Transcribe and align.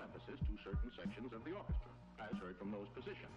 emphasis 0.00 0.38
to 0.46 0.52
certain 0.62 0.90
sections 0.94 1.30
of 1.34 1.42
the 1.44 1.52
orchestra, 1.52 1.92
as 2.22 2.34
heard 2.38 2.56
from 2.58 2.70
those 2.70 2.88
positions. 2.94 3.34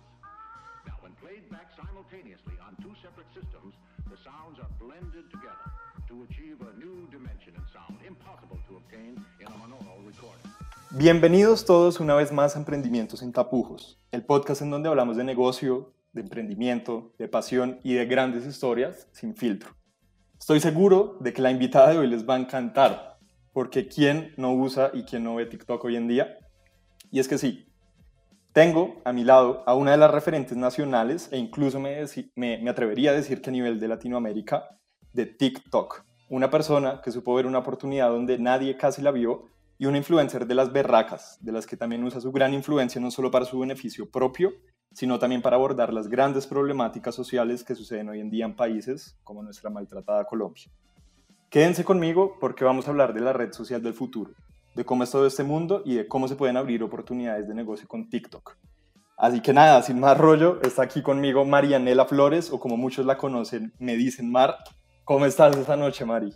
Now, 0.85 0.97
when 1.01 1.13
played 1.21 1.45
back 1.49 1.69
simultaneously 1.77 2.57
on 2.61 2.73
two 2.81 2.93
separate 3.01 3.29
systems, 3.33 3.73
the 4.09 4.17
sounds 4.21 4.57
are 4.61 4.71
blended 4.81 5.29
together 5.29 5.67
to 6.09 6.25
achieve 6.29 6.57
a 6.61 6.71
new 6.77 7.07
dimension 7.09 7.53
sound, 7.73 7.97
impossible 8.05 8.57
to 8.67 8.77
obtain 8.81 9.17
in 9.39 9.47
a 9.47 9.61
recording. 10.05 10.45
Bienvenidos 10.91 11.65
todos 11.65 11.99
una 11.99 12.15
vez 12.15 12.31
más 12.31 12.55
a 12.55 12.59
Emprendimientos 12.59 13.21
en 13.21 13.31
Tapujos, 13.31 13.99
el 14.11 14.25
podcast 14.25 14.61
en 14.61 14.71
donde 14.71 14.89
hablamos 14.89 15.15
de 15.17 15.23
negocio, 15.23 15.93
de 16.13 16.21
emprendimiento, 16.21 17.13
de 17.17 17.27
pasión 17.27 17.79
y 17.83 17.93
de 17.93 18.05
grandes 18.05 18.45
historias 18.45 19.07
sin 19.11 19.35
filtro. 19.35 19.71
Estoy 20.37 20.59
seguro 20.59 21.17
de 21.21 21.31
que 21.33 21.41
la 21.41 21.51
invitada 21.51 21.91
de 21.91 21.99
hoy 21.99 22.07
les 22.07 22.27
va 22.27 22.35
a 22.35 22.39
encantar, 22.39 23.19
porque 23.53 23.87
¿quién 23.87 24.33
no 24.37 24.53
usa 24.53 24.91
y 24.93 25.03
quién 25.03 25.23
no 25.23 25.35
ve 25.35 25.45
TikTok 25.45 25.83
hoy 25.85 25.95
en 25.95 26.07
día? 26.07 26.37
Y 27.11 27.19
es 27.19 27.27
que 27.27 27.37
sí, 27.37 27.67
tengo 28.53 29.01
a 29.05 29.11
mi 29.11 29.23
lado 29.23 29.63
a 29.65 29.75
una 29.75 29.91
de 29.91 29.97
las 29.97 30.11
referentes 30.11 30.57
nacionales 30.57 31.29
e 31.31 31.37
incluso 31.37 31.79
me, 31.79 32.05
me, 32.35 32.69
atrevería 32.69 33.11
a 33.11 33.13
decir 33.13 33.41
que 33.41 33.49
a 33.49 33.53
nivel 33.53 33.79
de 33.79 33.89
Latinoamérica, 33.89 34.67
de 35.13 35.25
TikTok. 35.25 36.05
Una 36.29 36.49
persona 36.49 37.01
que 37.01 37.11
supo 37.11 37.35
ver 37.35 37.45
una 37.45 37.59
oportunidad 37.59 38.09
donde 38.09 38.39
nadie 38.39 38.77
casi 38.77 39.01
la 39.01 39.11
vio 39.11 39.45
y 39.77 39.87
una 39.87 39.97
influencer 39.97 40.47
de 40.47 40.55
las 40.55 40.71
berracas, 40.71 41.37
de 41.41 41.51
las 41.51 41.65
que 41.65 41.75
también 41.75 42.03
usa 42.03 42.21
su 42.21 42.31
gran 42.31 42.53
influencia 42.53 43.01
no 43.01 43.11
solo 43.11 43.29
para 43.29 43.45
su 43.45 43.59
beneficio 43.59 44.09
propio, 44.09 44.53
sino 44.93 45.19
también 45.19 45.41
para 45.41 45.57
abordar 45.57 45.93
las 45.93 46.07
grandes 46.07 46.47
problemáticas 46.47 47.15
sociales 47.15 47.63
que 47.63 47.75
suceden 47.75 48.09
hoy 48.09 48.19
en 48.19 48.29
día 48.29 48.45
en 48.45 48.55
países 48.55 49.17
como 49.23 49.43
nuestra 49.43 49.69
maltratada 49.69 50.25
Colombia. 50.25 50.65
Quédense 51.49 51.83
conmigo 51.83 52.37
porque 52.39 52.63
vamos 52.63 52.87
a 52.87 52.91
hablar 52.91 53.13
de 53.13 53.21
la 53.21 53.33
red 53.33 53.51
social 53.51 53.81
del 53.81 53.93
futuro, 53.93 54.33
de 54.75 54.85
cómo 54.85 55.03
es 55.03 55.11
todo 55.11 55.27
este 55.27 55.43
mundo 55.43 55.81
y 55.85 55.95
de 55.95 56.07
cómo 56.07 56.27
se 56.27 56.35
pueden 56.35 56.57
abrir 56.57 56.83
oportunidades 56.83 57.47
de 57.47 57.53
negocio 57.53 57.87
con 57.87 58.09
TikTok. 58.09 58.57
Así 59.17 59.41
que 59.41 59.53
nada, 59.53 59.83
sin 59.83 59.99
más 59.99 60.17
rollo, 60.17 60.59
está 60.63 60.81
aquí 60.81 61.03
conmigo 61.03 61.45
Marianela 61.45 62.05
Flores, 62.05 62.51
o 62.51 62.59
como 62.59 62.75
muchos 62.75 63.05
la 63.05 63.17
conocen, 63.17 63.71
me 63.77 63.95
dicen 63.95 64.31
Mar. 64.31 64.57
¿Cómo 65.03 65.25
estás 65.25 65.55
esta 65.57 65.75
noche, 65.75 66.05
Mari? 66.05 66.33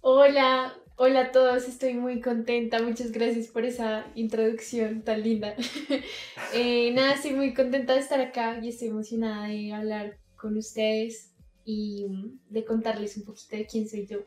Hola, 0.00 0.74
hola 0.96 1.20
a 1.20 1.30
todos, 1.30 1.68
estoy 1.68 1.94
muy 1.94 2.20
contenta, 2.20 2.82
muchas 2.82 3.12
gracias 3.12 3.48
por 3.48 3.64
esa 3.64 4.06
introducción 4.14 5.02
tan 5.02 5.22
linda. 5.22 5.54
eh, 6.54 6.90
nada, 6.92 7.14
estoy 7.14 7.34
muy 7.34 7.54
contenta 7.54 7.92
de 7.92 8.00
estar 8.00 8.20
acá 8.20 8.58
y 8.62 8.70
estoy 8.70 8.88
emocionada 8.88 9.46
de 9.46 9.72
hablar 9.72 10.18
con 10.36 10.56
ustedes 10.56 11.34
y 11.64 12.06
de 12.48 12.64
contarles 12.64 13.16
un 13.16 13.24
poquito 13.24 13.56
de 13.56 13.66
quién 13.66 13.88
soy 13.88 14.06
yo. 14.06 14.18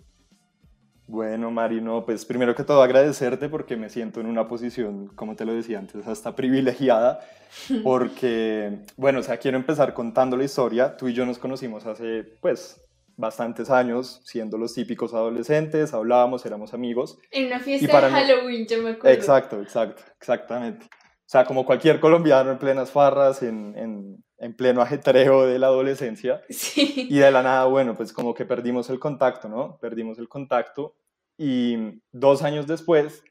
Bueno, 1.10 1.50
Mari, 1.50 1.82
no, 1.82 2.06
pues 2.06 2.24
primero 2.24 2.54
que 2.54 2.64
todo 2.64 2.84
agradecerte 2.84 3.50
porque 3.50 3.76
me 3.76 3.90
siento 3.90 4.20
en 4.20 4.28
una 4.28 4.48
posición, 4.48 5.08
como 5.16 5.36
te 5.36 5.44
lo 5.44 5.56
decía 5.56 5.80
antes, 5.80 6.06
hasta 6.06 6.36
privilegiada, 6.36 7.20
porque, 7.84 8.84
bueno, 8.96 9.18
o 9.18 9.24
sea, 9.24 9.38
quiero 9.38 9.58
empezar 9.58 9.96
contando 9.96 10.38
la 10.38 10.44
historia. 10.44 10.96
Tú 10.96 11.08
y 11.08 11.14
yo 11.14 11.26
nos 11.26 11.40
conocimos 11.40 11.88
hace, 11.88 12.24
pues, 12.42 12.80
bastantes 13.18 13.72
años, 13.72 14.22
siendo 14.24 14.60
los 14.60 14.76
típicos 14.76 15.16
adolescentes, 15.16 15.96
hablábamos, 15.96 16.46
éramos 16.46 16.76
amigos. 16.76 17.18
En 17.32 17.48
una 17.48 17.60
fiesta 17.60 18.02
de 18.02 18.12
Halloween, 18.12 18.68
yo 18.68 18.84
me 18.84 18.92
acuerdo. 18.92 19.10
Exacto, 19.10 19.62
exacto, 19.64 20.04
exactamente. 20.22 20.86
O 20.86 21.32
sea, 21.32 21.44
como 21.44 21.66
cualquier 21.66 22.00
colombiano 22.00 22.52
en 22.52 22.60
plenas 22.60 22.92
farras, 22.92 23.42
en, 23.42 23.76
en, 23.76 24.24
en 24.40 24.56
pleno 24.56 24.82
ajetreo 24.82 25.46
de 25.46 25.60
la 25.60 25.68
adolescencia. 25.68 26.42
Sí. 26.50 27.08
Y 27.10 27.20
de 27.20 27.32
la 27.32 27.44
nada, 27.44 27.66
bueno, 27.66 27.96
pues 27.96 28.14
como 28.14 28.34
que 28.34 28.46
perdimos 28.46 28.90
el 28.90 29.00
contacto, 29.00 29.50
¿no? 29.50 29.78
Perdimos 29.80 30.20
el 30.20 30.28
contacto 30.28 30.96
y 31.38 32.02
dos 32.12 32.44
años 32.44 32.68
después 32.68 33.24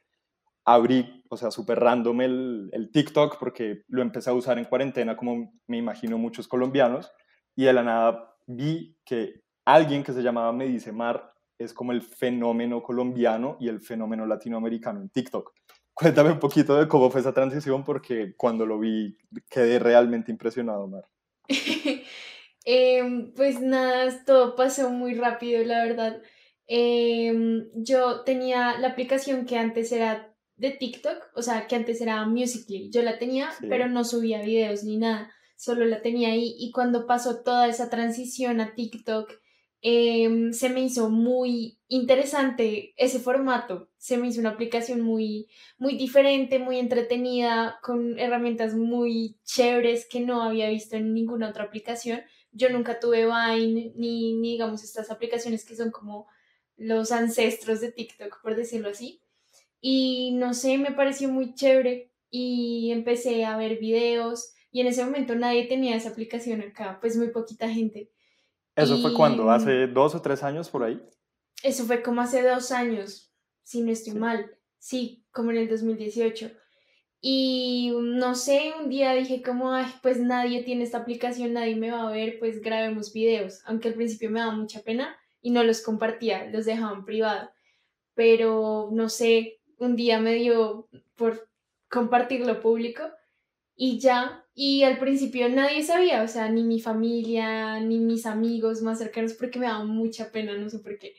abrí, 0.65 1.25
o 1.31 1.37
sea, 1.37 1.51
súper 1.51 1.81
random 1.81 2.21
el, 2.21 2.71
el 2.73 2.91
TikTok 2.91 3.39
porque 3.39 3.85
lo 3.89 4.03
empecé 4.03 4.31
a 4.31 4.35
usar 4.35 4.59
en 4.59 4.67
cuarentena, 4.67 5.17
como 5.17 5.53
me 5.67 5.79
imagino 5.79 6.19
muchos 6.19 6.47
colombianos, 6.47 7.11
y 7.57 7.65
de 7.65 7.73
la 7.73 7.83
nada 7.83 8.35
vi 8.47 8.97
que 9.05 9.41
alguien 9.65 10.03
que 10.03 10.13
se 10.13 10.23
llamaba 10.23 10.53
Me 10.53 10.67
Dice 10.67 10.93
Mar 10.93 11.33
es 11.59 11.73
como 11.75 11.93
el 11.93 12.03
fenómeno 12.03 12.83
colombiano 12.83 13.57
y 13.61 13.69
el 13.69 13.81
fenómeno 13.81 14.27
latinoamericano 14.27 15.01
en 15.01 15.11
TikTok. 15.11 15.53
Cuéntame 15.99 16.31
un 16.31 16.39
poquito 16.39 16.77
de 16.77 16.87
cómo 16.87 17.11
fue 17.11 17.21
esa 17.21 17.35
transición 17.35 17.83
porque 17.83 18.35
cuando 18.37 18.65
lo 18.65 18.79
vi 18.79 19.17
quedé 19.51 19.81
realmente 19.81 20.31
impresionado, 20.31 20.87
Mar. 20.87 21.05
eh, 22.65 23.33
pues 23.35 23.61
nada, 23.61 24.25
todo 24.25 24.55
pasó 24.55 24.91
muy 24.91 25.15
rápido, 25.15 25.65
la 25.65 25.83
verdad. 25.83 26.23
Eh, 26.69 27.35
yo 27.75 28.21
tenía 28.21 28.79
la 28.79 28.89
aplicación 28.89 29.45
que 29.45 29.59
antes 29.59 29.91
era 29.91 30.33
de 30.55 30.71
TikTok, 30.71 31.31
o 31.35 31.43
sea, 31.43 31.67
que 31.67 31.75
antes 31.75 32.01
era 32.01 32.25
Musical.ly. 32.27 32.91
Yo 32.93 33.03
la 33.03 33.19
tenía, 33.19 33.51
Sí. 33.53 33.67
pero 33.69 33.89
no 33.89 34.05
subía 34.05 34.41
videos 34.43 34.85
ni 34.85 34.99
nada, 34.99 35.33
solo 35.57 35.85
la 35.85 36.01
tenía 36.01 36.29
ahí. 36.29 36.55
Y 36.59 36.71
cuando 36.71 37.07
pasó 37.09 37.43
toda 37.43 37.67
esa 37.67 37.91
transición 37.91 38.61
a 38.61 38.75
TikTok, 38.77 39.33
em, 39.83 40.53
se 40.53 40.69
me 40.69 40.81
hizo 40.83 41.11
muy 41.11 41.79
interesante 41.89 42.95
ese 42.97 43.19
formato. 43.21 43.91
Se 43.97 44.17
me 44.17 44.29
hizo 44.29 44.41
una 44.41 44.51
aplicación 44.51 45.01
muy, 45.01 45.49
muy 45.79 45.97
diferente, 45.97 46.59
muy 46.59 46.79
entretenida, 46.79 47.79
con 47.83 48.19
herramientas 48.19 48.75
muy 48.75 49.39
chéveres 49.45 50.07
que 50.11 50.21
no 50.21 50.43
había 50.43 50.69
visto 50.71 50.97
en 50.97 51.15
ninguna 51.15 51.51
otra 51.51 51.65
aplicación. 51.65 52.23
Yo 52.53 52.71
nunca 52.71 53.01
tuve 53.01 53.27
Vine 53.27 53.93
ni, 53.97 54.35
ni 54.35 54.53
digamos 54.53 54.85
estas 54.85 55.11
aplicaciones 55.11 55.65
que 55.65 55.77
son 55.77 55.91
como 55.91 56.27
los 56.77 57.13
ancestros 57.13 57.81
de 57.81 57.93
TikTok, 57.93 58.41
por 58.43 58.57
decirlo 58.57 58.91
así. 58.91 59.23
Y 59.81 60.33
no 60.33 60.55
sé, 60.55 60.79
me 60.79 60.93
pareció 60.93 61.29
muy 61.29 61.55
chévere 61.55 62.11
y 62.31 62.91
empecé 62.93 63.45
a 63.45 63.57
ver 63.57 63.79
videos 63.79 64.53
y 64.71 64.81
en 64.81 64.89
ese 64.89 65.05
momento 65.05 65.35
nadie 65.35 65.67
tenía 65.67 65.97
esa 65.97 66.11
aplicación 66.11 66.61
acá, 66.63 66.99
pues 67.01 67.17
muy 67.17 67.31
poquita 67.31 67.69
gente. 67.69 68.11
¿Eso 68.79 68.99
fue 68.99 69.11
Y, 69.11 69.15
cuando? 69.15 69.51
¿Hace 69.51 69.87
dos 69.89 70.15
o 70.15 70.23
tres 70.23 70.43
años 70.43 70.69
por 70.71 70.85
ahí? 70.85 71.01
Eso 71.63 71.85
fue 71.85 72.03
como 72.03 72.21
hace 72.21 72.43
dos 72.43 72.71
años, 72.71 73.33
si 73.63 73.83
no 73.83 73.91
estoy 73.91 74.13
Sí. 74.13 74.19
mal. 74.19 74.51
Sí, 74.79 75.25
como 75.33 75.51
en 75.51 75.57
el 75.59 75.69
2018. 75.69 76.51
Y 77.21 77.93
no 78.01 78.37
sé, 78.37 78.73
un 78.81 78.89
día 78.89 79.13
dije 79.15 79.43
como, 79.43 79.73
ay, 79.73 79.87
pues 80.03 80.21
nadie 80.21 80.63
tiene 80.63 80.85
esta 80.85 80.99
aplicación, 80.99 81.53
nadie 81.53 81.75
me 81.75 81.91
va 81.91 82.09
a 82.09 82.13
ver, 82.13 82.39
pues 82.39 82.61
grabemos 82.61 83.13
videos. 83.13 83.61
Aunque 83.67 83.89
al 83.89 83.95
principio 83.95 84.31
me 84.31 84.39
daba 84.39 84.53
mucha 84.53 84.83
pena 84.83 85.17
y 85.43 85.51
no 85.51 85.65
los 85.65 85.81
compartía, 85.83 86.47
los 86.47 86.65
dejaba 86.65 86.97
en 86.97 87.05
privado. 87.05 87.51
Pero 88.15 88.89
no 88.93 89.09
sé, 89.09 89.61
un 89.79 89.97
día 89.97 90.21
me 90.21 90.35
dio 90.35 90.89
por 91.17 91.49
compartirlo 91.89 92.61
público 92.61 93.03
y 93.79 93.99
ya. 94.01 94.45
Y 94.55 94.83
al 94.83 94.99
principio 94.99 95.49
nadie 95.49 95.83
sabía, 95.85 96.23
o 96.25 96.29
sea, 96.29 96.51
ni 96.51 96.65
mi 96.65 96.81
familia, 96.81 97.79
ni 97.81 97.99
mis 98.01 98.27
amigos 98.27 98.83
más 98.83 98.99
cercanos, 98.99 99.33
porque 99.35 99.59
me 99.61 99.67
daba 99.67 99.85
mucha 99.85 100.31
pena, 100.33 100.55
no 100.59 100.69
sé 100.69 100.81
por 100.81 100.99
qué. 100.99 101.15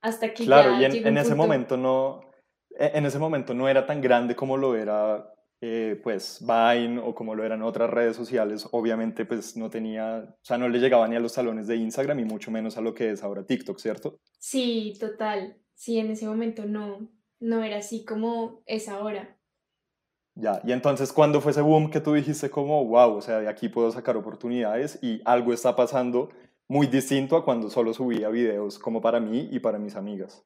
Hasta 0.00 0.32
que 0.32 0.44
Claro, 0.44 0.72
ya 0.72 0.80
y 0.80 0.84
en, 0.86 0.92
llegó 0.92 1.08
en 1.08 1.18
ese 1.18 1.28
punto- 1.28 1.42
momento 1.42 1.76
no, 1.76 2.22
e- 2.70 2.92
en 2.94 3.04
ese 3.04 3.18
momento 3.18 3.52
no 3.52 3.68
era 3.68 3.84
tan 3.86 4.00
grande 4.00 4.34
como 4.34 4.56
lo 4.56 4.74
era, 4.76 5.30
eh, 5.60 6.00
pues, 6.02 6.38
Vine 6.40 6.98
o 7.04 7.14
como 7.14 7.34
lo 7.34 7.44
eran 7.44 7.60
otras 7.62 7.90
redes 7.90 8.16
sociales. 8.16 8.66
Obviamente, 8.72 9.26
pues, 9.26 9.58
no 9.58 9.68
tenía, 9.68 10.24
o 10.26 10.38
sea, 10.44 10.56
no 10.56 10.70
le 10.70 10.78
llegaba 10.78 11.06
ni 11.06 11.16
a 11.16 11.20
los 11.20 11.32
salones 11.32 11.66
de 11.66 11.76
Instagram 11.76 12.18
y 12.20 12.24
mucho 12.24 12.50
menos 12.50 12.78
a 12.78 12.80
lo 12.80 12.94
que 12.94 13.10
es 13.10 13.22
ahora 13.22 13.44
TikTok, 13.44 13.78
¿cierto? 13.78 14.18
Sí, 14.38 14.94
total. 14.98 15.58
Sí, 15.74 15.98
en 15.98 16.10
ese 16.10 16.26
momento 16.26 16.64
no, 16.64 17.10
no 17.40 17.62
era 17.62 17.76
así 17.76 18.06
como 18.06 18.62
es 18.64 18.88
ahora. 18.88 19.36
Ya, 20.34 20.60
y 20.64 20.72
entonces, 20.72 21.12
¿cuándo 21.12 21.40
fue 21.40 21.52
ese 21.52 21.60
boom 21.60 21.90
que 21.90 22.00
tú 22.00 22.14
dijiste 22.14 22.50
como, 22.50 22.84
wow, 22.84 23.16
o 23.16 23.20
sea, 23.20 23.40
de 23.40 23.48
aquí 23.48 23.68
puedo 23.68 23.90
sacar 23.90 24.16
oportunidades 24.16 24.98
y 25.02 25.20
algo 25.24 25.52
está 25.52 25.76
pasando 25.76 26.30
muy 26.68 26.86
distinto 26.86 27.36
a 27.36 27.44
cuando 27.44 27.68
solo 27.68 27.92
subía 27.92 28.28
videos 28.28 28.78
como 28.78 29.00
para 29.00 29.18
mí 29.18 29.48
y 29.50 29.58
para 29.58 29.78
mis 29.78 29.96
amigas? 29.96 30.44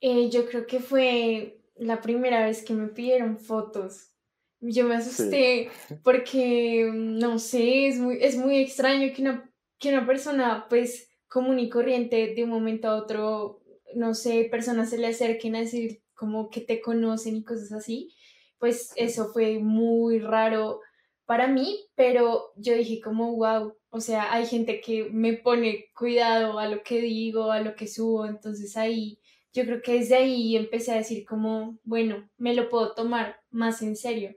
Eh, 0.00 0.30
yo 0.30 0.46
creo 0.46 0.66
que 0.66 0.78
fue 0.78 1.60
la 1.74 2.00
primera 2.00 2.46
vez 2.46 2.64
que 2.64 2.72
me 2.72 2.88
pidieron 2.88 3.38
fotos. 3.38 4.12
Yo 4.60 4.86
me 4.86 4.96
asusté 4.96 5.70
porque, 6.02 6.90
no 6.92 7.38
sé, 7.38 7.88
es 7.88 7.98
muy, 7.98 8.18
es 8.20 8.36
muy 8.36 8.58
extraño 8.58 9.12
que 9.14 9.22
una, 9.22 9.52
que 9.78 9.90
una 9.90 10.06
persona, 10.06 10.66
pues, 10.68 11.08
común 11.28 11.58
y 11.58 11.68
corriente, 11.68 12.34
de 12.34 12.44
un 12.44 12.50
momento 12.50 12.88
a 12.88 12.96
otro, 12.96 13.62
no 13.94 14.14
sé, 14.14 14.48
personas 14.50 14.90
se 14.90 14.98
le 14.98 15.08
acerquen 15.08 15.56
a 15.56 15.60
decir 15.60 16.02
como 16.14 16.50
que 16.50 16.60
te 16.60 16.80
conocen 16.80 17.36
y 17.36 17.44
cosas 17.44 17.72
así. 17.72 18.12
Pues 18.58 18.92
eso 18.96 19.32
fue 19.32 19.58
muy 19.58 20.18
raro 20.18 20.80
para 21.26 21.46
mí, 21.46 21.86
pero 21.94 22.52
yo 22.56 22.74
dije 22.74 23.00
como, 23.00 23.36
wow, 23.36 23.74
o 23.90 24.00
sea, 24.00 24.32
hay 24.32 24.46
gente 24.46 24.80
que 24.80 25.08
me 25.10 25.34
pone 25.34 25.86
cuidado 25.94 26.58
a 26.58 26.68
lo 26.68 26.82
que 26.82 27.00
digo, 27.00 27.52
a 27.52 27.60
lo 27.60 27.74
que 27.74 27.86
subo, 27.86 28.26
entonces 28.26 28.76
ahí 28.76 29.18
yo 29.52 29.64
creo 29.64 29.82
que 29.82 29.94
desde 29.94 30.16
ahí 30.16 30.56
empecé 30.56 30.92
a 30.92 30.96
decir 30.96 31.24
como, 31.26 31.78
bueno, 31.84 32.28
me 32.36 32.54
lo 32.54 32.68
puedo 32.68 32.94
tomar 32.94 33.40
más 33.50 33.82
en 33.82 33.96
serio. 33.96 34.34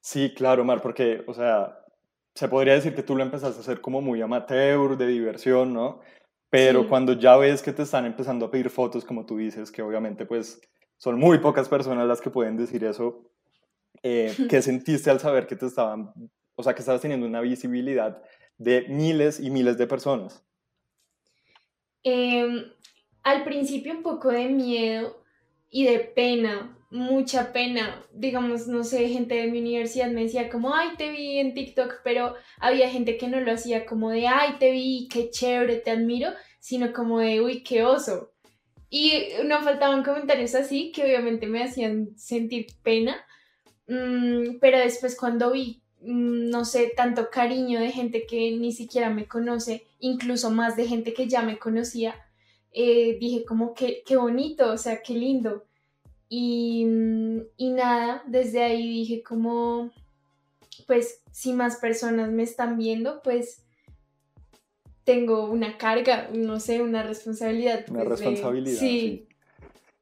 Sí, 0.00 0.34
claro, 0.34 0.64
Mar, 0.64 0.82
porque, 0.82 1.24
o 1.26 1.32
sea, 1.34 1.78
se 2.34 2.48
podría 2.48 2.74
decir 2.74 2.94
que 2.94 3.02
tú 3.02 3.16
lo 3.16 3.22
empezaste 3.22 3.56
a 3.58 3.60
hacer 3.60 3.80
como 3.80 4.00
muy 4.02 4.20
amateur, 4.20 4.96
de 4.98 5.06
diversión, 5.06 5.72
¿no? 5.72 6.00
Pero 6.50 6.82
Sí. 6.82 6.88
cuando 6.88 7.14
ya 7.14 7.36
ves 7.36 7.62
que 7.62 7.72
te 7.72 7.82
están 7.82 8.04
empezando 8.06 8.46
a 8.46 8.50
pedir 8.50 8.70
fotos, 8.70 9.04
como 9.04 9.24
tú 9.26 9.38
dices, 9.38 9.70
que 9.72 9.82
obviamente 9.82 10.26
pues 10.26 10.60
son 11.04 11.18
muy 11.18 11.36
pocas 11.36 11.68
personas 11.68 12.08
las 12.08 12.22
que 12.22 12.30
pueden 12.30 12.56
decir 12.56 12.82
eso. 12.82 13.30
Eh, 14.02 14.34
¿Qué 14.48 14.62
sentiste 14.62 15.10
al 15.10 15.20
saber 15.20 15.46
que 15.46 15.54
te 15.54 15.66
estaban, 15.66 16.14
o 16.54 16.62
sea, 16.62 16.74
que 16.74 16.80
estabas 16.80 17.02
teniendo 17.02 17.26
una 17.26 17.42
visibilidad 17.42 18.22
de 18.56 18.86
miles 18.88 19.38
y 19.38 19.50
miles 19.50 19.76
de 19.76 19.86
personas? 19.86 20.42
Em, 22.02 22.72
al 23.22 23.44
principio 23.44 23.92
un 23.92 24.02
poco 24.02 24.30
de 24.30 24.48
miedo 24.48 25.22
y 25.68 25.84
de 25.84 25.98
pena, 25.98 26.74
mucha 26.90 27.52
pena. 27.52 28.02
Digamos, 28.14 28.66
no 28.66 28.82
sé, 28.82 29.06
gente 29.08 29.34
de 29.34 29.48
mi 29.48 29.60
universidad 29.60 30.10
me 30.10 30.22
decía 30.22 30.48
como, 30.48 30.74
ay, 30.74 30.96
te 30.96 31.10
vi 31.10 31.38
en 31.38 31.52
TikTok, 31.52 31.96
pero 32.02 32.34
había 32.60 32.88
gente 32.88 33.18
que 33.18 33.28
no 33.28 33.40
lo 33.40 33.52
hacía 33.52 33.84
como 33.84 34.08
de, 34.08 34.26
ay, 34.26 34.54
te 34.58 34.70
vi, 34.70 35.08
qué 35.12 35.28
chévere, 35.28 35.76
te 35.76 35.90
admiro, 35.90 36.30
sino 36.60 36.94
como 36.94 37.18
de, 37.18 37.42
uy, 37.42 37.62
qué 37.62 37.84
oso. 37.84 38.33
Y 38.96 39.12
no 39.44 39.60
faltaban 39.60 40.04
comentarios 40.04 40.54
así 40.54 40.92
que 40.92 41.02
obviamente 41.02 41.48
me 41.48 41.64
hacían 41.64 42.16
sentir 42.16 42.66
pena, 42.84 43.16
mm, 43.88 44.58
pero 44.60 44.78
después 44.78 45.16
cuando 45.18 45.50
vi, 45.50 45.82
mm, 46.00 46.48
no 46.48 46.64
sé, 46.64 46.92
tanto 46.96 47.28
cariño 47.28 47.80
de 47.80 47.90
gente 47.90 48.24
que 48.24 48.52
ni 48.52 48.70
siquiera 48.70 49.10
me 49.10 49.26
conoce, 49.26 49.84
incluso 49.98 50.52
más 50.52 50.76
de 50.76 50.86
gente 50.86 51.12
que 51.12 51.26
ya 51.26 51.42
me 51.42 51.58
conocía, 51.58 52.14
eh, 52.70 53.18
dije 53.18 53.44
como 53.44 53.74
que 53.74 54.04
qué 54.06 54.16
bonito, 54.16 54.70
o 54.70 54.78
sea, 54.78 55.02
qué 55.02 55.14
lindo. 55.14 55.64
Y, 56.28 56.84
mm, 56.84 57.40
y 57.56 57.70
nada, 57.70 58.22
desde 58.28 58.62
ahí 58.62 58.86
dije 58.86 59.24
como, 59.24 59.90
pues 60.86 61.20
si 61.32 61.52
más 61.52 61.78
personas 61.78 62.30
me 62.30 62.44
están 62.44 62.78
viendo, 62.78 63.22
pues 63.22 63.63
tengo 65.04 65.50
una 65.50 65.78
carga, 65.78 66.28
no 66.32 66.60
sé, 66.60 66.82
una 66.82 67.02
responsabilidad. 67.02 67.84
Una 67.90 68.04
responsabilidad. 68.04 68.78
Sí. 68.78 69.28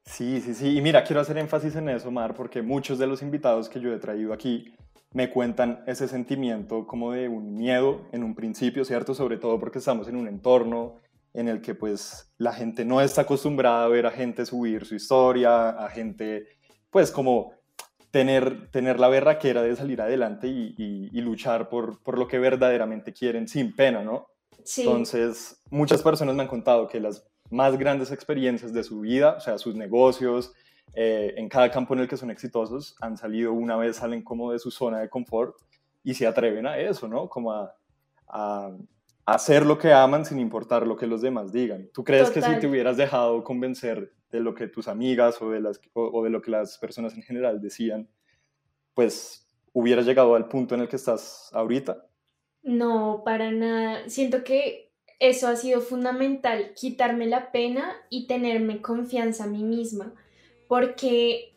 sí. 0.05 0.41
Sí, 0.41 0.53
sí, 0.53 0.77
Y 0.77 0.81
mira, 0.81 1.03
quiero 1.03 1.21
hacer 1.21 1.37
énfasis 1.37 1.77
en 1.77 1.87
eso, 1.87 2.11
Mar, 2.11 2.35
porque 2.35 2.61
muchos 2.61 2.99
de 2.99 3.07
los 3.07 3.21
invitados 3.21 3.69
que 3.69 3.79
yo 3.79 3.93
he 3.93 3.99
traído 3.99 4.33
aquí 4.33 4.73
me 5.13 5.29
cuentan 5.29 5.83
ese 5.87 6.07
sentimiento 6.07 6.85
como 6.85 7.13
de 7.13 7.29
un 7.29 7.53
miedo 7.53 8.01
en 8.11 8.23
un 8.23 8.35
principio, 8.35 8.83
¿cierto? 8.83 9.13
Sobre 9.13 9.37
todo 9.37 9.59
porque 9.59 9.79
estamos 9.79 10.07
en 10.07 10.17
un 10.17 10.27
entorno 10.27 10.97
en 11.33 11.47
el 11.47 11.61
que 11.61 11.73
pues 11.73 12.33
la 12.37 12.51
gente 12.51 12.83
no 12.83 12.99
está 12.99 13.21
acostumbrada 13.21 13.85
a 13.85 13.87
ver 13.87 14.05
a 14.05 14.11
gente 14.11 14.45
subir 14.45 14.85
su 14.85 14.95
historia, 14.95 15.69
a 15.69 15.89
gente 15.89 16.47
pues 16.89 17.11
como 17.11 17.53
tener, 18.11 18.69
tener 18.69 18.99
la 18.99 19.07
berraquera 19.07 19.63
de 19.63 19.75
salir 19.75 20.01
adelante 20.01 20.47
y, 20.47 20.75
y, 20.77 21.21
luchar 21.21 21.69
por, 21.69 22.03
por, 22.03 22.19
lo 22.19 22.27
que 22.27 22.37
verdaderamente 22.37 23.13
quieren 23.13 23.47
sin 23.47 23.75
pena, 23.75 24.03
¿no? 24.03 24.27
Sí. 24.63 24.81
Entonces, 24.81 25.61
muchas 25.69 26.01
personas 26.01 26.35
me 26.35 26.43
han 26.43 26.47
contado 26.47 26.87
que 26.87 26.99
las 26.99 27.25
más 27.49 27.77
grandes 27.77 28.11
experiencias 28.11 28.73
de 28.73 28.83
su 28.83 29.01
vida, 29.01 29.35
o 29.37 29.39
sea, 29.39 29.57
sus 29.57 29.75
negocios, 29.75 30.53
eh, 30.93 31.33
en 31.37 31.49
cada 31.49 31.71
campo 31.71 31.93
en 31.93 32.01
el 32.01 32.07
que 32.07 32.17
son 32.17 32.31
exitosos, 32.31 32.95
han 33.01 33.17
salido 33.17 33.53
una 33.53 33.77
vez, 33.77 33.97
salen 33.97 34.23
como 34.23 34.51
de 34.51 34.59
su 34.59 34.71
zona 34.71 34.99
de 34.99 35.09
confort 35.09 35.55
y 36.03 36.13
se 36.13 36.27
atreven 36.27 36.65
a 36.67 36.77
eso, 36.77 37.07
¿no? 37.07 37.29
Como 37.29 37.51
a, 37.51 37.75
a 38.27 38.71
hacer 39.25 39.65
lo 39.65 39.77
que 39.77 39.93
aman 39.93 40.25
sin 40.25 40.39
importar 40.39 40.85
lo 40.85 40.97
que 40.97 41.07
los 41.07 41.21
demás 41.21 41.51
digan. 41.51 41.89
¿Tú 41.93 42.03
crees 42.03 42.29
que 42.29 42.41
si 42.41 42.59
te 42.59 42.67
hubieras 42.67 42.97
dejado 42.97 43.43
convencer 43.43 44.13
de 44.31 44.39
lo 44.39 44.53
que 44.53 44.67
tus 44.67 44.87
amigas 44.87 45.41
o 45.41 45.51
de, 45.51 45.61
las, 45.61 45.79
o, 45.93 46.23
de 46.23 46.29
lo 46.29 46.41
que 46.41 46.51
las 46.51 46.77
personas 46.77 47.15
en 47.15 47.21
general 47.21 47.61
decían, 47.61 48.09
pues 48.93 49.47
hubieras 49.71 50.05
llegado 50.05 50.35
al 50.35 50.47
punto 50.47 50.75
en 50.75 50.81
el 50.81 50.87
que 50.87 50.95
estás 50.95 51.49
ahorita? 51.53 52.05
No, 52.63 53.21
para 53.23 53.51
nada. 53.51 54.09
Siento 54.09 54.43
que 54.43 54.89
eso 55.19 55.47
ha 55.47 55.55
sido 55.55 55.81
fundamental, 55.81 56.73
quitarme 56.75 57.27
la 57.27 57.51
pena 57.51 57.95
y 58.09 58.27
tenerme 58.27 58.81
confianza 58.81 59.45
a 59.45 59.47
mí 59.47 59.63
misma, 59.63 60.13
porque 60.67 61.53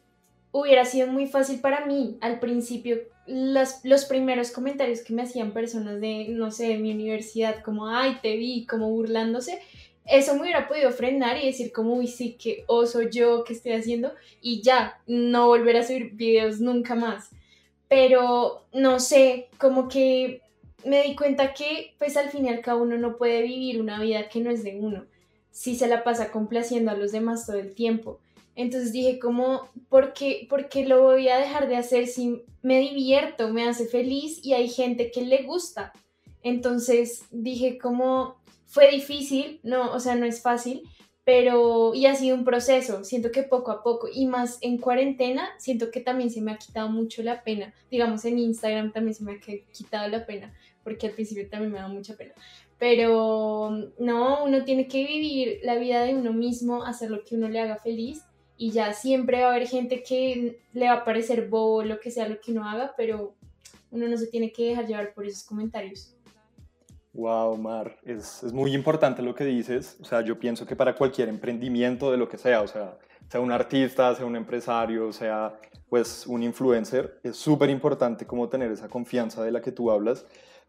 hubiera 0.53 0.85
sido 0.85 1.09
muy 1.09 1.27
fácil 1.27 1.61
para 1.61 1.85
mí 1.87 2.19
al 2.21 2.39
principio 2.39 2.99
los, 3.27 4.05
primeros 4.05 4.51
comentarios 4.51 5.01
que 5.01 5.13
me 5.13 5.23
hacían 5.23 5.53
personas 5.53 6.01
de, 6.01 6.27
no 6.29 6.51
sé, 6.51 6.69
de 6.69 6.79
mi 6.79 6.93
universidad, 6.93 7.63
como, 7.63 7.89
ay, 7.89 8.19
te 8.23 8.37
vi, 8.37 8.67
como 8.67 8.91
burlándose, 8.91 9.61
eso 10.05 10.35
me 10.35 10.43
hubiera 10.43 10.69
podido 10.69 10.91
frenar 10.93 11.37
y 11.37 11.47
decir 11.47 11.73
como, 11.73 11.95
uy, 11.95 12.07
sí, 12.07 12.37
que 12.41 12.65
oso 12.69 13.03
yo, 13.03 13.43
que 13.43 13.53
estoy 13.53 13.73
haciendo, 13.73 14.13
y 14.41 14.63
ya, 14.63 15.01
no 15.07 15.49
volver 15.49 15.77
a 15.77 15.83
subir 15.83 16.13
videos 16.13 16.61
nunca 16.61 16.95
más. 16.95 17.31
Pero, 17.89 18.65
no 18.73 19.01
sé, 19.01 19.49
como 19.59 19.89
que 19.89 20.43
me 20.87 21.03
di 21.03 21.17
cuenta 21.17 21.53
que, 21.53 21.95
pues 21.99 22.17
al 22.17 22.31
fin 22.31 22.47
y 22.47 22.49
al 22.49 22.61
cabo, 22.61 22.83
uno 22.83 22.97
no 22.97 23.17
puede 23.17 23.43
vivir 23.43 23.81
una 23.81 24.01
vida 24.01 24.29
que 24.29 24.41
no 24.41 24.51
es 24.51 24.63
de 24.63 24.79
uno, 24.81 25.05
si 25.51 25.77
se 25.77 25.89
la 25.89 26.05
pasa 26.05 26.31
complaciendo 26.31 26.91
a 26.91 26.97
los 26.97 27.13
demás 27.13 27.47
todo 27.47 27.59
el 27.59 27.75
tiempo. 27.75 28.21
Entonces 28.55 28.93
dije 28.93 29.19
como, 29.19 29.69
¿por 29.89 30.13
qué, 30.13 30.47
¿por 30.49 30.69
qué 30.69 30.87
lo 30.87 31.03
voy 31.03 31.29
a 31.29 31.39
dejar 31.39 31.69
de 31.69 31.77
hacer 31.77 32.07
si 32.07 32.43
me 32.63 32.79
divierto, 32.81 33.53
me 33.53 33.69
hace 33.69 33.87
feliz 33.87 34.41
y 34.43 34.55
hay 34.55 34.69
gente 34.69 35.11
que 35.11 35.23
le 35.23 35.43
gusta? 35.43 35.93
Entonces 36.43 37.25
dije 37.31 37.79
como, 37.79 38.37
fue 38.65 38.91
difícil, 38.91 39.61
no, 39.63 39.93
o 39.93 40.01
sea, 40.01 40.15
no 40.15 40.25
es 40.25 40.41
fácil, 40.41 40.83
pero 41.27 41.93
y 41.93 42.07
ha 42.07 42.15
sido 42.15 42.37
un 42.37 42.45
proceso, 42.45 43.03
siento 43.03 43.33
que 43.33 43.43
poco 43.43 43.73
a 43.73 43.83
poco 43.83 44.09
y 44.13 44.27
más 44.27 44.59
en 44.61 44.79
cuarentena, 44.79 45.51
siento 45.59 45.91
que 45.91 46.01
también 46.01 46.31
se 46.31 46.41
me 46.41 46.53
ha 46.53 46.57
quitado 46.57 46.89
mucho 46.89 47.21
la 47.25 47.43
pena, 47.43 47.75
digamos 47.91 48.25
en 48.25 48.39
Instagram 48.39 48.93
también 48.93 49.15
se 49.15 49.25
me 49.25 49.33
ha 49.33 49.41
quitado 49.41 50.07
la 50.09 50.25
pena, 50.25 50.55
porque 50.87 51.09
al 51.09 51.15
principio 51.15 51.49
también 51.49 51.73
me 51.73 51.81
da 51.81 51.89
mucha 51.89 52.15
pena, 52.15 52.33
pero 52.79 53.91
no, 53.99 54.45
uno 54.45 54.65
tiene 54.65 54.87
que 54.87 55.05
vivir 55.05 55.59
la 55.65 55.75
vida 55.75 56.05
de 56.05 56.15
uno 56.15 56.33
mismo, 56.33 56.85
hacer 56.85 57.11
lo 57.11 57.25
que 57.25 57.35
uno 57.35 57.49
le 57.49 57.61
haga 57.61 57.75
feliz 57.75 58.23
y 58.57 58.71
ya 58.71 58.93
siempre 58.93 59.41
va 59.41 59.49
a 59.49 59.51
haber 59.57 59.67
gente 59.67 60.05
que 60.05 60.61
le 60.73 60.87
va 60.87 60.93
a 60.93 61.05
parecer 61.05 61.49
bobo 61.49 61.83
lo 61.83 61.99
que 61.99 62.13
sea 62.13 62.29
lo 62.29 62.41
que 62.41 62.53
uno 62.53 62.69
haga, 62.69 62.95
pero 62.97 63.35
uno 63.91 64.07
no 64.07 64.17
se 64.17 64.29
tiene 64.29 64.53
que 64.53 64.69
dejar 64.69 64.87
llevar 64.87 65.13
por 65.13 65.27
esos 65.27 65.43
comentarios. 65.43 66.15
Wow, 67.13 67.57
Mar, 67.57 67.97
es, 68.05 68.45
es, 68.45 68.53
muy 68.53 68.73
importante 68.73 69.23
lo 69.23 69.35
que 69.35 69.45
dices. 69.45 69.97
O 70.01 70.05
sea, 70.05 70.21
yo 70.21 70.39
pienso 70.39 70.67
que 70.67 70.77
para 70.77 70.95
cualquier 70.95 71.29
emprendimiento 71.29 72.13
de 72.13 72.17
lo 72.17 72.29
que 72.29 72.39
sea, 72.39 72.63
o 72.63 72.69
sea, 72.69 72.97
sea 73.29 73.41
un 73.41 73.51
artista, 73.51 74.15
sea 74.15 74.25
un 74.25 74.37
empresario, 74.37 75.13
sea 75.13 75.59
pues 75.89 76.27
un 76.27 76.43
influencer, 76.43 77.21
es 77.23 77.37
súper 77.37 77.71
importante 77.71 78.27
como 78.27 78.49
tener 78.49 78.71
esa 78.71 78.89
confianza 78.89 79.43
de 79.45 79.53
la 79.53 79.61
que 79.61 79.73
tú 79.73 79.91
hablas, 79.91 80.27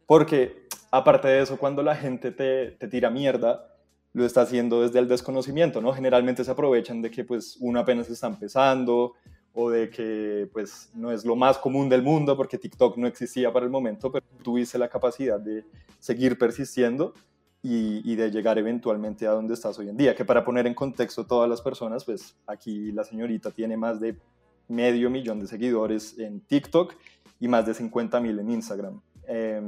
porque 0.08 0.68
aparte 0.90 1.28
de 1.28 1.42
eso, 1.44 1.58
cuando 1.58 1.84
la 1.84 1.96
gente 1.96 2.32
te, 2.32 2.72
te 2.72 2.88
tira 2.88 3.12
mierda, 3.12 3.78
lo 4.14 4.26
está 4.26 4.42
haciendo 4.42 4.82
desde 4.82 4.98
el 4.98 5.08
desconocimiento, 5.08 5.80
¿no? 5.80 5.94
Generalmente 5.94 6.44
se 6.44 6.50
aprovechan 6.50 7.04
de 7.04 7.12
que 7.12 7.24
pues 7.24 7.58
uno 7.60 7.80
apenas 7.80 8.10
está 8.10 8.26
empezando 8.26 9.14
o 9.54 9.70
de 9.70 9.90
que 9.90 10.50
pues 10.54 10.90
no 10.96 11.12
es 11.12 11.24
lo 11.24 11.36
más 11.36 11.60
común 11.60 11.88
del 11.90 12.02
mundo 12.02 12.36
porque 12.36 12.58
TikTok 12.58 12.98
no 12.98 13.06
existía 13.06 13.54
para 13.54 13.66
el 13.66 13.72
momento, 13.72 14.12
pero 14.12 14.26
tuviste 14.44 14.80
la 14.80 14.90
capacidad 14.90 15.40
de 15.40 15.66
seguir 16.00 16.38
persistiendo 16.38 17.14
y, 17.62 18.02
y, 18.12 18.16
de 18.16 18.32
llegar 18.32 18.58
eventualmente 18.58 19.28
a 19.28 19.32
donde 19.32 19.56
estás 19.56 19.78
hoy 19.78 19.90
en 19.90 19.98
día. 19.98 20.16
Que 20.16 20.24
para 20.24 20.46
poner 20.46 20.68
en 20.68 20.74
contexto 20.74 21.26
todas 21.26 21.50
las 21.50 21.62
personas, 21.62 22.06
pues 22.06 22.36
aquí 22.46 22.92
la 22.92 23.04
señorita 23.04 23.52
tiene 23.52 23.76
más 23.78 24.00
de 24.00 24.16
medio 24.68 25.10
millón 25.10 25.40
de 25.40 25.48
seguidores 25.48 26.18
en 26.18 26.40
TikTok 26.42 26.94
y 27.40 27.48
más 27.48 27.66
de 27.66 27.74
50 27.74 28.20
mil 28.20 28.40
en 28.40 28.52
Instagram. 28.52 29.02
Eh, 29.28 29.62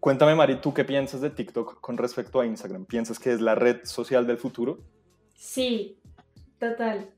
Cuéntame, 0.00 0.34
Mari, 0.34 0.62
¿tú 0.62 0.72
qué 0.72 0.82
piensas 0.82 1.20
de 1.20 1.28
TikTok 1.28 1.78
con 1.82 1.98
respecto 1.98 2.40
a 2.40 2.46
Instagram? 2.46 2.86
¿Piensas 2.86 3.18
que 3.18 3.32
es 3.32 3.40
la 3.42 3.54
red 3.54 3.84
social 3.84 4.26
del 4.26 4.38
futuro? 4.38 4.78
Sí, 5.36 5.98
total. 6.58 7.10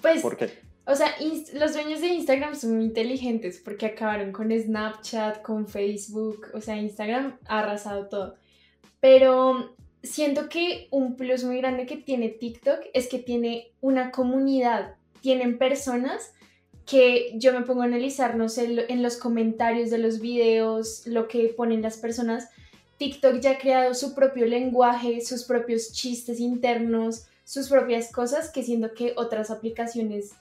Pues, 0.00 0.22
¿Por 0.22 0.36
qué? 0.36 0.52
O 0.86 0.94
sea, 0.94 1.08
los 1.54 1.72
dueños 1.72 2.00
de 2.00 2.08
Instagram 2.08 2.54
son 2.54 2.76
muy 2.76 2.84
inteligentes 2.84 3.60
porque 3.64 3.86
acabaron 3.86 4.30
con 4.30 4.52
Snapchat, 4.52 5.42
con 5.42 5.66
Facebook, 5.66 6.46
o 6.54 6.60
sea, 6.60 6.76
Instagram 6.76 7.38
ha 7.46 7.60
arrasado 7.60 8.06
todo. 8.06 8.36
Pero 9.00 9.74
siento 10.00 10.48
que 10.48 10.86
un 10.92 11.16
plus 11.16 11.42
muy 11.42 11.56
grande 11.56 11.86
que 11.86 11.96
tiene 11.96 12.28
TikTok 12.28 12.82
es 12.92 13.08
que 13.08 13.18
tiene 13.18 13.72
una 13.80 14.12
comunidad, 14.12 14.94
tienen 15.20 15.58
personas 15.58 16.34
que 16.86 17.32
yo 17.36 17.52
me 17.52 17.62
pongo 17.62 17.82
a 17.82 17.86
analizar, 17.86 18.36
no 18.36 18.48
sé, 18.48 18.86
en 18.88 19.02
los 19.02 19.16
comentarios 19.16 19.90
de 19.90 19.98
los 19.98 20.20
videos, 20.20 21.06
lo 21.06 21.28
que 21.28 21.48
ponen 21.48 21.82
las 21.82 21.96
personas. 21.96 22.48
TikTok 22.98 23.40
ya 23.40 23.52
ha 23.52 23.58
creado 23.58 23.94
su 23.94 24.14
propio 24.14 24.46
lenguaje, 24.46 25.20
sus 25.20 25.44
propios 25.44 25.92
chistes 25.92 26.40
internos, 26.40 27.26
sus 27.44 27.68
propias 27.68 28.12
cosas 28.12 28.50
que 28.50 28.62
siento 28.62 28.92
que 28.94 29.14
otras 29.16 29.50
aplicaciones 29.50 30.32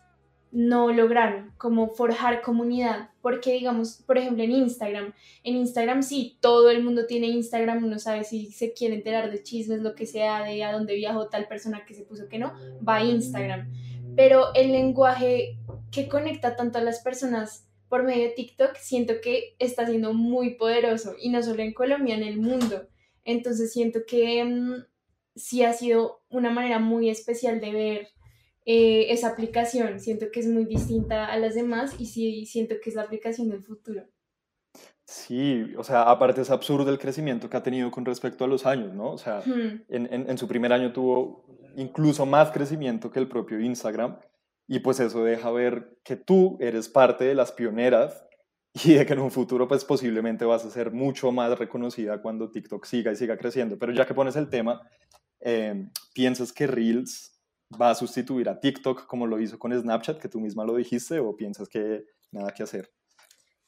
no 0.52 0.94
lograron, 0.94 1.52
como 1.58 1.90
forjar 1.90 2.44
comunidad, 2.44 3.10
porque 3.24 3.54
digamos, 3.54 4.04
por 4.06 4.20
ejemplo, 4.20 4.44
en 4.44 4.52
Instagram, 4.52 5.14
en 5.44 5.56
Instagram 5.56 6.04
sí, 6.04 6.38
todo 6.42 6.70
el 6.70 6.84
mundo 6.84 7.08
tiene 7.08 7.26
Instagram, 7.28 7.84
uno 7.84 7.98
sabe 7.98 8.24
si 8.24 8.52
se 8.52 8.72
quiere 8.72 8.96
enterar 8.96 9.32
de 9.32 9.42
chismes, 9.42 9.82
lo 9.82 9.96
que 9.96 10.06
sea, 10.06 10.44
de 10.44 10.64
a 10.64 10.72
dónde 10.72 10.94
viajó 10.94 11.28
tal 11.28 11.48
persona 11.48 11.86
que 11.88 11.96
se 11.96 12.04
puso 12.04 12.30
que 12.30 12.38
no, 12.38 12.54
va 12.88 12.98
a 12.98 13.04
Instagram 13.04 13.68
pero 14.16 14.54
el 14.54 14.72
lenguaje 14.72 15.58
que 15.92 16.08
conecta 16.08 16.56
tanto 16.56 16.80
a 16.80 16.82
las 16.82 17.00
personas 17.00 17.68
por 17.90 18.04
medio 18.04 18.24
de 18.24 18.30
TikTok 18.30 18.76
siento 18.78 19.14
que 19.22 19.56
está 19.60 19.86
siendo 19.86 20.14
muy 20.14 20.56
poderoso 20.56 21.16
y 21.20 21.30
no 21.30 21.44
solo 21.44 21.62
en 21.62 21.74
Colombia, 21.74 22.16
en 22.16 22.24
el 22.24 22.40
mundo. 22.40 22.88
Entonces 23.24 23.72
siento 23.72 24.00
que 24.08 24.44
mm, 24.44 24.86
sí 25.36 25.64
ha 25.64 25.74
sido 25.74 26.24
una 26.30 26.50
manera 26.50 26.80
muy 26.80 27.10
especial 27.10 27.62
de 27.62 27.72
ver 27.72 28.08
eh, 28.66 29.12
esa 29.12 29.30
aplicación. 29.30 30.00
Siento 30.00 30.32
que 30.32 30.40
es 30.40 30.48
muy 30.48 30.66
distinta 30.66 31.28
a 31.28 31.38
las 31.38 31.54
demás 31.54 31.94
y 32.00 32.08
sí 32.08 32.46
siento 32.46 32.76
que 32.82 32.90
es 32.90 32.96
la 32.96 33.04
aplicación 33.04 33.50
del 33.50 33.64
futuro. 33.64 34.04
Sí, 35.06 35.74
o 35.78 35.84
sea, 35.84 36.04
aparte 36.04 36.42
es 36.42 36.50
absurdo 36.50 36.90
el 36.90 36.98
crecimiento 36.98 37.50
que 37.50 37.58
ha 37.58 37.64
tenido 37.64 37.92
con 37.92 38.06
respecto 38.06 38.46
a 38.46 38.48
los 38.48 38.66
años, 38.66 38.94
¿no? 38.94 39.12
O 39.12 39.18
sea, 39.18 39.44
en, 39.46 39.86
en, 39.90 40.30
en, 40.30 40.38
su 40.38 40.48
primer 40.48 40.72
año 40.72 40.94
tuvo 40.94 41.46
incluso 41.76 42.26
más 42.26 42.52
crecimiento 42.52 43.12
que 43.12 43.20
el 43.20 43.28
propio 43.28 43.60
Instagram 43.60 44.18
y 44.68 44.80
pues 44.80 45.00
eso 45.00 45.24
deja 45.24 45.52
ver 45.52 45.98
que 46.04 46.16
tú 46.16 46.58
eres 46.60 46.90
parte 46.90 47.26
de 47.26 47.36
las 47.36 47.52
pioneras 47.52 48.24
y 48.86 48.94
de 48.94 49.06
que 49.06 49.14
en 49.14 49.20
un 49.20 49.32
futuro 49.32 49.68
pues 49.68 49.86
posiblemente 49.86 50.46
vas 50.46 50.66
a 50.66 50.72
ser 50.72 50.92
mucho 50.92 51.32
más 51.32 51.58
reconocida 51.58 52.22
cuando 52.22 52.50
TikTok 52.50 52.86
siga 52.86 53.12
y 53.12 53.16
siga 53.16 53.38
creciendo. 53.38 53.78
Pero 53.78 53.94
ya 53.94 54.06
que 54.06 54.14
pones 54.14 54.36
el 54.36 54.50
tema, 54.50 54.82
eh, 55.40 55.90
¿piensas 56.14 56.52
que 56.52 56.68
Reels 56.68 57.40
va 57.80 57.92
a 57.92 57.96
sustituir 57.96 58.50
a 58.50 58.60
TikTok 58.60 59.06
como 59.06 59.28
lo 59.28 59.40
hizo 59.40 59.60
con 59.60 59.78
Snapchat, 59.78 60.20
que 60.20 60.30
tú 60.30 60.40
misma 60.40 60.66
lo 60.66 60.76
dijiste, 60.76 61.20
o 61.20 61.36
piensas 61.36 61.68
que 61.68 62.06
nada 62.32 62.52
que 62.52 62.64
hacer? 62.64 62.92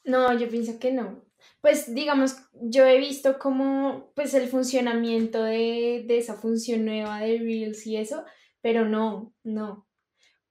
No, 0.03 0.31
yo 0.38 0.47
pienso 0.47 0.79
que 0.79 0.91
no. 0.91 1.24
Pues 1.61 1.93
digamos, 1.93 2.35
yo 2.53 2.85
he 2.85 2.97
visto 2.97 3.39
como 3.39 4.11
pues 4.15 4.33
el 4.33 4.47
funcionamiento 4.47 5.43
de, 5.43 6.03
de 6.07 6.17
esa 6.17 6.35
función 6.35 6.85
nueva 6.85 7.19
de 7.21 7.39
Reels 7.39 7.85
y 7.87 7.97
eso, 7.97 8.23
pero 8.61 8.87
no, 8.87 9.33
no. 9.43 9.87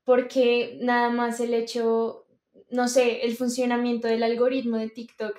Porque 0.05 0.79
nada 0.81 1.11
más 1.11 1.41
el 1.41 1.55
hecho, 1.55 2.27
no 2.71 2.89
sé, 2.89 3.25
el 3.25 3.37
funcionamiento 3.37 4.09
del 4.09 4.23
algoritmo 4.23 4.77
de 4.77 4.91
TikTok 4.91 5.37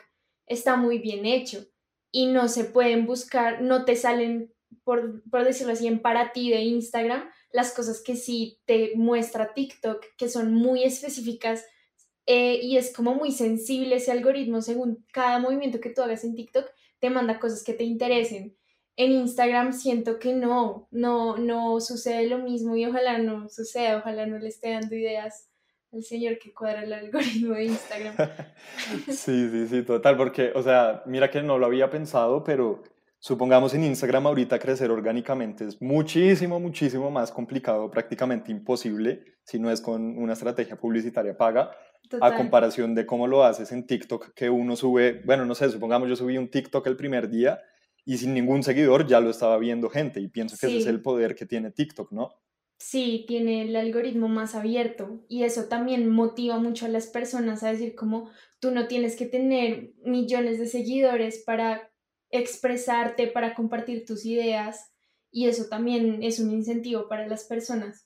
está 0.47 0.75
muy 0.75 0.99
bien 0.99 1.25
hecho 1.25 1.65
y 2.11 2.27
no 2.27 2.47
se 2.47 2.63
pueden 2.63 3.05
buscar, 3.05 3.61
no 3.61 3.85
te 3.85 3.95
salen, 3.95 4.53
por, 4.83 5.21
por 5.29 5.43
decirlo 5.43 5.73
así, 5.73 5.87
en 5.87 6.01
para 6.01 6.31
ti 6.31 6.49
de 6.49 6.61
Instagram, 6.61 7.29
las 7.51 7.73
cosas 7.73 8.01
que 8.01 8.15
sí 8.15 8.59
te 8.65 8.93
muestra 8.95 9.53
TikTok, 9.53 10.03
que 10.17 10.29
son 10.29 10.53
muy 10.53 10.83
específicas 10.83 11.65
eh, 12.25 12.59
y 12.61 12.77
es 12.77 12.93
como 12.93 13.13
muy 13.13 13.31
sensible 13.31 13.97
ese 13.97 14.11
algoritmo 14.11 14.61
según 14.61 15.05
cada 15.11 15.39
movimiento 15.39 15.79
que 15.79 15.91
tú 15.91 16.01
hagas 16.01 16.23
en 16.23 16.35
TikTok, 16.35 16.65
te 16.99 17.09
manda 17.09 17.39
cosas 17.39 17.63
que 17.63 17.73
te 17.73 17.83
interesen. 17.83 18.55
En 18.97 19.11
Instagram 19.11 19.73
siento 19.73 20.19
que 20.19 20.33
no, 20.33 20.87
no, 20.89 21.37
no 21.37 21.81
sucede 21.81 22.27
lo 22.27 22.39
mismo 22.39 22.75
y 22.75 22.85
ojalá 22.85 23.17
no 23.17 23.49
suceda, 23.49 23.97
ojalá 23.97 24.25
no 24.25 24.39
le 24.39 24.47
esté 24.47 24.71
dando 24.71 24.95
ideas 24.95 25.49
al 25.91 26.03
señor 26.03 26.39
que 26.39 26.53
cuadra 26.53 26.83
el 26.83 26.93
algoritmo 26.93 27.53
de 27.53 27.65
Instagram. 27.65 28.15
sí, 29.07 29.49
sí, 29.49 29.67
sí, 29.67 29.83
total, 29.83 30.17
porque, 30.17 30.51
o 30.55 30.63
sea, 30.63 31.03
mira 31.05 31.29
que 31.29 31.41
no 31.41 31.57
lo 31.57 31.65
había 31.65 31.89
pensado, 31.89 32.43
pero 32.43 32.83
supongamos 33.19 33.73
en 33.73 33.83
Instagram 33.83 34.27
ahorita 34.27 34.59
crecer 34.59 34.91
orgánicamente 34.91 35.65
es 35.65 35.81
muchísimo, 35.81 36.59
muchísimo 36.59 37.11
más 37.11 37.31
complicado, 37.31 37.91
prácticamente 37.91 38.51
imposible, 38.51 39.23
si 39.43 39.59
no 39.59 39.69
es 39.71 39.81
con 39.81 40.17
una 40.17 40.33
estrategia 40.33 40.75
publicitaria 40.75 41.37
paga, 41.37 41.71
a 42.21 42.35
comparación 42.35 42.95
de 42.95 43.05
cómo 43.05 43.27
lo 43.27 43.43
haces 43.43 43.71
en 43.71 43.85
TikTok, 43.85 44.33
que 44.33 44.49
uno 44.49 44.75
sube, 44.75 45.21
bueno, 45.25 45.45
no 45.45 45.55
sé, 45.55 45.69
supongamos 45.69 46.09
yo 46.09 46.15
subí 46.15 46.37
un 46.37 46.49
TikTok 46.49 46.85
el 46.87 46.97
primer 46.97 47.29
día 47.29 47.59
y 48.05 48.17
sin 48.17 48.33
ningún 48.33 48.63
seguidor 48.63 49.07
ya 49.07 49.19
lo 49.19 49.29
estaba 49.29 49.57
viendo 49.57 49.89
gente 49.89 50.19
y 50.19 50.27
pienso 50.27 50.57
que 50.57 50.67
ese 50.67 50.77
es 50.77 50.85
el 50.85 51.01
poder 51.01 51.35
que 51.35 51.45
tiene 51.45 51.71
TikTok, 51.71 52.11
¿no? 52.11 52.35
Sí, 52.77 53.25
tiene 53.27 53.63
el 53.63 53.75
algoritmo 53.75 54.27
más 54.27 54.53
abierto 54.53 55.23
y 55.29 55.43
eso 55.43 55.65
también 55.65 56.09
motiva 56.09 56.59
mucho 56.59 56.85
a 56.85 56.89
las 56.89 57.07
personas 57.07 57.63
a 57.63 57.71
decir 57.71 57.95
como 57.95 58.29
tú 58.59 58.71
no 58.71 58.87
tienes 58.87 59.15
que 59.15 59.25
tener 59.25 59.93
millones 60.03 60.59
de 60.59 60.67
seguidores 60.67 61.41
para 61.45 61.91
expresarte, 62.29 63.27
para 63.27 63.55
compartir 63.55 64.05
tus 64.05 64.25
ideas 64.25 64.91
y 65.31 65.47
eso 65.47 65.65
también 65.69 66.21
es 66.21 66.39
un 66.39 66.51
incentivo 66.51 67.07
para 67.07 67.27
las 67.27 67.45
personas. 67.45 68.04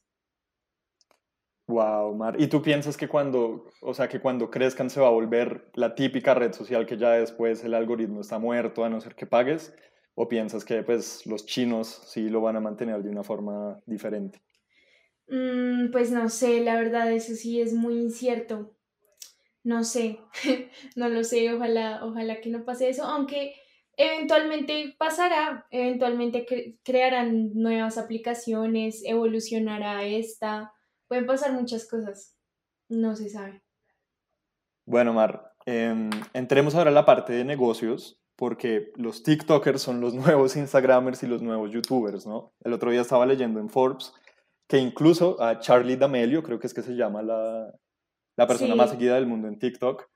Wow, 1.69 2.15
Mar. 2.15 2.35
¿Y 2.41 2.47
tú 2.47 2.63
piensas 2.63 2.97
que 2.97 3.07
cuando, 3.07 3.69
o 3.81 3.93
sea, 3.93 4.09
que 4.09 4.19
cuando 4.19 4.49
crezcan 4.49 4.89
se 4.89 4.99
va 4.99 5.05
a 5.05 5.11
volver 5.11 5.69
la 5.75 5.93
típica 5.93 6.33
red 6.33 6.51
social 6.51 6.87
que 6.87 6.97
ya 6.97 7.11
después 7.11 7.63
el 7.63 7.75
algoritmo 7.75 8.21
está 8.21 8.39
muerto 8.39 8.83
a 8.83 8.89
no 8.89 8.99
ser 8.99 9.13
que 9.13 9.27
pagues? 9.27 9.71
¿O 10.15 10.27
piensas 10.27 10.65
que 10.65 10.81
pues 10.81 11.27
los 11.27 11.45
chinos 11.45 12.01
sí 12.07 12.27
lo 12.27 12.41
van 12.41 12.55
a 12.55 12.59
mantener 12.59 13.03
de 13.03 13.11
una 13.11 13.21
forma 13.21 13.79
diferente? 13.85 14.41
Mm, 15.27 15.91
pues 15.91 16.09
no 16.09 16.27
sé, 16.29 16.59
la 16.61 16.73
verdad 16.73 17.11
eso 17.11 17.35
sí 17.35 17.61
es 17.61 17.71
muy 17.71 17.99
incierto. 17.99 18.75
No 19.63 19.83
sé, 19.83 20.17
no 20.95 21.07
lo 21.07 21.23
sé, 21.23 21.53
ojalá, 21.53 22.03
ojalá 22.03 22.41
que 22.41 22.49
no 22.49 22.65
pase 22.65 22.89
eso, 22.89 23.03
aunque 23.03 23.53
eventualmente 23.95 24.95
pasará, 24.97 25.67
eventualmente 25.69 26.47
crearán 26.83 27.53
nuevas 27.53 27.99
aplicaciones, 27.99 29.03
evolucionará 29.05 30.03
esta 30.03 30.73
Pueden 31.09 31.25
pasar 31.25 31.51
muchas 31.51 31.85
cosas, 31.85 32.37
no 32.87 33.15
se 33.15 33.29
sabe. 33.29 33.61
Bueno, 34.85 35.11
Mar, 35.11 35.53
em, 35.65 36.09
entremos 36.33 36.75
ahora 36.75 36.91
a 36.91 36.93
la 36.93 37.05
parte 37.05 37.33
de 37.33 37.43
negocios, 37.43 38.21
porque 38.37 38.93
los 38.95 39.23
TikTokers 39.23 39.81
son 39.81 39.99
los 39.99 40.13
nuevos 40.37 40.55
Instagramers 40.55 41.21
y 41.23 41.27
los 41.27 41.41
nuevos 41.41 41.71
YouTubers, 41.71 42.25
¿no? 42.25 42.53
El 42.63 42.71
otro 42.71 42.91
día 42.91 43.01
estaba 43.01 43.25
leyendo 43.25 43.59
en 43.59 43.69
Forbes 43.69 44.13
que 44.69 44.77
incluso 44.77 45.41
a 45.41 45.59
Charlie 45.59 45.97
D'Amelio, 45.97 46.43
creo 46.43 46.59
que 46.59 46.67
es 46.67 46.75
que 46.75 46.83
se 46.83 46.95
llama 46.95 47.23
la, 47.23 47.73
la 48.37 48.47
persona 48.47 48.75
más 48.75 48.91
seguida 48.91 49.15
del 49.15 49.25
mundo 49.25 49.47
en 49.47 49.57
TikTok, 49.57 50.07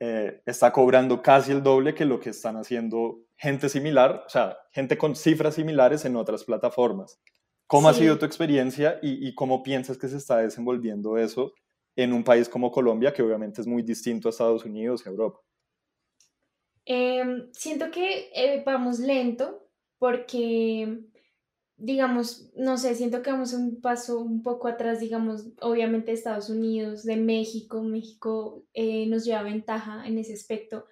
eh, 0.00 0.42
está 0.44 0.70
cobrando 0.70 1.22
casi 1.22 1.50
el 1.50 1.62
doble 1.62 1.94
que 1.94 2.04
lo 2.04 2.20
que 2.20 2.30
están 2.30 2.56
haciendo 2.56 3.20
gente 3.36 3.70
similar, 3.70 4.24
o 4.26 4.28
sea, 4.28 4.58
gente 4.70 4.98
con 4.98 5.16
cifras 5.16 5.54
similares 5.54 6.04
en 6.04 6.16
otras 6.16 6.44
plataformas. 6.44 7.22
¿Cómo 7.66 7.88
ha 7.88 7.94
sido 7.94 8.18
tu 8.18 8.26
experiencia 8.26 8.98
y, 9.02 9.34
cómo 9.34 9.62
piensas 9.62 9.96
que 9.96 10.08
se 10.08 10.18
está 10.18 10.38
desenvolviendo 10.38 11.16
eso 11.16 11.54
en 11.96 12.12
un 12.12 12.22
país 12.22 12.48
como 12.48 12.70
Colombia, 12.70 13.12
que 13.12 13.22
obviamente 13.22 13.60
es 13.60 13.66
muy 13.66 13.82
distinto 13.82 14.28
a 14.28 14.30
Estados 14.30 14.64
Unidos 14.64 15.02
y 15.04 15.08
Europa? 15.08 15.40
Em, 16.84 17.50
siento 17.52 17.90
que 17.90 18.30
eh, 18.34 18.62
vamos 18.66 18.98
lento 18.98 19.68
porque, 19.98 20.98
digamos, 21.76 22.50
no 22.56 22.76
sé, 22.76 22.94
siento 22.94 23.22
que 23.22 23.30
vamos 23.30 23.52
un 23.52 23.80
paso 23.80 24.18
un 24.18 24.42
poco 24.42 24.68
atrás, 24.68 25.00
digamos, 25.00 25.46
obviamente 25.60 26.10
de 26.10 26.18
Estados 26.18 26.50
Unidos, 26.50 27.04
de 27.04 27.16
México. 27.16 27.82
México 27.82 28.64
eh, 28.74 29.06
nos 29.06 29.24
lleva 29.24 29.44
ventaja 29.44 30.06
en 30.06 30.18
ese 30.18 30.34
aspecto. 30.34 30.86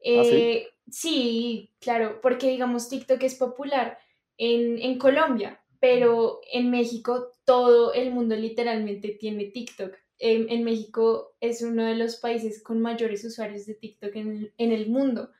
¿Ah, 0.00 0.24
sí? 0.24 0.34
Eh, 0.34 0.66
sí, 0.90 1.72
claro, 1.78 2.20
porque, 2.20 2.48
digamos, 2.48 2.88
TikTok 2.88 3.22
es 3.22 3.36
popular 3.36 3.98
en, 4.36 4.78
en 4.78 4.98
Colombia, 4.98 5.62
pero 5.86 6.40
en 6.52 6.68
México 6.72 7.32
todo 7.44 7.92
el 7.92 8.10
mundo 8.10 8.34
literalmente 8.34 9.10
tiene 9.10 9.44
TikTok. 9.44 9.94
En, 10.18 10.64
México 10.64 11.36
es 11.40 11.62
uno 11.62 11.84
de 11.84 11.94
los 11.94 12.16
países 12.16 12.60
con 12.60 12.80
mayores 12.80 13.24
usuarios 13.24 13.66
de 13.66 13.74
TikTok 13.74 14.16
en, 14.16 14.52
el 14.58 14.88
mundo. 14.88 15.30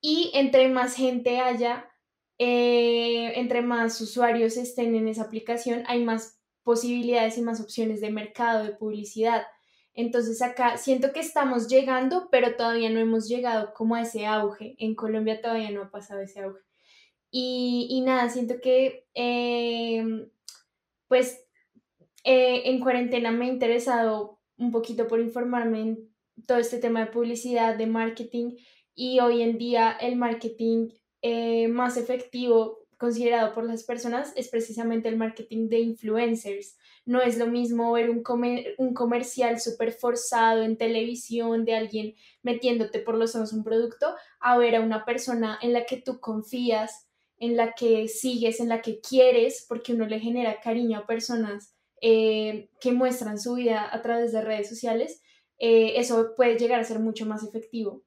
Y 0.00 0.30
entre 0.34 0.68
más 0.68 0.94
gente 0.94 1.40
haya, 1.40 1.90
eh, 2.38 3.32
entre 3.34 3.62
más 3.62 4.00
usuarios 4.00 4.56
estén 4.56 4.94
en 4.94 5.08
esa 5.08 5.22
aplicación, 5.22 5.82
hay 5.88 6.04
más 6.04 6.38
posibilidades 6.62 7.36
y 7.36 7.42
más 7.42 7.60
opciones 7.60 8.00
de 8.00 8.12
mercado, 8.12 8.62
de 8.62 8.76
publicidad. 8.76 9.42
Entonces 9.92 10.40
acá 10.40 10.76
siento 10.76 11.12
que 11.12 11.20
estamos 11.20 11.66
llegando, 11.66 12.28
pero 12.30 12.54
todavía 12.54 12.90
no 12.90 13.00
hemos 13.00 13.28
llegado 13.28 13.74
como 13.74 13.96
a 13.96 14.02
ese 14.02 14.24
auge. 14.24 14.76
En 14.78 14.94
Colombia 14.94 15.40
todavía 15.40 15.72
no 15.72 15.82
ha 15.82 15.90
pasado 15.90 16.20
ese 16.20 16.42
auge. 16.42 16.60
Y, 17.36 18.00
nada, 18.06 18.28
siento 18.28 18.60
que 18.62 19.08
em, 19.12 20.30
pues 21.08 21.44
eh, 22.22 22.62
en 22.66 22.78
cuarentena 22.78 23.32
me 23.32 23.46
he 23.46 23.48
interesado 23.48 24.38
un 24.56 24.70
poquito 24.70 25.08
por 25.08 25.18
informarme 25.18 25.80
en 25.80 26.14
todo 26.46 26.58
este 26.58 26.78
tema 26.78 27.00
de 27.00 27.10
publicidad, 27.10 27.76
de 27.76 27.88
marketing 27.88 28.54
y 28.94 29.18
hoy 29.18 29.42
en 29.42 29.58
día 29.58 29.90
el 30.00 30.14
marketing 30.14 30.90
eh, 31.22 31.66
más 31.66 31.96
efectivo 31.96 32.86
considerado 32.98 33.52
por 33.52 33.64
las 33.64 33.82
personas 33.82 34.32
es 34.36 34.48
precisamente 34.48 35.08
el 35.08 35.16
marketing 35.16 35.68
de 35.68 35.80
influencers. 35.80 36.78
No 37.04 37.20
es 37.20 37.36
lo 37.36 37.48
mismo 37.48 37.90
ver 37.90 38.10
un, 38.10 38.22
un 38.78 38.94
comercial 38.94 39.58
súper 39.58 39.90
forzado 39.90 40.62
en 40.62 40.78
televisión 40.78 41.64
de 41.64 41.74
alguien 41.74 42.14
metiéndote 42.42 43.00
por 43.00 43.16
los 43.16 43.34
ojos 43.34 43.52
un 43.52 43.64
producto 43.64 44.14
a 44.38 44.56
ver 44.56 44.76
a 44.76 44.82
una 44.82 45.04
persona 45.04 45.58
en 45.62 45.72
la 45.72 45.84
que 45.84 45.96
tú 45.96 46.20
confías, 46.20 47.08
en 47.44 47.56
la 47.56 47.74
que 47.74 48.08
sigues, 48.08 48.60
en 48.60 48.68
la 48.68 48.80
que 48.82 49.00
quieres, 49.00 49.64
porque 49.68 49.92
uno 49.92 50.06
le 50.06 50.20
genera 50.20 50.60
cariño 50.60 50.98
a 50.98 51.06
personas 51.06 51.74
eh, 52.00 52.68
que 52.80 52.92
muestran 52.92 53.38
su 53.38 53.54
vida 53.54 53.88
a 53.90 54.02
través 54.02 54.32
de 54.32 54.42
redes 54.42 54.68
sociales, 54.68 55.22
eh, 55.58 55.94
eso 55.96 56.34
puede 56.36 56.58
llegar 56.58 56.80
a 56.80 56.84
ser 56.84 56.98
mucho 56.98 57.26
más 57.26 57.42
efectivo. 57.42 58.02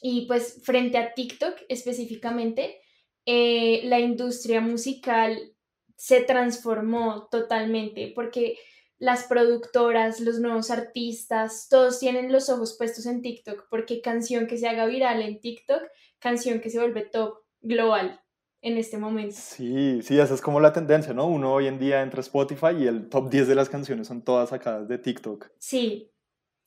Y 0.00 0.26
pues 0.26 0.60
frente 0.62 0.98
a 0.98 1.14
TikTok 1.14 1.56
específicamente, 1.68 2.80
eh, 3.26 3.82
la 3.84 4.00
industria 4.00 4.60
musical 4.60 5.52
se 5.96 6.22
transformó 6.22 7.28
totalmente 7.30 8.12
porque 8.14 8.56
las 8.98 9.24
productoras, 9.24 10.20
los 10.20 10.40
nuevos 10.40 10.70
artistas, 10.70 11.68
todos 11.68 11.98
tienen 12.00 12.32
los 12.32 12.48
ojos 12.48 12.76
puestos 12.78 13.06
en 13.06 13.22
TikTok 13.22 13.66
porque 13.70 14.00
canción 14.00 14.46
que 14.46 14.56
se 14.56 14.68
haga 14.68 14.86
viral 14.86 15.22
en 15.22 15.40
TikTok, 15.40 15.82
canción 16.18 16.60
que 16.60 16.70
se 16.70 16.78
vuelve 16.78 17.02
top 17.02 17.40
global. 17.60 18.20
En 18.60 18.76
este 18.76 18.98
momento. 18.98 19.34
Sí, 19.36 20.00
sí, 20.02 20.18
esa 20.18 20.34
es 20.34 20.40
como 20.40 20.60
la 20.60 20.72
tendencia, 20.72 21.14
¿no? 21.14 21.26
Uno 21.26 21.52
hoy 21.52 21.66
en 21.66 21.78
día 21.78 22.02
entra 22.02 22.20
a 22.20 22.22
Spotify 22.22 22.74
y 22.78 22.86
el 22.86 23.08
top 23.08 23.30
10 23.30 23.48
de 23.48 23.54
las 23.54 23.68
canciones 23.68 24.08
son 24.08 24.22
todas 24.22 24.50
sacadas 24.50 24.88
de 24.88 24.98
TikTok. 24.98 25.48
Sí, 25.58 26.10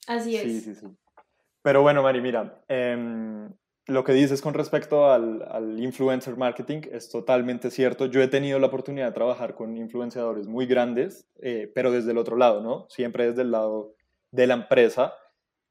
así 0.07 0.35
es. 0.35 0.43
Sí, 0.43 0.61
sí, 0.61 0.75
sí. 0.75 0.87
Pero 1.61 1.81
bueno, 1.81 2.01
Mari, 2.01 2.21
mira, 2.21 2.63
em, 2.67 3.49
lo 3.87 4.03
que 4.03 4.13
dices 4.13 4.41
con 4.41 4.53
respecto 4.53 5.11
al, 5.11 5.43
al, 5.43 5.79
influencer 5.79 6.37
marketing 6.37 6.81
es 6.91 7.09
totalmente 7.09 7.69
cierto. 7.69 8.05
Yo 8.05 8.21
he 8.21 8.27
tenido 8.27 8.57
la 8.57 8.67
oportunidad 8.67 9.07
de 9.07 9.13
trabajar 9.13 9.53
con 9.53 9.77
influenciadores 9.77 10.47
muy 10.47 10.65
grandes, 10.65 11.27
eh, 11.41 11.71
pero 11.75 11.91
desde 11.91 12.11
el 12.11 12.17
otro 12.17 12.37
lado, 12.37 12.61
¿no? 12.61 12.87
Siempre 12.89 13.27
desde 13.27 13.43
el 13.43 13.51
lado 13.51 13.95
de 14.31 14.47
la 14.47 14.53
empresa 14.55 15.13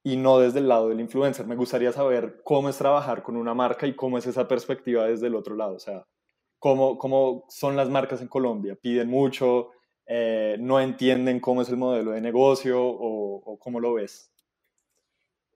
y 0.02 0.16
no 0.16 0.38
desde 0.38 0.60
el 0.60 0.68
lado 0.68 0.88
del 0.88 1.00
influencer. 1.00 1.46
Me 1.46 1.56
gustaría 1.56 1.92
saber 1.92 2.40
cómo 2.44 2.68
es 2.68 2.78
trabajar 2.78 3.22
con 3.22 3.36
una 3.36 3.54
marca 3.54 3.86
y 3.86 3.94
cómo 3.94 4.18
es 4.18 4.26
esa 4.26 4.48
perspectiva 4.48 5.06
desde 5.06 5.26
el 5.26 5.34
otro 5.34 5.56
lado. 5.56 5.74
O 5.74 5.78
sea, 5.78 6.06
cómo, 6.58 6.98
cómo 6.98 7.44
son 7.48 7.76
las 7.76 7.88
marcas 7.88 8.20
en 8.20 8.28
Colombia. 8.28 8.76
¿Piden 8.80 9.08
mucho? 9.08 9.70
Eh, 10.06 10.56
¿No 10.58 10.80
entienden 10.80 11.40
cómo 11.40 11.62
es 11.62 11.68
el 11.68 11.76
modelo 11.76 12.12
de 12.12 12.20
negocio 12.20 12.80
o, 12.82 13.58
cómo 13.58 13.80
lo 13.80 13.94
ves? 13.94 14.32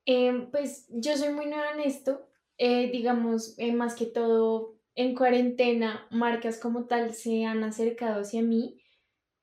Em, 0.05 0.51
pues 0.51 0.87
yo 0.91 1.17
soy 1.17 1.33
muy 1.33 1.47
nueva 1.47 1.73
en 1.73 1.81
esto. 1.81 2.29
Eh, 2.59 2.91
digamos, 2.91 3.59
eh, 3.59 3.73
más 3.73 3.95
que 3.95 4.07
todo 4.07 4.77
en 4.95 5.17
cuarentena, 5.17 6.07
marcas 6.11 6.59
como 6.59 6.87
tal 6.87 7.15
se 7.15 7.45
han 7.45 7.65
acercado 7.65 8.21
hacia 8.21 8.43
mí 8.43 8.81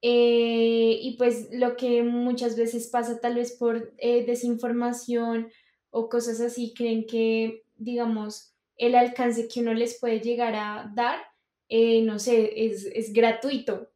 eh, 0.02 0.98
y 1.00 1.16
pues 1.18 1.50
lo 1.52 1.78
que 1.78 2.02
muchas 2.02 2.58
veces 2.58 2.88
pasa 2.88 3.20
tal 3.20 3.36
vez 3.36 3.52
por 3.54 3.94
eh, 3.98 4.26
desinformación 4.26 5.52
o 5.92 6.10
cosas 6.10 6.42
así, 6.42 6.74
creen 6.76 7.06
que, 7.06 7.64
digamos, 7.76 8.56
el 8.78 8.96
alcance 8.96 9.48
que 9.48 9.60
uno 9.60 9.74
les 9.74 10.00
puede 10.00 10.20
llegar 10.20 10.56
a 10.56 10.92
dar, 10.96 11.20
eh, 11.70 12.02
no 12.02 12.18
sé, 12.18 12.66
es, 12.66 12.86
es 12.86 13.14
gratuito, 13.14 13.92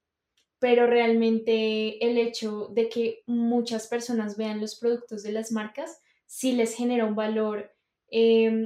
pero 0.59 0.85
realmente 0.85 2.05
el 2.05 2.17
hecho 2.17 2.69
de 2.73 2.87
que 2.89 3.23
muchas 3.25 3.87
personas 3.87 4.37
vean 4.37 4.61
los 4.61 4.75
productos 4.75 5.23
de 5.23 5.31
las 5.31 5.51
marcas 5.51 5.99
sí 6.27 6.51
les 6.53 6.75
genera 6.75 7.05
un 7.05 7.15
valor 7.15 7.71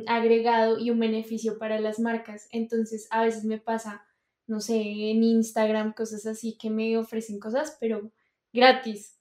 agregado 0.06 0.78
y 0.78 0.92
un 0.92 1.00
beneficio 1.00 1.58
para 1.58 1.80
las 1.80 2.00
marcas. 2.00 2.48
Entonces, 2.52 3.08
a 3.10 3.24
veces 3.24 3.46
me 3.46 3.58
pasa 3.58 4.06
no 4.50 4.60
sé, 4.60 4.76
en 4.78 5.24
Instagram, 5.24 5.94
cosas 5.94 6.26
así 6.26 6.58
que 6.58 6.70
me 6.70 6.98
ofrecen 6.98 7.40
cosas, 7.40 7.78
pero 7.80 8.12
gratis. 8.52 9.18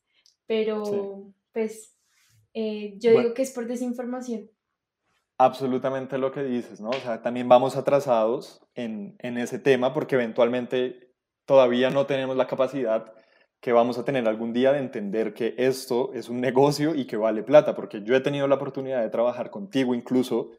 Pero, 0.47 1.33
pues, 1.53 1.95
eh, 2.55 2.95
yo 2.99 3.11
digo 3.11 3.35
que 3.35 3.43
es 3.43 3.51
por 3.51 3.67
desinformación. 3.67 4.51
Absolutamente 5.37 6.19
lo 6.19 6.33
que 6.33 6.43
dices, 6.43 6.81
¿no? 6.81 6.89
O 6.89 7.01
sea, 7.01 7.23
también 7.23 7.49
vamos 7.49 7.77
atrasados 7.77 8.61
en, 8.75 9.17
en 9.21 9.39
ese 9.39 9.59
tema 9.59 9.95
porque 9.95 10.17
eventualmente 10.17 11.13
todavía 11.45 11.91
no 11.91 12.07
tenemos 12.07 12.37
la 12.37 12.47
capacidad 12.47 13.13
que 13.61 13.73
vamos 13.73 13.99
a 13.99 14.05
tener 14.05 14.27
algún 14.27 14.53
día 14.53 14.73
de 14.73 14.79
entender 14.79 15.35
que 15.35 15.55
esto 15.59 16.13
es 16.15 16.29
un 16.29 16.41
negocio 16.41 16.95
y 16.95 17.07
que 17.07 17.17
vale 17.17 17.43
plata, 17.43 17.75
porque 17.75 18.03
yo 18.03 18.15
he 18.15 18.21
tenido 18.21 18.47
la 18.47 18.55
oportunidad 18.55 19.03
de 19.03 19.11
trabajar 19.11 19.51
contigo 19.51 19.95
incluso 19.95 20.51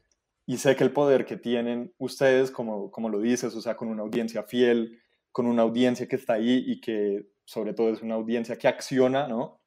y 0.49 0.57
sé 0.57 0.75
que 0.75 0.83
el 0.83 0.91
poder 0.91 1.27
que 1.27 1.37
tienen 1.37 1.93
ustedes, 1.99 2.49
como, 2.49 2.89
como 2.89 3.07
lo 3.07 3.19
dices, 3.19 3.55
o 3.55 3.61
sea, 3.61 3.75
con 3.75 3.87
una 3.87 4.01
audiencia 4.01 4.41
fiel, 4.41 4.99
con 5.31 5.45
una 5.45 5.61
audiencia 5.61 6.07
que 6.07 6.15
está 6.15 6.33
ahí 6.33 6.63
y 6.65 6.81
que 6.81 7.27
sobre 7.45 7.75
todo 7.75 7.91
es 7.91 8.01
una 8.01 8.15
audiencia 8.15 8.57
que 8.57 8.67
acciona, 8.67 9.27
¿no? 9.27 9.61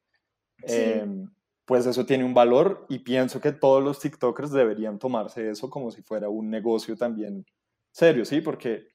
Em, 0.65 1.31
pues 1.65 1.87
eso 1.87 2.05
tiene 2.05 2.25
un 2.25 2.35
valor 2.35 2.85
y 2.89 2.99
pienso 2.99 3.41
que 3.41 3.53
todos 3.53 3.81
los 3.81 4.01
TikTokers 4.01 4.51
deberían 4.51 4.99
tomarse 4.99 5.51
eso 5.51 5.71
como 5.71 5.93
si 5.93 6.03
fuera 6.03 6.29
un 6.29 6.51
negocio 6.51 6.97
también 6.97 7.47
serio, 7.93 8.25
¿sí? 8.25 8.41
Porque, 8.41 8.89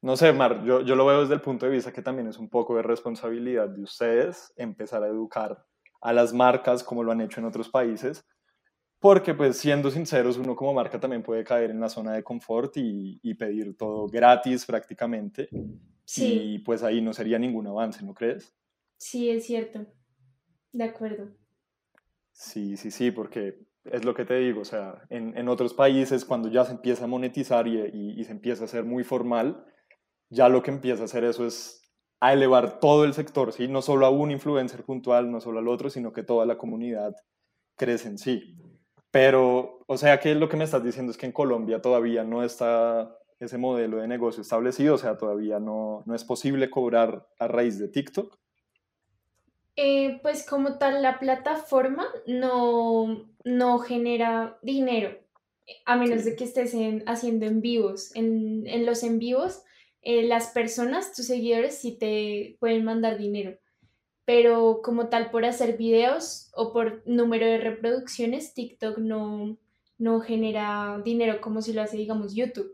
no 0.00 0.16
sé, 0.16 0.32
Mar, 0.32 0.64
yo, 0.64 0.80
yo 0.80 0.96
lo 0.96 1.04
veo 1.04 1.20
desde 1.20 1.34
el 1.34 1.42
punto 1.42 1.66
de 1.66 1.72
vista 1.72 1.92
que 1.92 2.00
también 2.00 2.28
es 2.28 2.38
un 2.38 2.48
poco 2.48 2.76
de 2.76 2.82
responsabilidad 2.82 3.68
de 3.68 3.82
ustedes 3.82 4.54
empezar 4.56 5.02
a 5.02 5.08
educar 5.08 5.66
a 6.00 6.14
las 6.14 6.32
marcas 6.32 6.82
como 6.82 7.04
lo 7.04 7.12
han 7.12 7.20
hecho 7.20 7.40
en 7.40 7.46
otros 7.46 7.68
países 7.68 8.24
porque 9.00 9.34
pues 9.34 9.56
siendo 9.56 9.90
sinceros, 9.90 10.36
uno 10.36 10.54
como 10.54 10.74
marca 10.74 11.00
también 11.00 11.22
puede 11.22 11.42
caer 11.42 11.70
en 11.70 11.80
la 11.80 11.88
zona 11.88 12.12
de 12.12 12.22
confort 12.22 12.76
y, 12.76 13.18
y 13.22 13.34
pedir 13.34 13.76
todo 13.76 14.06
gratis 14.06 14.66
prácticamente. 14.66 15.48
Sí. 16.04 16.40
Y 16.54 16.58
pues 16.58 16.82
ahí 16.82 17.00
no 17.00 17.12
sería 17.12 17.38
ningún 17.38 17.66
avance, 17.66 18.04
¿no 18.04 18.14
crees? 18.14 18.54
Sí, 18.98 19.30
es 19.30 19.46
cierto. 19.46 19.86
De 20.72 20.84
acuerdo. 20.84 21.30
Sí, 22.32 22.76
sí, 22.76 22.90
sí, 22.90 23.10
porque 23.10 23.66
es 23.84 24.04
lo 24.04 24.14
que 24.14 24.24
te 24.24 24.34
digo, 24.34 24.60
o 24.60 24.64
sea, 24.64 25.02
en, 25.08 25.36
en 25.36 25.48
otros 25.48 25.72
países 25.72 26.24
cuando 26.24 26.48
ya 26.50 26.64
se 26.64 26.72
empieza 26.72 27.04
a 27.04 27.08
monetizar 27.08 27.66
y, 27.66 27.78
y, 27.78 28.20
y, 28.20 28.24
se 28.24 28.32
empieza 28.32 28.62
a 28.62 28.66
hacer 28.66 28.84
muy 28.84 29.04
formal, 29.04 29.64
ya 30.28 30.48
lo 30.48 30.62
que 30.62 30.70
empieza 30.70 31.02
a 31.02 31.04
hacer 31.06 31.24
eso 31.24 31.46
es 31.46 31.80
a 32.20 32.34
elevar 32.34 32.80
todo 32.80 33.04
el 33.04 33.14
sector, 33.14 33.52
¿sí? 33.52 33.66
No 33.66 33.80
solo 33.80 34.04
a 34.04 34.10
un 34.10 34.30
influencer 34.30 34.84
puntual, 34.84 35.30
no 35.30 35.40
solo 35.40 35.58
al 35.58 35.68
otro, 35.68 35.88
sino 35.88 36.12
que 36.12 36.22
toda 36.22 36.44
la 36.44 36.58
comunidad 36.58 37.14
crece 37.76 38.08
en 38.08 38.18
sí. 38.18 38.58
Pero, 39.10 39.80
o 39.86 39.96
sea, 39.96 40.20
que 40.20 40.34
lo 40.34 40.48
que 40.48 40.56
me 40.56 40.64
estás 40.64 40.84
diciendo 40.84 41.10
es 41.10 41.18
que 41.18 41.26
en 41.26 41.32
Colombia 41.32 41.82
todavía 41.82 42.22
no 42.22 42.44
está 42.44 43.16
ese 43.40 43.58
modelo 43.58 43.96
de 43.96 44.06
negocio 44.06 44.42
establecido, 44.42 44.94
o 44.94 44.98
sea, 44.98 45.16
todavía 45.16 45.58
no, 45.58 46.02
no 46.06 46.14
es 46.14 46.24
posible 46.24 46.70
cobrar 46.70 47.26
a 47.38 47.48
raíz 47.48 47.78
de 47.78 47.88
TikTok. 47.88 48.38
Eh, 49.76 50.20
pues 50.22 50.46
como 50.46 50.78
tal, 50.78 51.02
la 51.02 51.18
plataforma 51.18 52.06
no, 52.26 53.30
no 53.44 53.78
genera 53.78 54.58
dinero, 54.62 55.18
a 55.86 55.96
menos 55.96 56.24
de 56.24 56.36
que 56.36 56.44
estés 56.44 56.76
haciendo 57.06 57.46
en 57.46 57.62
vivos. 57.62 58.14
En, 58.14 58.66
en 58.66 58.84
los 58.84 59.02
en 59.02 59.18
vivos, 59.18 59.62
eh, 60.02 60.22
las 60.22 60.48
personas, 60.48 61.14
tus 61.14 61.26
seguidores, 61.26 61.78
sí 61.78 61.96
te 61.98 62.56
pueden 62.60 62.84
mandar 62.84 63.16
dinero 63.16 63.58
pero 64.32 64.80
como 64.80 65.08
tal 65.08 65.32
por 65.32 65.44
hacer 65.44 65.76
videos 65.76 66.52
o 66.54 66.72
por 66.72 67.02
número 67.04 67.46
de 67.46 67.58
reproducciones, 67.58 68.54
TikTok 68.54 68.98
no, 68.98 69.58
no 69.98 70.20
genera 70.20 71.02
dinero 71.04 71.40
como 71.40 71.62
si 71.62 71.72
lo 71.72 71.82
hace, 71.82 71.96
digamos, 71.96 72.36
YouTube. 72.36 72.72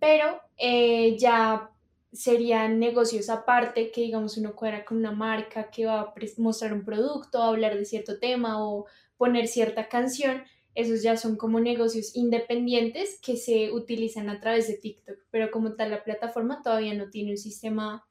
Pero 0.00 0.40
eh, 0.56 1.16
ya 1.16 1.70
serían 2.12 2.80
negocios 2.80 3.30
aparte 3.30 3.92
que, 3.92 4.00
digamos, 4.00 4.38
uno 4.38 4.56
cuadra 4.56 4.84
con 4.84 4.96
una 4.96 5.12
marca 5.12 5.70
que 5.70 5.86
va 5.86 6.00
a 6.00 6.14
mostrar 6.38 6.72
un 6.72 6.84
producto, 6.84 7.44
hablar 7.44 7.76
de 7.76 7.84
cierto 7.84 8.18
tema 8.18 8.66
o 8.66 8.86
poner 9.16 9.46
cierta 9.46 9.88
canción. 9.88 10.42
Esos 10.74 11.04
ya 11.04 11.16
son 11.16 11.36
como 11.36 11.60
negocios 11.60 12.16
independientes 12.16 13.20
que 13.22 13.36
se 13.36 13.70
utilizan 13.70 14.30
a 14.30 14.40
través 14.40 14.66
de 14.66 14.74
TikTok, 14.74 15.16
pero 15.30 15.52
como 15.52 15.76
tal 15.76 15.92
la 15.92 16.02
plataforma 16.02 16.60
todavía 16.60 16.94
no 16.94 17.08
tiene 17.08 17.30
un 17.30 17.38
sistema 17.38 18.04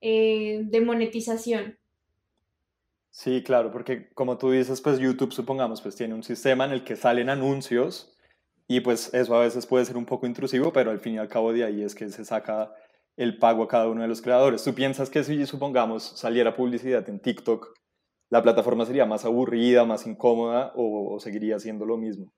eh, 0.00 0.60
de 0.62 0.80
monetización. 0.80 1.77
Sí, 3.18 3.42
claro, 3.42 3.72
porque 3.72 4.08
como 4.10 4.38
tú 4.38 4.52
dices, 4.52 4.80
pues 4.80 5.00
YouTube, 5.00 5.32
supongamos, 5.32 5.82
pues 5.82 5.96
tiene 5.96 6.14
un 6.14 6.22
sistema 6.22 6.66
en 6.66 6.70
el 6.70 6.84
que 6.84 6.94
salen 6.94 7.28
anuncios 7.30 8.16
y 8.68 8.78
pues 8.78 9.12
eso 9.12 9.34
a 9.34 9.40
veces 9.40 9.66
puede 9.66 9.84
ser 9.84 9.96
un 9.96 10.06
poco 10.06 10.24
intrusivo, 10.24 10.72
pero 10.72 10.92
al 10.92 11.00
fin 11.00 11.14
y 11.14 11.18
al 11.18 11.28
cabo 11.28 11.52
de 11.52 11.64
ahí 11.64 11.82
es 11.82 11.96
que 11.96 12.08
se 12.10 12.24
saca 12.24 12.72
el 13.16 13.36
pago 13.38 13.64
a 13.64 13.66
cada 13.66 13.88
uno 13.88 14.02
de 14.02 14.06
los 14.06 14.22
creadores. 14.22 14.62
¿Tú 14.62 14.72
piensas 14.72 15.10
que 15.10 15.24
si, 15.24 15.46
supongamos, 15.46 16.04
saliera 16.04 16.54
publicidad 16.54 17.08
en 17.08 17.18
TikTok, 17.18 17.74
la 18.30 18.40
plataforma 18.40 18.86
sería 18.86 19.04
más 19.04 19.24
aburrida, 19.24 19.84
más 19.84 20.06
incómoda 20.06 20.72
o, 20.76 21.18
seguiría 21.18 21.58
siendo 21.58 21.86
lo 21.86 21.96
mismo? 21.96 22.32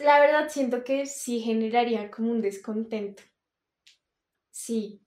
La 0.00 0.20
verdad 0.20 0.50
siento 0.50 0.84
que 0.84 1.06
sí 1.06 1.40
generaría 1.40 2.10
como 2.10 2.30
un 2.30 2.42
descontento. 2.42 3.22
Sí. 4.50 5.00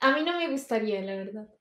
A 0.00 0.16
mí 0.16 0.24
no 0.24 0.38
me 0.38 0.48
gustaría, 0.48 1.02
la 1.02 1.14
verdad. 1.14 1.55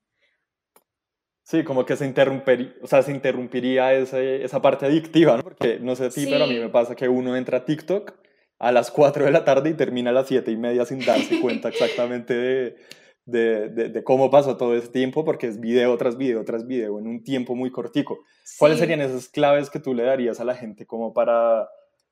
Sí, 1.45 1.63
como 1.63 1.85
que 1.85 1.95
se, 1.95 2.07
interrumpiría, 2.07 2.73
o 2.81 2.87
sea, 2.87 3.03
se 3.03 3.11
interrumpiría 3.11 3.93
ese, 3.93 4.43
esa 4.43 4.63
parte 4.63 4.87
adictiva, 4.87 5.37
¿no? 5.37 5.43
Porque 5.43 5.77
no 5.79 5.95
sé 5.95 6.05
a 6.05 6.09
ti, 6.09 6.25
pero 6.25 6.45
a 6.45 6.47
mí 6.47 6.59
me 6.59 6.69
pasa 6.69 6.95
que 6.95 7.07
uno 7.07 7.37
entra 7.37 7.59
a 7.59 7.65
TikTok 7.65 8.13
a 8.57 8.71
las 8.71 8.89
4 8.89 9.25
de 9.25 9.31
la 9.31 9.45
tarde 9.45 9.69
y 9.69 9.75
termina 9.75 10.09
a 10.09 10.13
las 10.13 10.27
7 10.27 10.49
y 10.49 10.57
media 10.57 10.85
sin 10.85 11.05
darse 11.05 11.39
cuenta 11.41 11.69
exactamente 11.69 12.33
de, 12.33 12.77
de, 13.25 13.69
de, 13.69 14.03
cómo 14.03 14.31
pasó 14.31 14.57
todo 14.57 14.75
ese 14.75 14.87
tiempo, 14.87 15.23
porque 15.23 15.45
es 15.45 15.59
video 15.59 15.95
tras 15.97 16.17
video 16.17 16.43
tras 16.45 16.65
video 16.65 16.97
en 16.97 17.05
un 17.05 17.23
tiempo 17.23 17.53
muy 17.53 17.71
cortico. 17.71 18.23
¿Cuáles 18.57 18.79
serían 18.79 19.01
esas 19.01 19.29
claves 19.29 19.69
que 19.69 19.79
tú 19.79 19.93
le 19.93 20.01
darías 20.01 20.39
a 20.39 20.45
la 20.45 20.55
gente 20.55 20.87
como 20.87 21.13
para, 21.13 21.69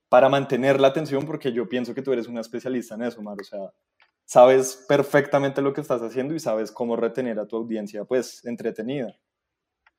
para 0.10 0.30
mantener 0.30 0.80
la 0.80 0.89
atención? 0.89 1.26
Porque 1.26 1.52
yo 1.52 1.67
pienso 1.67 1.96
que 1.96 2.04
tú 2.04 2.13
eres 2.13 2.28
una 2.28 2.41
especialista 2.41 2.93
en 2.93 3.02
eso, 3.02 3.19
Mar, 3.24 3.38
o 3.41 3.43
sea, 3.43 3.72
sabes 4.26 4.86
perfectamente 4.88 5.63
lo 5.63 5.74
que 5.74 5.82
estás 5.82 6.04
haciendo 6.04 6.36
y 6.36 6.39
sabes 6.39 6.72
cómo 6.72 6.96
retener 6.96 7.39
a 7.39 7.48
tu 7.48 7.58
audiencia, 7.58 8.06
pues, 8.06 8.46
entretenida. 8.46 9.15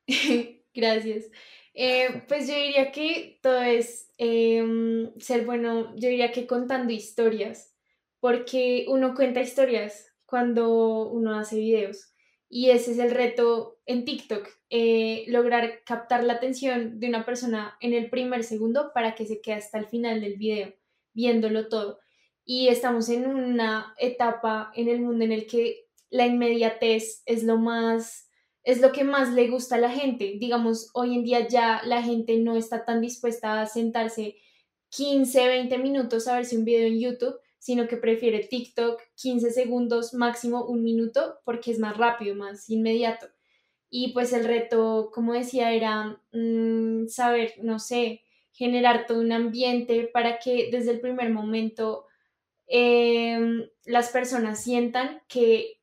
Gracias. 0.73 1.25
Eh, 1.73 2.23
pues 2.27 2.47
yo 2.47 2.55
diría 2.55 2.91
que 2.91 3.39
todo 3.41 3.61
es 3.61 4.09
em, 4.17 5.11
ser 5.19 5.45
bueno, 5.45 5.93
yo 5.95 6.09
diría 6.09 6.31
que 6.31 6.47
contando 6.47 6.91
historias, 6.93 7.75
porque 8.19 8.85
uno 8.87 9.13
cuenta 9.15 9.41
historias 9.41 10.13
cuando 10.25 11.09
uno 11.09 11.37
hace 11.37 11.57
videos 11.57 12.11
y 12.49 12.69
ese 12.69 12.91
es 12.91 12.99
el 12.99 13.11
reto 13.11 13.79
en 13.85 14.05
TikTok, 14.05 14.47
eh, 14.69 15.25
lograr 15.27 15.83
captar 15.85 16.23
la 16.23 16.33
atención 16.33 16.99
de 16.99 17.07
una 17.09 17.25
persona 17.25 17.75
en 17.81 17.93
el 17.93 18.09
primer 18.09 18.43
segundo 18.43 18.91
para 18.93 19.15
que 19.15 19.25
se 19.25 19.41
quede 19.41 19.55
hasta 19.55 19.79
el 19.79 19.87
final 19.87 20.21
del 20.21 20.37
video, 20.37 20.73
viéndolo 21.13 21.67
todo. 21.67 21.99
y 22.47 22.67
estamos 22.67 23.09
en 23.09 23.25
una 23.27 23.95
etapa 23.97 24.71
en 24.75 24.87
el 24.87 25.01
mundo 25.01 25.25
en 25.25 25.31
el 25.31 25.47
que 25.47 25.87
la 26.11 26.27
inmediatez 26.27 27.23
es 27.25 27.43
lo 27.43 27.57
más, 27.57 28.24
es 28.65 28.81
lo 28.81 28.91
que 28.91 29.03
más 29.03 29.31
le 29.31 29.47
gusta 29.47 29.75
a 29.75 29.79
la 29.79 29.91
gente. 29.91 30.37
Digamos, 30.39 30.89
hoy 30.93 31.15
en 31.15 31.23
día 31.23 31.47
ya 31.47 31.81
la 31.85 32.01
gente 32.01 32.37
no 32.37 32.57
está 32.57 32.83
tan 32.83 32.99
dispuesta 32.99 33.61
a 33.61 33.67
sentarse 33.67 34.37
15, 34.89 35.47
20 35.47 35.77
minutos 35.77 36.27
a 36.27 36.35
verse 36.35 36.57
un 36.57 36.65
video 36.65 36.87
en 36.87 36.99
YouTube, 36.99 37.39
sino 37.59 37.87
que 37.87 37.97
prefiere 37.97 38.39
TikTok 38.39 38.99
15 39.15 39.51
segundos, 39.51 40.15
máximo 40.15 40.65
un 40.65 40.83
minuto, 40.83 41.39
porque 41.45 41.71
es 41.71 41.79
más 41.79 41.95
rápido, 41.95 42.35
más 42.35 42.67
inmediato. 42.69 43.27
Y 43.89 44.13
pues 44.13 44.33
el 44.33 44.45
reto, 44.45 45.11
como 45.13 45.33
decía, 45.33 45.71
era 45.71 46.19
mm, 46.31 47.07
saber, 47.07 47.53
no 47.61 47.77
sé, 47.77 48.23
generar 48.51 49.05
todo 49.05 49.19
un 49.19 49.31
ambiente 49.31 50.09
para 50.11 50.39
que 50.39 50.69
desde 50.71 50.91
el 50.91 51.01
primer 51.01 51.29
momento 51.29 52.07
em, 52.65 53.69
las 53.85 54.09
personas 54.09 54.63
sientan 54.63 55.21
que 55.27 55.81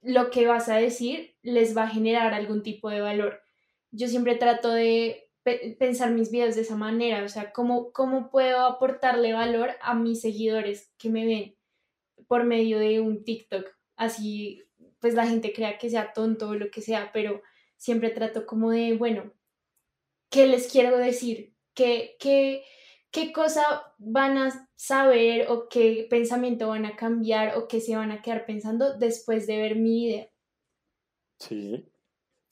lo 0.00 0.30
que 0.30 0.46
vas 0.46 0.68
a 0.68 0.76
decir 0.76 1.36
les 1.42 1.76
va 1.76 1.84
a 1.84 1.90
generar 1.90 2.34
algún 2.34 2.62
tipo 2.62 2.90
de 2.90 3.00
valor. 3.00 3.42
Yo 3.90 4.08
siempre 4.08 4.36
trato 4.36 4.70
de 4.70 5.30
pensar 5.78 6.10
mis 6.10 6.30
videos 6.30 6.56
de 6.56 6.62
esa 6.62 6.76
manera, 6.76 7.24
o 7.24 7.28
sea, 7.28 7.52
¿cómo, 7.52 7.92
cómo 7.92 8.30
puedo 8.30 8.66
aportarle 8.66 9.32
valor 9.32 9.70
a 9.80 9.94
mis 9.94 10.20
seguidores 10.20 10.92
que 10.98 11.08
me 11.08 11.24
ven 11.24 11.58
por 12.28 12.44
medio 12.44 12.78
de 12.78 13.00
un 13.00 13.24
TikTok. 13.24 13.66
Así, 13.96 14.62
pues 15.00 15.14
la 15.14 15.26
gente 15.26 15.52
crea 15.52 15.78
que 15.78 15.90
sea 15.90 16.12
tonto 16.12 16.50
o 16.50 16.54
lo 16.54 16.70
que 16.70 16.82
sea, 16.82 17.10
pero 17.12 17.42
siempre 17.76 18.10
trato 18.10 18.46
como 18.46 18.70
de, 18.70 18.94
bueno, 18.94 19.32
¿qué 20.30 20.46
les 20.46 20.70
quiero 20.70 20.96
decir? 20.98 21.54
¿Qué, 21.74 22.16
qué, 22.20 22.64
qué 23.10 23.32
cosa 23.32 23.94
van 23.98 24.38
a 24.38 24.70
saber 24.76 25.46
o 25.48 25.68
qué 25.68 26.06
pensamiento 26.10 26.68
van 26.68 26.86
a 26.86 26.96
cambiar 26.96 27.56
o 27.56 27.68
qué 27.68 27.80
se 27.80 27.96
van 27.96 28.10
a 28.10 28.22
quedar 28.22 28.46
pensando 28.46 28.96
después 28.98 29.46
de 29.46 29.56
ver 29.58 29.76
mi 29.76 30.06
video? 30.06 30.28
Sí, 31.38 31.90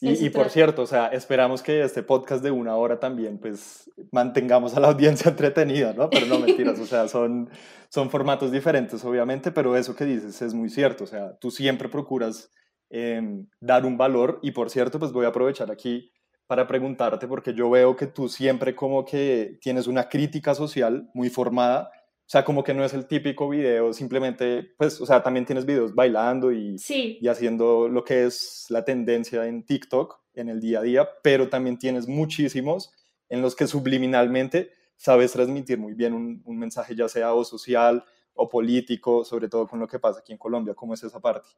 y, 0.01 0.29
por 0.29 0.51
cierto, 0.51 0.83
o 0.83 0.87
sea, 0.87 1.07
esperamos 1.09 1.63
que 1.63 1.83
este 1.83 2.03
podcast 2.03 2.43
de 2.43 2.51
una 2.51 2.77
hora 2.77 3.01
también, 3.01 3.39
pues, 3.39 3.91
mantengamos 4.13 4.77
a 4.77 4.81
la 4.81 4.89
audiencia 4.93 5.31
entretenida, 5.31 5.95
¿no? 5.95 6.11
Pero 6.11 6.27
no 6.27 6.39
mentiras, 6.39 6.79
o 6.79 6.87
sea, 6.87 7.09
son, 7.09 7.49
son 7.89 8.11
formatos 8.11 8.53
diferentes, 8.53 9.03
obviamente, 9.05 9.53
pero 9.53 9.75
eso 9.77 9.97
que 9.97 10.05
dices 10.05 10.43
es 10.43 10.53
muy 10.53 10.69
cierto, 10.69 11.05
o 11.05 11.07
sea, 11.07 11.37
tú 11.39 11.51
siempre 11.51 11.89
procuras 11.89 12.51
em, 12.91 13.47
dar 13.59 13.87
un 13.87 13.97
valor 13.97 14.39
y, 14.43 14.51
por 14.51 14.69
cierto, 14.69 14.99
pues 14.99 15.13
voy 15.13 15.25
a 15.25 15.29
aprovechar 15.29 15.71
aquí 15.71 16.13
para 16.47 16.67
preguntarte, 16.67 17.27
porque 17.27 17.55
yo 17.55 17.69
veo 17.71 17.97
que 17.97 18.07
tú 18.07 18.29
siempre 18.29 18.75
como 18.75 19.05
que 19.05 19.59
tienes 19.61 19.87
una 19.87 20.09
crítica 20.09 20.55
social 20.55 21.11
muy 21.15 21.29
formada 21.31 21.91
o 22.27 22.29
sea, 22.29 22.45
como 22.45 22.65
que 22.65 22.75
no 22.75 22.85
es 22.85 22.93
el 22.93 23.07
típico 23.07 23.49
video, 23.49 23.93
simplemente, 23.93 24.73
pues, 24.77 25.01
o 25.01 25.07
sea, 25.07 25.23
también 25.23 25.47
tienes 25.47 25.65
videos 25.65 25.95
bailando 25.95 26.51
y, 26.53 26.75
y 26.89 27.29
haciendo 27.29 27.89
lo 27.89 28.03
que 28.03 28.25
es 28.25 28.67
la 28.69 28.85
tendencia 28.85 29.47
en 29.47 29.65
TikTok 29.65 30.19
en 30.35 30.49
el 30.49 30.59
día 30.59 30.81
a 30.81 30.83
día, 30.83 31.09
pero 31.23 31.49
también 31.49 31.79
tienes 31.79 32.09
muchísimos 32.09 32.93
en 33.29 33.43
los 33.43 33.55
que 33.55 33.69
subliminalmente 33.69 34.73
sabes 34.97 35.33
transmitir 35.33 35.79
muy 35.79 35.95
bien 35.95 36.15
un, 36.15 36.43
un 36.45 36.59
mensaje, 36.59 36.97
ya 36.97 37.09
sea 37.09 37.33
o 37.33 37.45
social 37.45 38.05
o 38.35 38.49
político, 38.49 39.25
sobre 39.25 39.49
todo 39.49 39.69
con 39.69 39.79
lo 39.79 39.87
que 39.87 40.01
pasa 40.01 40.19
aquí 40.19 40.33
en 40.33 40.39
Colombia. 40.39 40.75
¿Cómo 40.75 40.95
es 40.95 41.05
esa 41.05 41.21
parte? 41.21 41.49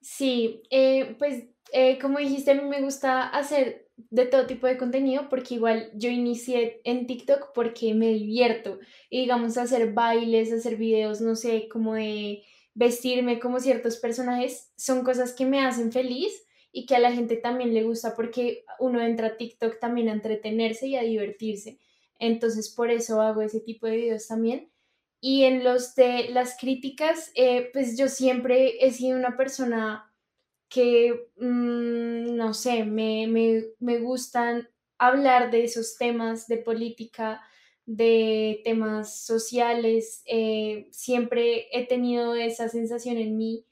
Sí, 0.00 0.62
eh, 0.70 1.16
pues 1.18 1.44
eh, 1.70 1.98
como 1.98 2.18
dijiste, 2.18 2.52
a 2.52 2.54
mí 2.54 2.62
me 2.62 2.80
gusta 2.80 3.28
hacer 3.28 3.85
de 3.96 4.26
todo 4.26 4.46
tipo 4.46 4.66
de 4.66 4.76
contenido 4.76 5.28
porque 5.28 5.54
igual 5.54 5.90
yo 5.94 6.10
inicié 6.10 6.80
en 6.84 7.06
TikTok 7.06 7.52
porque 7.54 7.94
me 7.94 8.10
divierto 8.10 8.78
y 9.08 9.20
digamos 9.20 9.56
hacer 9.56 9.92
bailes, 9.92 10.52
hacer 10.52 10.76
videos, 10.76 11.20
no 11.20 11.34
sé, 11.34 11.68
como 11.68 11.94
de 11.94 12.42
vestirme 12.74 13.40
como 13.40 13.58
ciertos 13.58 13.96
personajes, 13.96 14.70
son 14.76 15.02
cosas 15.02 15.32
que 15.32 15.46
me 15.46 15.60
hacen 15.60 15.92
feliz 15.92 16.46
y 16.72 16.84
que 16.84 16.94
a 16.94 17.00
la 17.00 17.12
gente 17.12 17.36
también 17.36 17.72
le 17.72 17.84
gusta 17.84 18.14
porque 18.14 18.64
uno 18.78 19.00
entra 19.00 19.28
a 19.28 19.36
TikTok 19.38 19.80
también 19.80 20.10
a 20.10 20.12
entretenerse 20.12 20.86
y 20.86 20.96
a 20.96 21.02
divertirse. 21.02 21.78
Entonces 22.18 22.68
por 22.68 22.90
eso 22.90 23.22
hago 23.22 23.40
ese 23.40 23.60
tipo 23.60 23.86
de 23.86 23.96
videos 23.96 24.28
también. 24.28 24.70
Y 25.20 25.44
en 25.44 25.64
los 25.64 25.94
de 25.94 26.28
las 26.28 26.58
críticas, 26.58 27.32
eh, 27.34 27.70
pues 27.72 27.96
yo 27.96 28.08
siempre 28.08 28.84
he 28.86 28.92
sido 28.92 29.18
una 29.18 29.38
persona 29.38 30.12
que, 30.68 31.28
mm, 31.36 32.36
no 32.36 32.54
sé, 32.54 32.84
me, 32.84 33.26
me, 33.28 33.64
me 33.78 33.98
gustan 33.98 34.68
hablar 34.98 35.50
de 35.50 35.64
esos 35.64 35.96
temas 35.96 36.48
de 36.48 36.58
política, 36.58 37.42
de 37.86 38.60
temas 38.64 39.20
sociales. 39.24 40.22
Eh, 40.26 40.88
siempre 40.92 41.68
he 41.72 41.86
tenido 41.86 42.34
esa 42.34 42.68
sensación 42.68 43.16
en 43.18 43.36
mí 43.36 43.64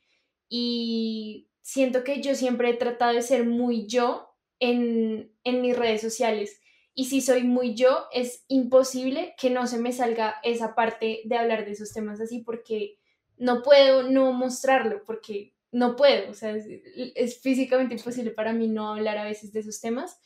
y 0.48 1.48
siento 1.62 2.04
que 2.04 2.20
yo 2.22 2.34
siempre 2.34 2.70
he 2.70 2.74
tratado 2.74 3.14
de 3.14 3.22
ser 3.22 3.46
muy 3.46 3.86
yo 3.86 4.36
en, 4.60 5.32
en 5.44 5.62
mis 5.62 5.76
redes 5.76 6.00
sociales. 6.00 6.60
Y 6.94 7.06
si 7.06 7.20
soy 7.20 7.42
muy 7.42 7.74
yo, 7.74 8.06
es 8.12 8.44
imposible 8.48 9.34
que 9.38 9.50
no 9.50 9.66
se 9.66 9.78
me 9.78 9.92
salga 9.92 10.36
esa 10.44 10.74
parte 10.76 11.22
de 11.24 11.36
hablar 11.36 11.64
de 11.64 11.72
esos 11.72 11.92
temas 11.92 12.20
así 12.20 12.40
porque 12.40 12.98
no 13.36 13.62
puedo 13.62 14.04
no 14.04 14.32
mostrarlo, 14.32 15.02
porque 15.04 15.53
no 15.74 15.96
puedo, 15.96 16.30
o 16.30 16.34
sea, 16.34 16.54
es, 16.54 17.40
físicamente 17.40 17.94
imposible 17.94 18.30
para 18.30 18.52
mí 18.52 18.68
no 18.68 18.94
hablar 18.94 19.18
a 19.18 19.24
veces 19.24 19.52
de 19.52 19.58
esos 19.58 19.80
temas. 19.80 20.20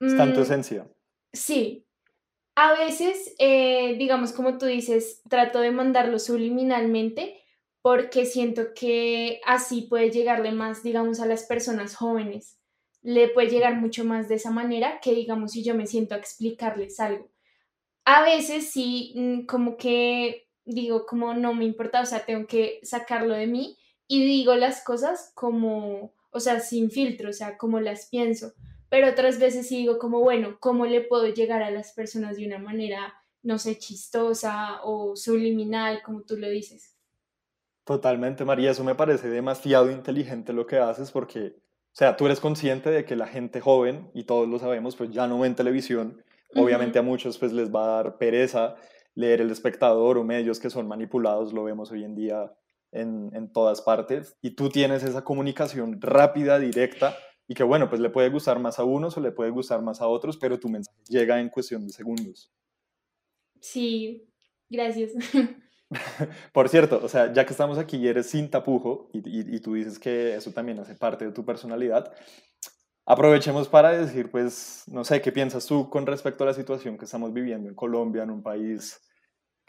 Está 0.00 0.24
en 0.24 0.34
tu 0.34 0.40
mm, 0.40 0.42
esencia. 0.42 0.88
Sí. 1.32 1.86
A 2.56 2.72
veces, 2.72 3.34
eh, 3.38 3.94
digamos, 3.98 4.32
como 4.32 4.58
tú 4.58 4.66
dices, 4.66 5.22
trato 5.30 5.60
de 5.60 5.70
mandarlo 5.70 6.18
subliminalmente 6.18 7.40
porque 7.82 8.26
siento 8.26 8.74
que 8.74 9.40
así 9.46 9.82
puede 9.82 10.10
llegarle 10.10 10.50
más, 10.50 10.82
digamos, 10.82 11.20
a 11.20 11.26
las 11.26 11.44
personas 11.44 11.94
jóvenes. 11.94 12.58
Le 13.00 13.28
puede 13.28 13.48
llegar 13.48 13.76
mucho 13.76 14.04
más 14.04 14.28
de 14.28 14.34
esa 14.34 14.50
manera 14.50 14.98
que, 15.00 15.14
digamos, 15.14 15.52
si 15.52 15.62
yo 15.62 15.76
me 15.76 15.86
siento 15.86 16.16
a 16.16 16.18
explicarles 16.18 16.98
algo. 16.98 17.30
A 18.04 18.24
veces 18.24 18.70
sí, 18.72 19.12
mm, 19.14 19.46
como 19.46 19.76
que 19.76 20.48
digo, 20.64 21.06
como 21.06 21.32
no 21.34 21.54
me 21.54 21.64
importa, 21.64 22.00
o 22.00 22.06
sea, 22.06 22.24
tengo 22.26 22.48
que 22.48 22.80
sacarlo 22.82 23.34
de 23.34 23.46
mí 23.46 23.76
y 24.12 24.24
digo 24.24 24.56
las 24.56 24.82
cosas 24.82 25.30
como, 25.36 26.12
o 26.32 26.40
sea, 26.40 26.58
sin 26.58 26.90
filtro, 26.90 27.30
o 27.30 27.32
sea, 27.32 27.56
como 27.56 27.78
las 27.78 28.08
pienso. 28.08 28.54
Pero 28.88 29.08
otras 29.08 29.38
veces 29.38 29.68
sí 29.68 29.76
digo 29.76 30.00
como, 30.00 30.18
bueno, 30.18 30.56
¿cómo 30.58 30.84
le 30.84 31.00
puedo 31.00 31.28
llegar 31.28 31.62
a 31.62 31.70
las 31.70 31.92
personas 31.92 32.36
de 32.36 32.44
una 32.44 32.58
manera, 32.58 33.14
no 33.44 33.56
sé, 33.60 33.78
chistosa 33.78 34.80
o 34.82 35.14
subliminal, 35.14 36.02
como 36.02 36.22
tú 36.22 36.36
lo 36.36 36.48
dices? 36.50 36.96
Totalmente, 37.84 38.44
María, 38.44 38.72
eso 38.72 38.82
me 38.82 38.96
parece 38.96 39.28
demasiado 39.28 39.92
inteligente 39.92 40.52
lo 40.52 40.66
que 40.66 40.78
haces 40.78 41.12
porque, 41.12 41.54
o 41.56 41.94
sea, 41.94 42.16
tú 42.16 42.26
eres 42.26 42.40
consciente 42.40 42.90
de 42.90 43.04
que 43.04 43.14
la 43.14 43.28
gente 43.28 43.60
joven, 43.60 44.10
y 44.12 44.24
todos 44.24 44.48
lo 44.48 44.58
sabemos, 44.58 44.96
pues 44.96 45.12
ya 45.12 45.28
no 45.28 45.38
ven 45.38 45.54
televisión. 45.54 46.20
Obviamente 46.56 46.98
a 46.98 47.02
muchos 47.02 47.38
pues 47.38 47.52
les 47.52 47.72
va 47.72 47.84
a 47.84 48.02
dar 48.02 48.18
pereza 48.18 48.74
leer 49.14 49.40
el 49.40 49.52
espectador 49.52 50.18
o 50.18 50.24
medios 50.24 50.58
que 50.58 50.68
son 50.68 50.88
manipulados, 50.88 51.52
lo 51.52 51.62
vemos 51.62 51.92
hoy 51.92 52.02
en 52.02 52.16
día 52.16 52.52
en, 52.92 53.52
todas 53.52 53.82
partes 53.82 54.36
y 54.42 54.50
tú 54.50 54.68
tienes 54.68 55.02
esa 55.02 55.22
comunicación 55.24 56.00
rápida, 56.00 56.58
directa 56.58 57.16
y 57.46 57.54
que 57.54 57.62
bueno, 57.62 57.88
pues 57.88 58.00
le 58.00 58.10
puede 58.10 58.28
gustar 58.28 58.58
más 58.58 58.78
a 58.78 58.84
unos 58.84 59.16
o 59.16 59.20
le 59.20 59.32
puede 59.32 59.50
gustar 59.50 59.82
más 59.82 60.00
a 60.00 60.08
otros, 60.08 60.36
pero 60.36 60.58
tu 60.58 60.68
mensaje 60.68 60.98
llega 61.08 61.40
en 61.40 61.48
cuestión 61.48 61.86
de 61.86 61.92
segundos. 61.92 62.52
Sí, 63.60 64.28
gracias. 64.68 65.12
Por 66.52 66.68
cierto, 66.68 67.00
o 67.02 67.08
sea, 67.08 67.32
ya 67.32 67.44
que 67.44 67.52
estamos 67.52 67.78
aquí 67.78 67.96
y 67.96 68.08
eres 68.08 68.30
sin 68.30 68.50
tapujo 68.50 69.10
y, 69.12 69.56
y, 69.56 69.60
tú 69.60 69.74
dices 69.74 69.98
que 69.98 70.34
eso 70.34 70.52
también 70.52 70.78
hace 70.78 70.94
parte 70.94 71.24
de 71.26 71.32
tu 71.32 71.44
personalidad, 71.44 72.12
aprovechemos 73.06 73.68
para 73.68 73.90
decir, 73.90 74.30
pues, 74.30 74.84
no 74.86 75.04
sé, 75.04 75.20
¿qué 75.20 75.32
piensas 75.32 75.66
tú 75.66 75.90
con 75.90 76.06
respecto 76.06 76.44
a 76.44 76.48
la 76.48 76.54
situación 76.54 76.96
que 76.96 77.06
estamos 77.06 77.32
viviendo 77.32 77.68
en 77.68 77.74
Colombia, 77.74 78.22
en 78.22 78.30
un 78.30 78.42
país 78.42 79.00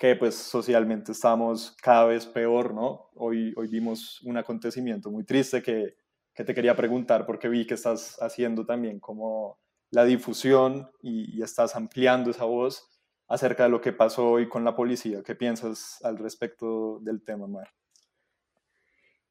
que 0.01 0.15
pues 0.15 0.33
socialmente 0.33 1.11
estamos 1.11 1.77
cada 1.79 2.05
vez 2.05 2.25
peor, 2.25 2.73
¿no? 2.73 3.11
Hoy, 3.13 3.53
hoy 3.55 3.67
vimos 3.67 4.19
un 4.23 4.35
acontecimiento 4.35 5.11
muy 5.11 5.23
triste 5.23 5.61
que, 5.61 5.95
que 6.33 6.43
te 6.43 6.55
quería 6.55 6.75
preguntar 6.75 7.23
porque 7.27 7.47
vi 7.47 7.67
que 7.67 7.75
estás 7.75 8.17
haciendo 8.19 8.65
también 8.65 8.99
como 8.99 9.59
la 9.91 10.03
difusión 10.03 10.89
y, 11.03 11.37
y, 11.37 11.43
estás 11.43 11.75
ampliando 11.75 12.31
esa 12.31 12.45
voz 12.45 12.89
acerca 13.27 13.65
de 13.65 13.69
lo 13.69 13.79
que 13.79 13.93
pasó 13.93 14.31
hoy 14.31 14.49
con 14.49 14.63
la 14.63 14.75
policía. 14.75 15.21
¿Qué 15.21 15.35
piensas 15.35 16.03
al 16.03 16.17
respecto 16.17 16.97
del 17.01 17.23
tema, 17.23 17.45
Mar? 17.45 17.69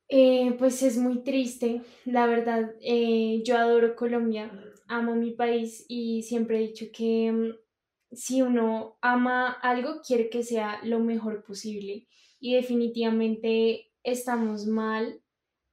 Eh, 0.09 0.55
pues 0.57 0.85
es 0.85 0.97
muy 0.97 1.25
triste, 1.25 1.83
la 2.05 2.27
verdad. 2.27 2.77
Eh, 2.81 3.43
yo 3.45 3.59
adoro 3.59 3.97
Colombia, 3.97 4.53
amo 4.87 5.17
mi 5.17 5.33
país 5.33 5.85
y 5.89 6.23
siempre 6.23 6.59
he 6.59 6.69
dicho 6.69 6.87
que 6.93 7.33
mm, 7.33 7.70
si 8.13 8.43
uno 8.43 8.99
ama 9.01 9.51
algo, 9.51 10.01
quiere 10.07 10.31
que 10.31 10.43
sea 10.43 10.81
lo 10.83 11.01
mejor 11.01 11.45
posible. 11.45 12.09
Y 12.41 12.55
definitivamente 12.55 13.93
estamos 14.03 14.67
mal. 14.67 15.21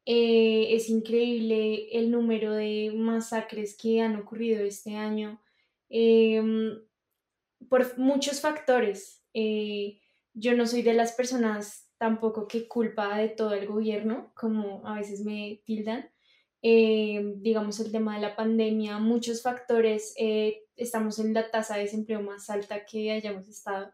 Eh, 0.06 0.76
es 0.76 0.90
increíble 0.90 1.90
el 1.98 2.12
número 2.12 2.54
de 2.54 2.94
masacres 2.96 3.78
que 3.78 4.02
han 4.02 4.16
ocurrido 4.16 4.64
este 4.64 4.96
año 4.96 5.42
em, 5.90 6.80
por 7.70 7.98
muchos 7.98 8.40
factores. 8.40 9.24
Eh, 9.34 10.00
yo 10.34 10.56
no 10.56 10.66
soy 10.66 10.82
de 10.82 10.94
las 10.94 11.14
personas 11.14 11.90
tampoco 11.98 12.48
que 12.48 12.68
culpa 12.68 13.18
de 13.18 13.30
todo 13.30 13.54
el 13.54 13.68
gobierno, 13.68 14.32
como 14.36 14.88
a 14.88 14.96
veces 14.96 15.26
me 15.26 15.62
tildan. 15.66 16.10
Eh, 16.62 17.34
digamos, 17.38 17.80
el 17.80 17.92
tema 17.92 18.16
de 18.16 18.22
la 18.22 18.36
pandemia, 18.36 18.98
muchos 18.98 19.42
factores, 19.42 20.14
eh, 20.18 20.64
estamos 20.76 21.20
en 21.20 21.34
la 21.34 21.52
tasa 21.52 21.76
de 21.76 21.84
desempleo 21.84 22.22
más 22.22 22.50
alta 22.50 22.86
que 22.86 23.12
hayamos 23.12 23.48
estado. 23.48 23.92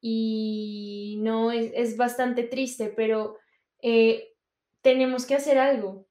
Y 0.00 1.18
no, 1.22 1.50
es, 1.50 1.72
es 1.74 1.96
bastante 1.96 2.44
triste, 2.44 2.92
pero 2.94 3.36
eh, 3.82 4.34
tenemos 4.82 5.26
que 5.26 5.34
hacer 5.34 5.58
algo 5.58 6.08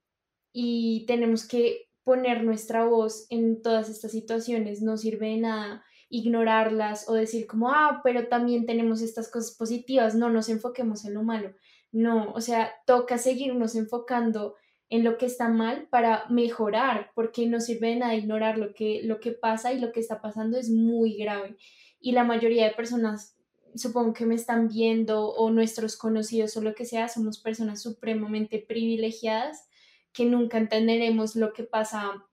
y 0.51 1.06
tenemos 1.06 1.47
que 1.47 1.89
poner 2.03 2.43
nuestra 2.43 2.86
voz 2.86 3.27
en 3.30 3.62
todas 3.62 3.89
estas 3.89 4.12
situaciones. 4.12 4.82
No 4.82 4.97
sirve 4.97 5.27
de 5.30 5.38
nada 5.38 5.84
ignorarlas 6.10 7.10
o 7.10 7.13
decir 7.13 7.47
como, 7.47 7.69
ah, 7.69 8.01
pero 8.03 8.27
también 8.27 8.65
tenemos 8.65 9.01
estas 9.01 9.30
cosas 9.30 9.56
positivas, 9.58 10.15
no 10.15 10.30
nos 10.30 10.49
enfoquemos 10.49 11.06
en 11.06 11.13
lo 11.13 11.23
malo. 11.23 11.53
No, 11.91 12.32
o 12.34 12.41
sea, 12.41 12.73
toca 12.86 13.17
seguirnos 13.17 13.75
enfocando 13.75 14.56
en 14.89 15.04
lo 15.04 15.17
que 15.17 15.26
está 15.26 15.50
mal 15.50 15.88
para 15.89 16.26
mejorar, 16.30 17.12
porque 17.13 17.45
no 17.45 17.60
sirve 17.60 17.89
de 17.89 17.95
nada 17.97 18.15
ignorar 18.15 18.58
lo 18.58 18.73
que, 18.73 19.02
lo 19.04 19.19
que 19.19 19.32
pasa 19.32 19.73
y 19.73 19.80
lo 19.80 19.91
que 19.91 20.00
está 20.00 20.21
pasando 20.21 20.58
es 20.58 20.69
muy 20.69 21.17
grave. 21.17 21.58
Y 22.00 22.13
la 22.13 22.23
mayoría 22.23 22.65
de 22.65 22.76
personas, 22.76 23.38
supongo 23.76 24.13
que 24.13 24.26
me 24.26 24.36
están 24.36 24.69
viendo 24.69 25.30
o 25.30 25.50
nuestros 25.50 25.97
conocidos 25.97 26.56
o 26.56 26.62
lo 26.62 26.73
que 26.73 26.86
sea, 26.86 27.10
somos 27.10 27.39
personas 27.39 27.82
supremamente 27.82 28.60
privilegiadas 28.60 29.67
que 30.13 30.26
nunca 30.26 30.58
entenderemos 30.58 31.36
lo 31.36 31.54
que 31.54 31.63
pasa 31.63 32.26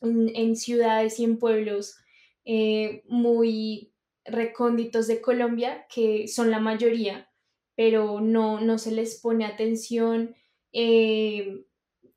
en, 0.00 0.56
ciudades 0.56 1.18
y 1.18 1.24
en 1.24 1.38
pueblos 1.38 1.96
eh, 2.44 3.02
muy 3.08 3.92
recónditos 4.26 5.06
de 5.06 5.20
Colombia, 5.20 5.86
que 5.92 6.28
son 6.28 6.50
la 6.50 6.60
mayoría, 6.60 7.30
pero 7.74 8.20
no, 8.20 8.60
no 8.60 8.78
se 8.78 8.92
les 8.92 9.20
pone 9.20 9.46
atención. 9.46 10.36
Eh, 10.72 11.64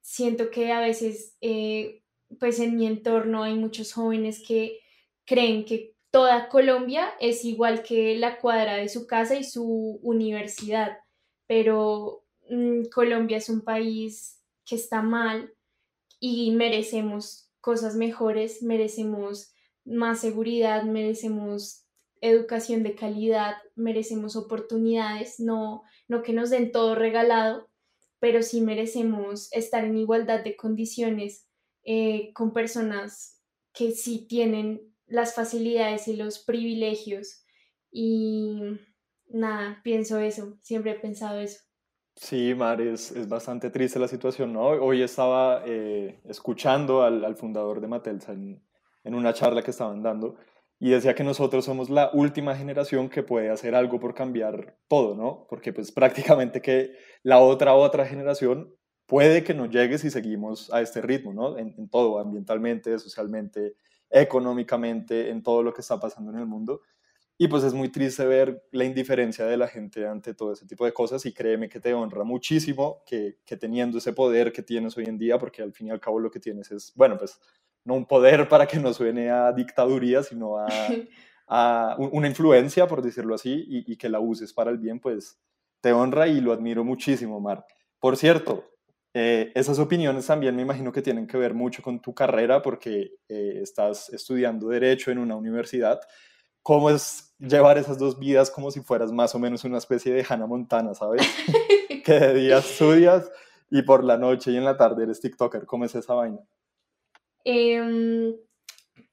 siento 0.08 0.50
que 0.52 0.72
a 0.72 0.80
veces, 0.80 1.36
eh, 1.41 2.02
pues 2.39 2.62
en 2.62 2.78
mi 2.78 2.88
entorno 2.88 3.43
hay 3.43 3.56
muchos 3.56 3.91
jóvenes 3.91 4.41
que 4.48 4.80
creen 5.26 5.65
que 5.65 5.96
toda 6.12 6.48
Colombia 6.48 7.10
es 7.20 7.43
igual 7.43 7.84
que 7.84 8.15
la 8.15 8.39
cuadra 8.39 8.78
de 8.78 8.88
su 8.88 9.06
casa 9.06 9.36
y 9.36 9.43
su 9.43 10.00
universidad, 10.02 10.98
pero 11.46 12.24
mm, 12.50 12.84
Colombia 12.86 13.36
es 13.36 13.50
un 13.50 13.62
país 13.62 14.41
que 14.65 14.76
está 14.76 15.02
mal 15.02 15.54
y 16.22 16.52
merecemos 16.52 17.52
cosas 17.60 17.98
mejores, 17.98 18.63
merecemos 18.63 19.52
más 19.84 20.22
seguridad, 20.22 20.84
merecemos 20.84 21.86
educación 22.22 22.82
de 22.84 22.96
calidad, 22.96 23.58
merecemos 23.76 24.38
oportunidades, 24.38 25.41
no, 25.41 25.84
no 26.08 26.24
que 26.24 26.32
nos 26.32 26.50
den 26.50 26.72
todo 26.72 26.96
regalado, 26.96 27.67
pero 28.19 28.41
sí 28.41 28.62
merecemos 28.62 29.51
estar 29.53 29.84
en 29.86 29.97
igualdad 29.97 30.43
de 30.43 30.56
condiciones 30.56 31.47
eh, 31.84 32.32
con 32.34 32.53
personas 32.53 33.41
que 33.73 33.91
sí 33.91 34.25
tienen 34.27 34.82
las 35.06 35.36
facilidades 35.36 36.08
y 36.08 36.15
los 36.15 36.39
privilegios. 36.39 37.45
Y 37.91 38.60
nada, 39.30 39.82
pienso 39.84 40.19
eso, 40.19 40.58
siempre 40.62 40.91
he 40.91 40.99
pensado 40.99 41.39
eso. 41.39 41.60
Sí, 42.15 42.56
Mar, 42.56 42.82
es, 42.82 43.12
es 43.12 43.30
bastante 43.30 43.69
triste 43.69 43.99
la 43.99 44.08
situación, 44.08 44.51
¿no? 44.51 44.65
Hoy 44.69 45.03
estaba 45.03 45.62
eh, 45.65 46.19
escuchando 46.25 47.03
al, 47.03 47.23
al, 47.23 47.36
fundador 47.36 47.80
de 47.80 47.88
Matelsa 47.88 48.34
en, 48.34 48.63
en 49.03 49.13
una 49.13 49.34
charla 49.34 49.62
que 49.62 49.69
estaban 49.69 50.01
dando 50.01 50.36
y 50.80 50.92
decía 50.92 51.16
que 51.16 51.24
nosotros 51.24 51.66
somos 51.66 51.90
la 51.90 52.12
última 52.13 52.56
generación 52.56 53.10
que 53.10 53.24
puede 53.24 53.50
hacer 53.50 53.74
algo 53.74 54.00
por 54.00 54.13
cambiar 54.13 54.78
todo, 54.88 55.16
¿no? 55.16 55.48
Porque 55.50 55.74
pues 55.74 55.92
prácticamente 55.92 56.62
que 56.62 56.92
la 57.24 57.40
otra, 57.40 57.74
otra 57.74 58.06
generación 58.06 58.76
puede 59.08 59.44
que 59.44 59.54
no 59.54 59.66
llegue 59.66 59.98
si 59.98 60.12
seguimos 60.12 60.72
a 60.72 60.82
este 60.82 61.02
ritmo, 61.02 61.34
¿no? 61.34 61.58
En, 61.58 61.90
todo, 61.90 62.20
ambientalmente, 62.20 63.00
socialmente, 63.00 63.76
económicamente, 64.10 65.30
en 65.32 65.42
todo 65.42 65.63
lo 65.63 65.74
que 65.74 65.82
está 65.82 66.00
pasando 66.00 66.32
en 66.32 66.38
el 66.38 66.46
mundo. 66.46 66.82
Y 67.40 67.48
pues 67.48 67.63
es 67.63 67.74
muy 67.74 67.90
triste 67.90 68.26
ver 68.26 68.63
la 68.72 68.84
indiferencia 68.84 69.46
de 69.46 69.58
la 69.58 69.68
gente 69.68 70.08
ante 70.08 70.34
todo 70.34 70.54
ese 70.54 70.66
tipo 70.66 70.86
de 70.86 70.94
cosas 70.94 71.26
y 71.26 71.34
créeme 71.34 71.70
que 71.70 71.80
te 71.80 71.94
honra 71.94 72.24
muchísimo 72.24 73.04
que, 73.06 73.38
que 73.46 73.58
teniendo 73.58 74.00
ese 74.00 74.12
poder 74.12 74.52
que 74.52 74.63
tienes 74.63 74.98
hoy 74.98 75.06
en 75.06 75.20
día, 75.20 75.38
porque 75.38 75.62
al 75.62 75.72
fin 75.72 75.88
y 75.88 75.92
al 75.92 76.00
cabo 76.00 76.20
lo 76.20 76.32
que 76.32 76.40
tienes 76.40 76.72
es, 76.72 76.94
bueno, 76.96 77.16
pues 77.18 77.40
no 77.88 77.93
un 77.93 78.06
poder 78.06 78.50
para 78.50 78.67
que 78.67 78.80
no 78.80 78.93
suene 78.93 79.32
a 79.32 79.54
dictaduría, 79.54 80.21
sino 80.21 80.58
a, 80.58 80.67
una 81.97 82.28
influencia, 82.28 82.86
por 82.86 83.02
decirlo 83.02 83.34
así, 83.34 83.65
y, 83.65 83.95
que 83.95 84.10
la 84.10 84.19
uses 84.19 84.52
para 84.52 84.69
el 84.69 84.78
bien, 84.78 85.00
pues 85.00 85.39
te 85.80 85.93
honra 85.93 86.28
y 86.28 86.41
lo 86.41 86.52
admiro 86.52 86.84
muchísimo, 86.84 87.39
Mar. 87.39 87.65
Por 88.00 88.17
cierto, 88.17 88.65
eh, 89.13 89.54
esas 89.56 89.80
opiniones 89.80 90.28
también 90.28 90.54
me 90.54 90.63
imagino 90.63 90.91
que 90.91 91.02
tienen 91.02 91.28
que 91.28 91.38
ver 91.38 91.54
mucho 91.54 91.82
con 91.82 92.02
tu 92.02 92.13
carrera 92.13 92.62
porque 92.62 93.13
eh, 93.30 93.60
estás 93.62 94.10
estudiando 94.10 94.67
derecho 94.67 95.10
en 95.10 95.19
una 95.19 95.38
universidad. 95.38 96.02
¿Cómo 96.62 96.89
es 96.89 97.34
llevar 97.39 97.78
esas 97.78 97.97
dos 97.97 98.19
vidas 98.19 98.52
como 98.52 98.69
si 98.69 98.82
fueras 98.82 99.13
más 99.13 99.34
o 99.34 99.39
menos 99.39 99.63
una 99.63 99.78
especie 99.78 100.13
de 100.13 100.26
Hannah 100.28 100.45
Montana, 100.45 100.93
¿sabes? 100.93 101.21
que 102.04 102.19
de 102.19 102.34
día 102.34 102.58
estudias 102.58 103.32
y 103.71 103.82
por 103.84 104.04
la 104.04 104.17
noche 104.17 104.52
y 104.52 104.58
en 104.58 104.65
la 104.65 104.76
tarde 104.76 105.04
eres 105.04 105.21
TikToker. 105.21 105.65
¿Cómo 105.65 105.86
es 105.86 105.95
esa 105.95 106.13
vaina? 106.13 106.39
Em, 107.49 108.36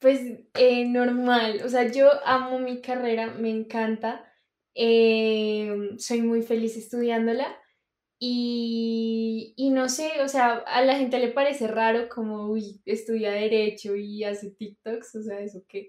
pues 0.00 0.20
eh, 0.54 0.86
normal, 0.86 1.60
o 1.64 1.68
sea, 1.68 1.90
yo 1.92 2.10
amo 2.26 2.58
mi 2.58 2.80
carrera, 2.80 3.28
me 3.28 3.48
encanta, 3.50 4.28
em, 4.74 5.96
soy 6.00 6.22
muy 6.22 6.42
feliz 6.42 6.76
estudiándola 6.76 7.56
y, 8.18 9.54
y, 9.56 9.70
no 9.70 9.88
sé, 9.88 10.20
o 10.22 10.28
sea, 10.28 10.54
a 10.66 10.82
la 10.82 10.96
gente 10.96 11.20
le 11.20 11.28
parece 11.28 11.68
raro 11.68 12.08
como, 12.08 12.48
uy, 12.50 12.82
estudia 12.86 13.30
derecho 13.32 13.94
y 13.94 14.24
hace 14.24 14.50
TikToks, 14.50 15.14
o 15.14 15.22
sea, 15.22 15.38
eso 15.40 15.64
qué, 15.68 15.86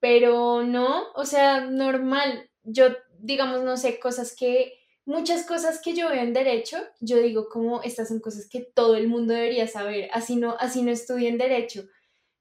pero 0.00 0.64
no, 0.64 1.12
o 1.14 1.24
sea, 1.24 1.66
normal, 1.66 2.50
yo 2.64 2.86
digamos, 3.20 3.62
no 3.62 3.76
sé, 3.76 4.00
cosas 4.00 4.34
que 4.36 4.72
muchas 5.06 5.46
cosas 5.46 5.80
que 5.80 5.94
yo 5.94 6.10
veo 6.10 6.22
en 6.22 6.34
derecho, 6.34 6.76
yo 7.00 7.18
digo 7.18 7.48
como 7.48 7.82
estas 7.82 8.08
son 8.08 8.20
cosas 8.20 8.48
que 8.48 8.60
todo 8.60 8.96
el 8.96 9.08
mundo 9.08 9.32
debería 9.32 9.68
saber, 9.68 10.10
así 10.12 10.36
no, 10.36 10.56
así 10.58 10.82
no 10.82 10.90
estudien 10.90 11.38
derecho. 11.38 11.84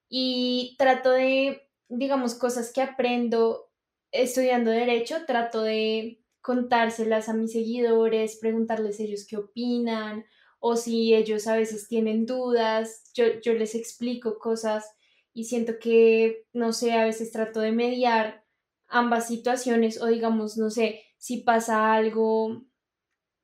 Y 0.10 0.76
trato 0.78 1.12
de, 1.12 1.70
digamos, 1.88 2.36
cosas 2.36 2.74
que 2.74 2.82
aprendo 2.82 3.72
estudiando 4.12 4.72
derecho, 4.72 5.26
trato 5.26 5.62
de 5.62 6.22
contárselas 6.42 7.30
a 7.30 7.34
mis 7.34 7.54
seguidores, 7.54 8.38
preguntarles 8.38 9.00
ellos 9.00 9.26
qué 9.28 9.38
opinan 9.38 10.26
o 10.60 10.76
si 10.76 11.14
ellos 11.14 11.48
a 11.48 11.56
veces 11.56 11.88
tienen 11.88 12.26
dudas, 12.26 13.12
yo, 13.14 13.26
yo 13.44 13.54
les 13.54 13.76
explico 13.76 14.40
cosas 14.40 14.90
y 15.34 15.46
siento 15.46 15.74
que, 15.80 16.48
no 16.54 16.74
sé, 16.74 16.94
a 16.94 17.06
veces 17.06 17.32
trato 17.32 17.60
de 17.60 17.72
mediar 17.72 18.44
ambas 18.88 19.28
situaciones 19.28 20.02
o 20.02 20.08
digamos, 20.08 20.58
no 20.58 20.70
sé, 20.70 21.05
si 21.26 21.38
pasa 21.38 21.92
algo 21.96 22.62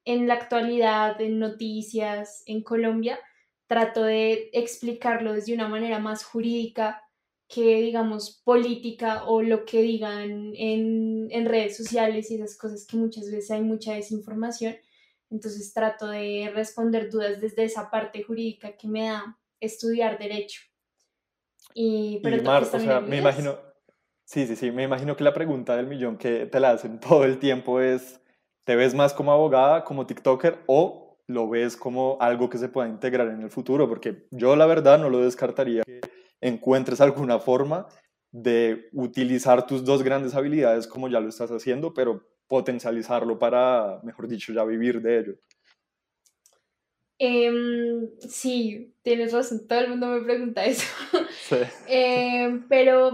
en 0.05 0.27
la 0.27 0.35
actualidad, 0.35 1.19
en 1.19 1.39
noticias, 1.39 2.43
en 2.45 2.61
Colombia, 2.61 3.19
trato 3.65 4.03
de 4.03 4.51
explicarlo 4.53 5.33
desde 5.33 5.55
una 5.55 5.67
manera 5.67 5.97
más 5.97 6.23
jurídica 6.23 7.01
que, 7.47 7.81
digamos, 7.81 8.39
política 8.45 9.23
o 9.25 9.41
lo 9.41 9.65
que 9.65 9.81
digan 9.81 10.53
en, 10.55 11.27
en 11.31 11.45
redes 11.47 11.75
sociales 11.75 12.29
y 12.29 12.35
esas 12.35 12.55
cosas 12.55 12.85
que 12.85 12.97
muchas 12.97 13.31
veces 13.31 13.49
hay 13.49 13.63
mucha 13.63 13.95
desinformación. 13.95 14.75
Entonces 15.31 15.73
trato 15.73 16.05
de 16.05 16.51
responder 16.53 17.09
dudas 17.09 17.41
desde 17.41 17.63
esa 17.63 17.89
parte 17.89 18.21
jurídica 18.21 18.77
que 18.77 18.87
me 18.87 19.07
da 19.07 19.39
estudiar 19.59 20.19
derecho. 20.19 20.61
Y, 21.73 22.19
pero 22.21 22.37
y 22.37 22.41
Mar, 22.41 22.61
o 22.61 22.65
sea, 22.67 22.99
me 22.99 23.17
imagino, 23.17 23.57
Sí, 24.31 24.47
sí, 24.47 24.55
sí. 24.55 24.71
Me 24.71 24.83
imagino 24.83 25.17
que 25.17 25.25
la 25.25 25.33
pregunta 25.33 25.75
del 25.75 25.87
millón 25.87 26.15
que 26.17 26.45
te 26.45 26.61
la 26.61 26.71
hacen 26.71 27.01
todo 27.01 27.25
el 27.25 27.37
tiempo 27.37 27.81
es, 27.81 28.21
¿te 28.63 28.77
ves 28.77 28.95
más 28.95 29.13
como 29.13 29.33
abogada, 29.33 29.83
como 29.83 30.07
TikToker 30.07 30.59
o 30.67 31.17
lo 31.27 31.49
ves 31.49 31.75
como 31.75 32.15
algo 32.21 32.49
que 32.49 32.57
se 32.57 32.69
pueda 32.69 32.87
integrar 32.87 33.27
en 33.27 33.41
el 33.41 33.49
futuro? 33.49 33.89
Porque 33.89 34.27
yo 34.31 34.55
la 34.55 34.65
verdad 34.67 34.99
no 34.99 35.09
lo 35.09 35.19
descartaría 35.19 35.83
que 35.83 35.99
encuentres 36.39 37.01
alguna 37.01 37.39
forma 37.39 37.87
de 38.31 38.87
utilizar 38.93 39.67
tus 39.67 39.83
dos 39.83 40.01
grandes 40.01 40.33
habilidades 40.33 40.87
como 40.87 41.09
ya 41.09 41.19
lo 41.19 41.27
estás 41.27 41.51
haciendo, 41.51 41.93
pero 41.93 42.25
potencializarlo 42.47 43.37
para, 43.37 43.99
mejor 44.03 44.29
dicho, 44.29 44.53
ya 44.53 44.63
vivir 44.63 45.01
de 45.01 45.19
ello. 45.19 45.33
Em, 47.19 48.09
sí, 48.21 48.95
tienes 49.01 49.33
razón, 49.33 49.67
todo 49.67 49.79
el 49.79 49.89
mundo 49.89 50.07
me 50.07 50.21
pregunta 50.21 50.63
eso. 50.63 50.87
Sí. 51.49 51.57
Em, 51.87 52.65
pero 52.69 53.11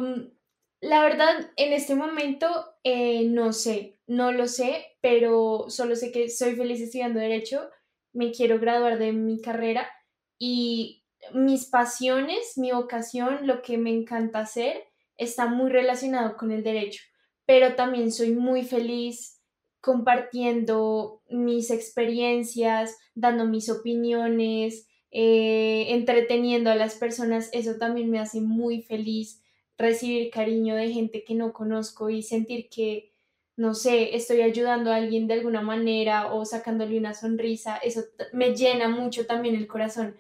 la 0.82 1.02
verdad, 1.02 1.52
en 1.56 1.74
este 1.74 1.96
momento 1.96 2.48
eh, 2.84 3.26
no 3.26 3.54
sé, 3.54 4.00
no 4.08 4.32
lo 4.32 4.48
sé, 4.48 4.86
pero 5.02 5.66
solo 5.70 5.96
sé 5.96 6.12
que 6.12 6.30
soy 6.30 6.56
feliz 6.56 6.82
estudiando 6.82 7.20
derecho, 7.20 7.70
me 8.14 8.32
quiero 8.32 8.60
graduar 8.60 9.00
de 9.00 9.12
mi 9.12 9.42
carrera 9.42 9.90
y 10.38 11.04
mis 11.34 11.66
pasiones, 11.66 12.58
mi 12.58 12.72
vocación, 12.72 13.48
lo 13.48 13.62
que 13.62 13.78
me 13.78 13.90
encanta 13.90 14.40
hacer, 14.40 14.84
está 15.18 15.48
muy 15.48 15.70
relacionado 15.70 16.38
con 16.38 16.52
el 16.52 16.64
derecho, 16.64 17.04
pero 17.46 17.76
también 17.76 18.12
soy 18.12 18.32
muy 18.32 18.64
feliz 18.64 19.42
compartiendo 19.82 21.22
mis 21.30 21.72
experiencias, 21.72 22.98
dando 23.16 23.46
mis 23.46 23.70
opiniones, 23.70 24.88
eh, 25.12 25.88
entreteniendo 25.90 26.70
a 26.70 26.76
las 26.76 26.96
personas, 26.96 27.50
eso 27.54 27.78
también 27.78 28.12
me 28.12 28.20
hace 28.20 28.42
muy 28.42 28.82
feliz 28.82 29.42
recibir 29.78 30.32
cariño 30.32 30.76
de 30.76 30.92
gente 30.92 31.24
que 31.24 31.36
no 31.36 31.54
conozco 31.54 32.10
y 32.10 32.24
sentir 32.24 32.70
que, 32.70 33.14
no 33.56 33.74
sé, 33.74 34.16
estoy 34.16 34.42
ayudando 34.42 34.92
a 34.92 34.96
alguien 34.96 35.28
de 35.28 35.36
alguna 35.36 35.62
manera 35.62 36.34
o 36.34 36.46
sacándole 36.46 36.98
una 36.98 37.14
sonrisa, 37.14 37.78
eso 37.78 38.04
me 38.34 38.56
llena 38.56 38.90
mucho 38.90 39.26
también 39.26 39.56
el 39.56 39.68
corazón. 39.68 40.18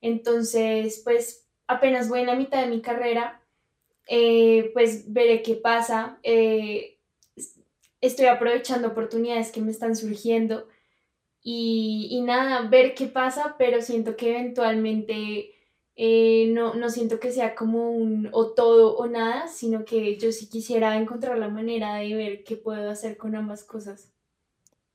Entonces, 0.00 1.00
pues 1.04 1.48
apenas 1.66 2.08
voy 2.08 2.20
en 2.20 2.26
la 2.26 2.36
mitad 2.36 2.62
de 2.62 2.70
mi 2.70 2.80
carrera, 2.80 3.42
eh, 4.06 4.70
pues 4.72 5.12
veré 5.12 5.42
qué 5.42 5.54
pasa. 5.54 6.18
Eh, 6.22 6.98
estoy 8.00 8.26
aprovechando 8.26 8.88
oportunidades 8.88 9.52
que 9.52 9.60
me 9.60 9.70
están 9.70 9.94
surgiendo 9.94 10.68
y, 11.42 12.08
y, 12.10 12.20
nada, 12.22 12.68
ver 12.68 12.94
qué 12.94 13.06
pasa, 13.06 13.56
pero 13.58 13.80
siento 13.82 14.16
que 14.16 14.30
eventualmente 14.30 15.54
eh, 15.96 16.50
no, 16.54 16.74
no 16.74 16.90
siento 16.90 17.20
que 17.20 17.32
sea 17.32 17.54
como 17.54 17.90
un 17.90 18.28
o 18.32 18.52
todo 18.52 18.96
o 18.96 19.06
nada, 19.06 19.48
sino 19.48 19.84
que 19.84 20.16
yo 20.18 20.32
sí 20.32 20.48
quisiera 20.48 20.96
encontrar 20.96 21.38
la 21.38 21.48
manera 21.48 21.96
de 21.96 22.14
ver 22.14 22.44
qué 22.44 22.56
puedo 22.56 22.90
hacer 22.90 23.16
con 23.16 23.34
ambas 23.34 23.64
cosas. 23.64 24.12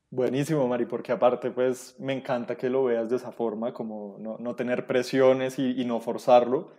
Buenísimo, 0.09 0.67
Mari, 0.67 0.85
porque 0.85 1.11
aparte 1.11 1.51
pues 1.51 1.95
me 1.99 2.13
encanta 2.13 2.55
que 2.55 2.69
lo 2.69 2.85
veas 2.85 3.09
de 3.09 3.17
esa 3.17 3.31
forma, 3.31 3.73
como 3.73 4.17
no, 4.19 4.37
no 4.37 4.55
tener 4.55 4.87
presiones 4.87 5.59
y, 5.59 5.79
y, 5.79 5.83
no 5.83 5.99
forzarlo, 5.99 6.71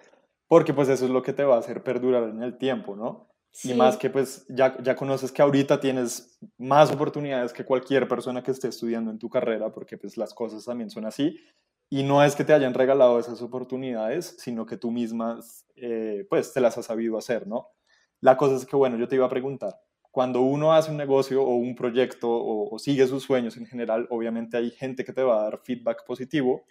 porque 0.49 0.73
pues 0.73 0.89
eso 0.89 1.05
es 1.05 1.11
lo 1.11 1.23
que 1.23 1.33
te 1.33 1.45
va 1.45 1.57
a 1.57 1.59
hacer 1.59 1.83
perdurar 1.83 2.23
en 2.25 2.43
el 2.43 2.57
tiempo, 2.57 2.97
¿no? 2.97 3.29
Y 3.65 3.75
más 3.75 3.97
que 3.97 4.11
pues 4.11 4.45
ya, 4.49 4.77
ya 4.83 4.97
conoces 4.97 5.33
que 5.33 5.41
ahorita 5.41 5.81
tienes 5.81 6.39
más 6.59 6.93
oportunidades 6.93 7.53
que 7.53 7.65
cualquier 7.65 8.07
persona 8.07 8.43
que 8.43 8.51
esté 8.51 8.69
estudiando 8.69 9.11
en 9.11 9.19
tu 9.19 9.31
carrera, 9.31 9.73
porque 9.73 9.97
pues 9.97 10.17
las 10.17 10.35
cosas 10.35 10.65
también 10.65 10.91
son 10.91 11.07
así. 11.07 11.39
Y 11.89 12.03
no 12.03 12.23
es 12.25 12.35
que 12.35 12.45
te 12.45 12.53
hayan 12.53 12.75
regalado 12.75 13.19
esas 13.19 13.41
oportunidades, 13.43 14.37
sino 14.39 14.67
que 14.67 14.77
tú 14.77 14.91
misma 14.91 15.41
eh, 15.77 16.27
pues 16.29 16.53
te 16.53 16.61
las 16.61 16.77
has 16.79 16.87
sabido 16.87 17.17
hacer, 17.19 17.47
¿no? 17.47 17.69
La 18.21 18.37
cosa 18.37 18.57
es 18.57 18.67
que, 18.67 18.77
bueno, 18.77 18.97
yo 18.97 19.09
te 19.09 19.17
iba 19.17 19.27
a 19.27 19.31
preguntar, 19.31 19.79
cuando 20.11 20.41
uno 20.41 20.73
hace 20.73 20.91
un 20.91 20.97
negocio 20.97 21.43
o 21.45 21.57
un 21.57 21.75
proyecto 21.77 22.31
o, 22.31 22.75
o 22.75 22.79
sigue 22.79 23.07
sus 23.07 23.23
sueños 23.23 23.57
en 23.57 23.67
general, 23.67 24.07
obviamente 24.11 24.57
hay 24.57 24.71
gente 24.71 25.05
que 25.05 25.13
te 25.13 25.23
va 25.23 25.41
a 25.41 25.43
dar 25.45 25.61
feedback 25.63 26.05
positivo, 26.07 26.65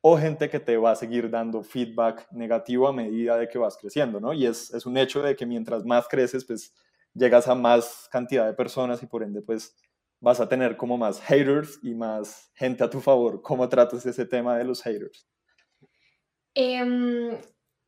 o 0.00 0.16
gente 0.16 0.48
que 0.48 0.60
te 0.60 0.76
va 0.76 0.92
a 0.92 0.96
seguir 0.96 1.28
dando 1.30 1.64
feedback 1.64 2.30
negativo 2.30 2.86
a 2.86 2.92
medida 2.92 3.36
de 3.36 3.48
que 3.48 3.58
vas 3.58 3.76
creciendo, 3.76 4.20
¿no? 4.20 4.32
Y 4.32 4.46
es, 4.46 4.72
es 4.72 4.86
un 4.86 4.96
hecho 4.96 5.20
de 5.20 5.34
que 5.34 5.46
mientras 5.46 5.84
más 5.84 6.06
creces, 6.06 6.44
pues 6.44 6.72
llegas 7.12 7.48
a 7.48 7.56
más 7.56 8.08
cantidad 8.12 8.46
de 8.46 8.52
personas 8.52 9.02
y 9.02 9.06
por 9.06 9.24
ende, 9.24 9.42
pues 9.42 9.74
vas 10.26 10.40
a 10.40 10.48
tener 10.48 10.76
como 10.76 10.98
más 10.98 11.20
haters 11.20 11.78
y 11.84 11.94
más 11.94 12.50
gente 12.56 12.82
a 12.82 12.90
tu 12.90 13.00
favor. 13.00 13.42
¿Cómo 13.42 13.68
tratas 13.68 14.04
ese 14.06 14.26
tema 14.26 14.58
de 14.58 14.64
los 14.64 14.82
haters? 14.82 15.24
Eh, 16.52 17.40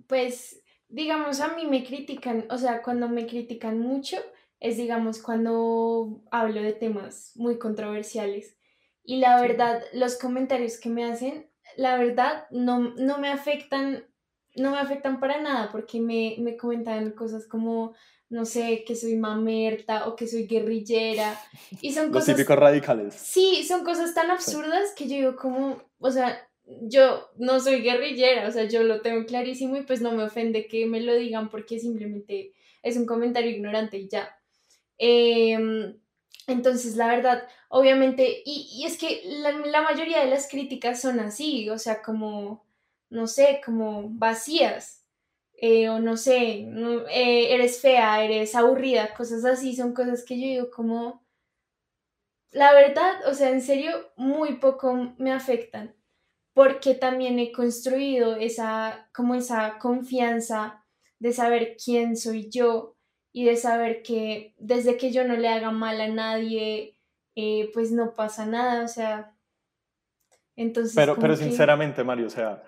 pues, 0.06 0.62
digamos, 0.86 1.40
a 1.40 1.56
mí 1.56 1.66
me 1.66 1.82
critican, 1.82 2.46
o 2.48 2.56
sea, 2.56 2.80
cuando 2.80 3.08
me 3.08 3.26
critican 3.26 3.80
mucho, 3.80 4.18
es, 4.60 4.76
digamos, 4.76 5.20
cuando 5.20 6.22
hablo 6.30 6.62
de 6.62 6.74
temas 6.74 7.32
muy 7.34 7.58
controversiales. 7.58 8.56
Y 9.02 9.18
la 9.18 9.40
verdad, 9.40 9.82
los 9.92 10.16
comentarios 10.16 10.78
que 10.78 10.90
me 10.90 11.06
hacen 11.06 11.50
la 11.76 11.96
verdad, 11.96 12.46
no, 12.52 12.94
no 12.94 13.18
me 13.18 13.30
afectan, 13.30 14.06
no 14.54 14.70
me 14.70 14.78
afectan 14.78 15.18
para 15.18 15.42
nada, 15.42 15.72
porque 15.72 16.00
me, 16.00 16.36
me 16.38 16.56
comentan 16.56 17.10
cosas 17.10 17.48
como, 17.48 17.94
no 18.30 18.44
sé, 18.44 18.84
que 18.86 18.94
soy 18.94 19.16
mamerta 19.16 20.06
o 20.06 20.16
que 20.16 20.26
soy 20.26 20.46
guerrillera. 20.46 21.40
Y 21.80 21.92
son 21.92 22.04
Los 22.04 22.12
cosas... 22.12 22.36
típicos 22.36 22.58
radicales. 22.58 23.14
Sí, 23.14 23.64
son 23.66 23.84
cosas 23.84 24.14
tan 24.14 24.30
absurdas 24.30 24.92
que 24.96 25.08
yo 25.08 25.16
digo 25.16 25.36
como, 25.36 25.82
o 25.98 26.10
sea, 26.10 26.46
yo 26.82 27.30
no 27.36 27.60
soy 27.60 27.80
guerrillera, 27.80 28.46
o 28.46 28.52
sea, 28.52 28.64
yo 28.64 28.82
lo 28.82 29.00
tengo 29.00 29.24
clarísimo 29.24 29.76
y 29.76 29.82
pues 29.82 30.02
no 30.02 30.12
me 30.12 30.24
ofende 30.24 30.66
que 30.66 30.86
me 30.86 31.00
lo 31.00 31.14
digan 31.14 31.48
porque 31.48 31.78
simplemente 31.78 32.52
es 32.82 32.96
un 32.96 33.06
comentario 33.06 33.50
ignorante 33.50 33.96
y 33.96 34.08
ya. 34.08 34.36
Eh, 34.98 35.94
entonces, 36.48 36.96
la 36.96 37.06
verdad, 37.08 37.46
obviamente, 37.68 38.42
y, 38.44 38.68
y 38.72 38.86
es 38.86 38.98
que 38.98 39.22
la, 39.24 39.52
la, 39.52 39.82
mayoría 39.82 40.20
de 40.20 40.30
las 40.30 40.48
críticas 40.48 41.00
son 41.00 41.20
así, 41.20 41.68
o 41.68 41.78
sea, 41.78 42.00
como, 42.00 42.66
no 43.10 43.26
sé, 43.26 43.60
como 43.64 44.08
vacías, 44.08 44.97
eh, 45.60 45.88
o 45.88 45.98
no 45.98 46.16
sé, 46.16 46.62
no, 46.68 47.06
eh, 47.08 47.52
eres 47.52 47.80
fea, 47.80 48.22
eres 48.22 48.54
aburrida, 48.54 49.12
cosas 49.14 49.44
así, 49.44 49.74
son 49.74 49.92
cosas 49.92 50.24
que 50.24 50.38
yo 50.38 50.46
digo 50.46 50.70
como, 50.70 51.26
la 52.52 52.72
verdad, 52.72 53.26
o 53.26 53.34
sea, 53.34 53.50
en 53.50 53.60
serio, 53.60 53.90
muy 54.16 54.54
poco 54.58 55.14
me 55.18 55.32
afectan, 55.32 55.96
porque 56.54 56.94
también 56.94 57.40
he 57.40 57.50
construido 57.50 58.36
esa, 58.36 59.08
como 59.12 59.34
esa 59.34 59.78
confianza 59.78 60.84
de 61.18 61.32
saber 61.32 61.76
quién 61.84 62.16
soy 62.16 62.48
yo 62.50 62.96
y 63.32 63.44
de 63.44 63.56
saber 63.56 64.04
que 64.04 64.54
desde 64.58 64.96
que 64.96 65.10
yo 65.10 65.24
no 65.24 65.36
le 65.36 65.48
haga 65.48 65.72
mal 65.72 66.00
a 66.00 66.06
nadie, 66.06 66.96
eh, 67.34 67.68
pues 67.74 67.90
no 67.90 68.14
pasa 68.14 68.46
nada, 68.46 68.84
o 68.84 68.88
sea, 68.88 69.34
entonces... 70.54 70.94
Pero, 70.94 71.16
pero 71.16 71.36
que... 71.36 71.42
sinceramente, 71.42 72.04
Mario, 72.04 72.28
o 72.28 72.30
sea, 72.30 72.62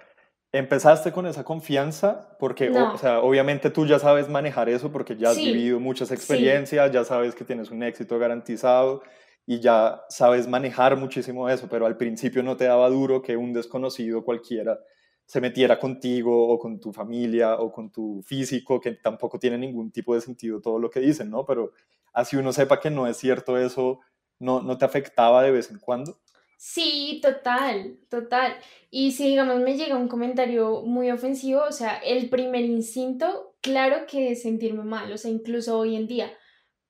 empezaste 0.52 1.12
con 1.12 1.26
esa 1.26 1.44
confianza 1.44 2.36
porque, 2.38 2.70
no. 2.70 2.90
o, 2.90 2.94
o, 2.94 2.98
sea, 2.98 3.20
obviamente 3.20 3.70
tú 3.70 3.86
ya 3.86 3.98
sabes 3.98 4.28
manejar 4.28 4.68
eso 4.68 4.90
porque 4.90 5.16
ya 5.16 5.30
has 5.30 5.36
sí, 5.36 5.52
vivido 5.52 5.78
muchas 5.78 6.10
experiencias, 6.10 6.88
sí. 6.88 6.94
ya 6.94 7.04
sabes 7.04 7.34
que 7.34 7.44
tienes 7.44 7.70
un 7.70 7.82
éxito 7.82 8.18
garantizado 8.18 9.02
y 9.46 9.60
ya 9.60 10.02
sabes 10.08 10.48
manejar 10.48 10.96
muchísimo 10.96 11.48
eso, 11.48 11.68
pero 11.68 11.86
al 11.86 11.96
principio 11.96 12.42
no 12.42 12.56
te 12.56 12.64
daba 12.64 12.88
duro 12.88 13.22
que 13.22 13.36
un 13.36 13.52
desconocido 13.52 14.24
cualquiera 14.24 14.78
se 15.26 15.40
metiera 15.40 15.78
contigo 15.78 16.48
o 16.48 16.58
con 16.58 16.80
tu 16.80 16.92
familia 16.92 17.54
o 17.54 17.70
con 17.70 17.90
tu 17.92 18.20
físico, 18.22 18.80
que 18.80 18.92
tampoco 18.92 19.38
tiene 19.38 19.58
ningún 19.58 19.92
tipo 19.92 20.14
de 20.14 20.20
sentido 20.20 20.60
todo 20.60 20.80
lo 20.80 20.90
que 20.90 20.98
dicen, 20.98 21.30
¿no? 21.30 21.44
Pero 21.44 21.70
así 22.12 22.36
uno 22.36 22.52
sepa 22.52 22.80
que 22.80 22.90
no 22.90 23.06
es 23.06 23.16
cierto 23.16 23.56
eso, 23.56 24.00
¿no, 24.40 24.60
no 24.60 24.76
te 24.76 24.84
afectaba 24.84 25.44
de 25.44 25.52
vez 25.52 25.70
en 25.70 25.78
cuando? 25.78 26.18
Sí, 26.62 27.20
total, 27.22 27.98
total. 28.10 28.54
Y 28.90 29.12
si, 29.12 29.26
digamos, 29.28 29.60
me 29.60 29.76
llega 29.78 29.96
un 29.96 30.08
comentario 30.08 30.82
muy 30.82 31.10
ofensivo, 31.10 31.62
o 31.62 31.72
sea, 31.72 31.96
el 31.98 32.28
primer 32.28 32.64
instinto, 32.66 33.54
claro 33.62 34.04
que 34.06 34.32
es 34.32 34.42
sentirme 34.42 34.82
mal, 34.84 35.10
o 35.10 35.16
sea, 35.16 35.30
incluso 35.30 35.78
hoy 35.78 35.96
en 35.96 36.06
día. 36.06 36.30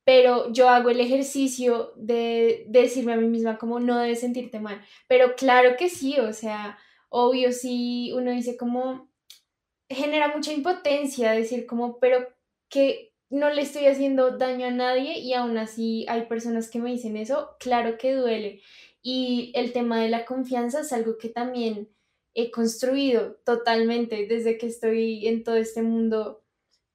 Pero 0.04 0.52
yo 0.52 0.68
hago 0.70 0.90
el 0.90 1.00
ejercicio 1.00 1.92
de, 1.96 2.64
de 2.68 2.82
decirme 2.82 3.14
a 3.14 3.16
mí 3.18 3.28
misma 3.28 3.58
como 3.58 3.80
no 3.80 3.98
debes 3.98 4.20
sentirte 4.20 4.60
mal. 4.60 4.82
Pero 5.08 5.36
claro 5.36 5.76
que 5.78 5.88
sí, 5.90 6.18
o 6.18 6.32
sea, 6.32 6.78
obvio 7.10 7.52
si 7.52 8.12
uno 8.14 8.32
dice 8.32 8.56
como, 8.56 9.10
genera 9.88 10.28
mucha 10.34 10.52
impotencia 10.52 11.32
decir 11.32 11.66
como, 11.66 11.98
pero 11.98 12.28
que 12.68 13.12
no 13.28 13.50
le 13.50 13.62
estoy 13.62 13.86
haciendo 13.86 14.36
daño 14.36 14.66
a 14.66 14.70
nadie 14.70 15.18
y 15.18 15.34
aún 15.34 15.56
así 15.58 16.04
hay 16.08 16.22
personas 16.26 16.68
que 16.68 16.80
me 16.80 16.90
dicen 16.90 17.16
eso, 17.16 17.56
claro 17.60 17.96
que 17.98 18.14
duele. 18.14 18.60
Y 19.02 19.52
el 19.54 19.72
tema 19.72 20.00
de 20.00 20.08
la 20.08 20.24
confianza 20.24 20.80
es 20.80 20.92
algo 20.92 21.18
que 21.18 21.28
también 21.28 21.88
he 22.34 22.50
construido 22.50 23.36
totalmente 23.44 24.26
desde 24.26 24.58
que 24.58 24.66
estoy 24.66 25.26
en 25.26 25.42
todo 25.42 25.56
este 25.56 25.82
mundo 25.82 26.42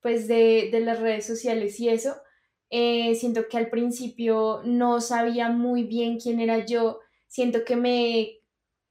pues 0.02 0.28
de, 0.28 0.70
de 0.72 0.80
las 0.82 1.00
redes 1.00 1.26
sociales 1.26 1.80
y 1.80 1.90
eso. 1.90 2.16
Eh, 2.70 3.16
siento 3.16 3.48
que 3.48 3.58
al 3.58 3.70
principio 3.70 4.62
no 4.66 5.02
sabía 5.02 5.50
muy 5.50 5.84
bien 5.84 6.20
quién 6.20 6.40
era 6.40 6.66
yo, 6.66 7.00
siento 7.28 7.64
que 7.64 7.76
me 7.76 8.40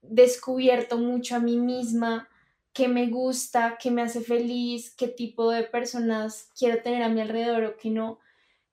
descubierto 0.00 0.98
mucho 0.98 1.36
a 1.36 1.40
mí 1.40 1.56
misma, 1.56 2.28
qué 2.72 2.88
me 2.88 3.06
gusta, 3.08 3.78
qué 3.80 3.90
me 3.90 4.02
hace 4.02 4.20
feliz, 4.20 4.94
qué 4.96 5.08
tipo 5.08 5.50
de 5.50 5.64
personas 5.64 6.50
quiero 6.58 6.82
tener 6.82 7.02
a 7.02 7.08
mi 7.08 7.20
alrededor 7.20 7.64
o 7.64 7.76
qué 7.76 7.90
no. 7.90 8.20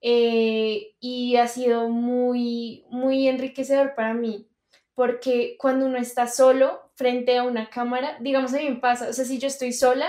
Eh, 0.01 0.95
y 0.99 1.35
ha 1.37 1.47
sido 1.47 1.89
muy, 1.89 2.85
muy 2.89 3.27
enriquecedor 3.27 3.93
para 3.95 4.13
mí, 4.13 4.47
porque 4.95 5.55
cuando 5.59 5.85
uno 5.85 5.97
está 5.97 6.27
solo 6.27 6.91
frente 6.95 7.37
a 7.37 7.43
una 7.43 7.69
cámara, 7.69 8.17
digamos, 8.19 8.53
a 8.53 8.57
mí 8.57 8.69
me 8.69 8.75
pasa, 8.77 9.09
o 9.09 9.13
sea, 9.13 9.25
si 9.25 9.37
yo 9.37 9.47
estoy 9.47 9.73
sola, 9.73 10.07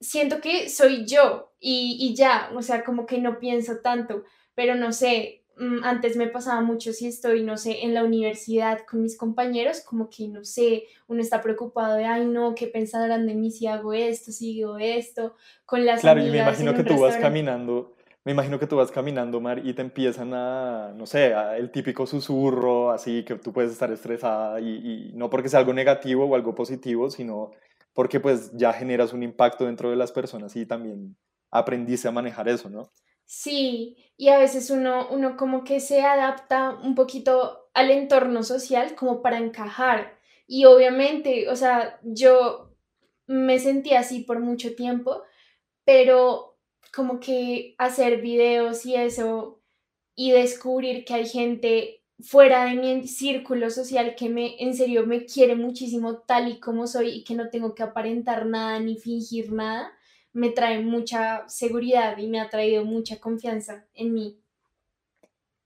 siento 0.00 0.40
que 0.40 0.68
soy 0.68 1.06
yo 1.06 1.54
y, 1.58 1.96
y 2.00 2.14
ya, 2.14 2.50
o 2.54 2.62
sea, 2.62 2.84
como 2.84 3.06
que 3.06 3.18
no 3.18 3.38
pienso 3.38 3.78
tanto, 3.80 4.24
pero 4.54 4.74
no 4.74 4.92
sé, 4.92 5.46
Mm, 5.58 5.84
antes 5.84 6.18
me 6.18 6.26
pasaba 6.26 6.60
mucho 6.60 6.92
si 6.92 7.06
estoy, 7.06 7.42
no 7.42 7.56
sé, 7.56 7.82
en 7.84 7.94
la 7.94 8.04
universidad 8.04 8.80
con 8.80 9.02
mis 9.02 9.16
compañeros, 9.16 9.80
como 9.80 10.10
que, 10.10 10.28
no 10.28 10.44
sé, 10.44 10.84
uno 11.06 11.22
está 11.22 11.40
preocupado 11.40 11.96
de, 11.96 12.04
ay, 12.04 12.26
no, 12.26 12.54
¿qué 12.54 12.66
pensarán 12.66 13.26
de 13.26 13.34
mí 13.34 13.50
si 13.50 13.66
hago 13.66 13.94
esto, 13.94 14.32
si 14.32 14.62
esto? 14.80 15.34
Con 15.64 15.86
las 15.86 16.02
Claro, 16.02 16.20
y 16.20 16.30
me 16.30 16.38
imagino 16.38 16.74
que 16.74 16.84
tú 16.84 17.00
vas 17.00 17.16
caminando, 17.16 17.95
me 18.26 18.32
imagino 18.32 18.58
que 18.58 18.66
tú 18.66 18.74
vas 18.74 18.90
caminando, 18.90 19.40
Mar, 19.40 19.64
y 19.64 19.72
te 19.72 19.82
empiezan 19.82 20.34
a, 20.34 20.92
no 20.96 21.06
sé, 21.06 21.32
el 21.56 21.70
típico 21.70 22.08
susurro, 22.08 22.90
así 22.90 23.24
que 23.24 23.36
tú 23.36 23.52
puedes 23.52 23.70
estar 23.70 23.92
estresada, 23.92 24.60
y, 24.60 24.66
y 24.66 25.12
no 25.14 25.30
porque 25.30 25.48
sea 25.48 25.60
algo 25.60 25.72
negativo 25.72 26.24
o 26.24 26.34
algo 26.34 26.52
positivo, 26.52 27.08
sino 27.08 27.52
porque 27.94 28.18
pues 28.18 28.50
ya 28.56 28.72
generas 28.72 29.12
un 29.12 29.22
impacto 29.22 29.66
dentro 29.66 29.90
de 29.90 29.96
las 29.96 30.10
personas 30.10 30.56
y 30.56 30.66
también 30.66 31.16
aprendiste 31.52 32.08
a 32.08 32.10
manejar 32.10 32.48
eso, 32.48 32.68
¿no? 32.68 32.90
Sí, 33.26 33.96
y 34.16 34.28
a 34.30 34.38
veces 34.38 34.70
uno, 34.70 35.06
uno 35.12 35.36
como 35.36 35.62
que 35.62 35.78
se 35.78 36.02
adapta 36.02 36.80
un 36.82 36.96
poquito 36.96 37.70
al 37.74 37.92
entorno 37.92 38.42
social 38.42 38.96
como 38.96 39.22
para 39.22 39.38
encajar. 39.38 40.18
Y 40.48 40.64
obviamente, 40.64 41.48
o 41.48 41.54
sea, 41.54 42.00
yo 42.02 42.72
me 43.28 43.60
sentí 43.60 43.94
así 43.94 44.24
por 44.24 44.40
mucho 44.40 44.74
tiempo, 44.74 45.22
pero 45.84 46.55
como 46.96 47.20
que 47.20 47.74
hacer 47.76 48.22
videos 48.22 48.86
y 48.86 48.94
eso 48.94 49.60
y 50.14 50.30
descubrir 50.30 51.04
que 51.04 51.12
hay 51.12 51.26
gente 51.26 52.02
fuera 52.20 52.64
de 52.64 52.74
mi 52.74 53.06
círculo 53.06 53.68
social 53.68 54.14
que 54.16 54.30
me 54.30 54.56
en 54.62 54.74
serio 54.74 55.06
me 55.06 55.26
quiere 55.26 55.54
muchísimo 55.56 56.20
tal 56.20 56.48
y 56.48 56.58
como 56.58 56.86
soy 56.86 57.10
y 57.10 57.24
que 57.24 57.34
no 57.34 57.50
tengo 57.50 57.74
que 57.74 57.82
aparentar 57.82 58.46
nada 58.46 58.80
ni 58.80 58.96
fingir 58.96 59.52
nada, 59.52 59.92
me 60.32 60.48
trae 60.48 60.80
mucha 60.80 61.46
seguridad 61.48 62.16
y 62.16 62.28
me 62.28 62.40
ha 62.40 62.48
traído 62.48 62.82
mucha 62.86 63.20
confianza 63.20 63.84
en 63.92 64.14
mí. 64.14 64.40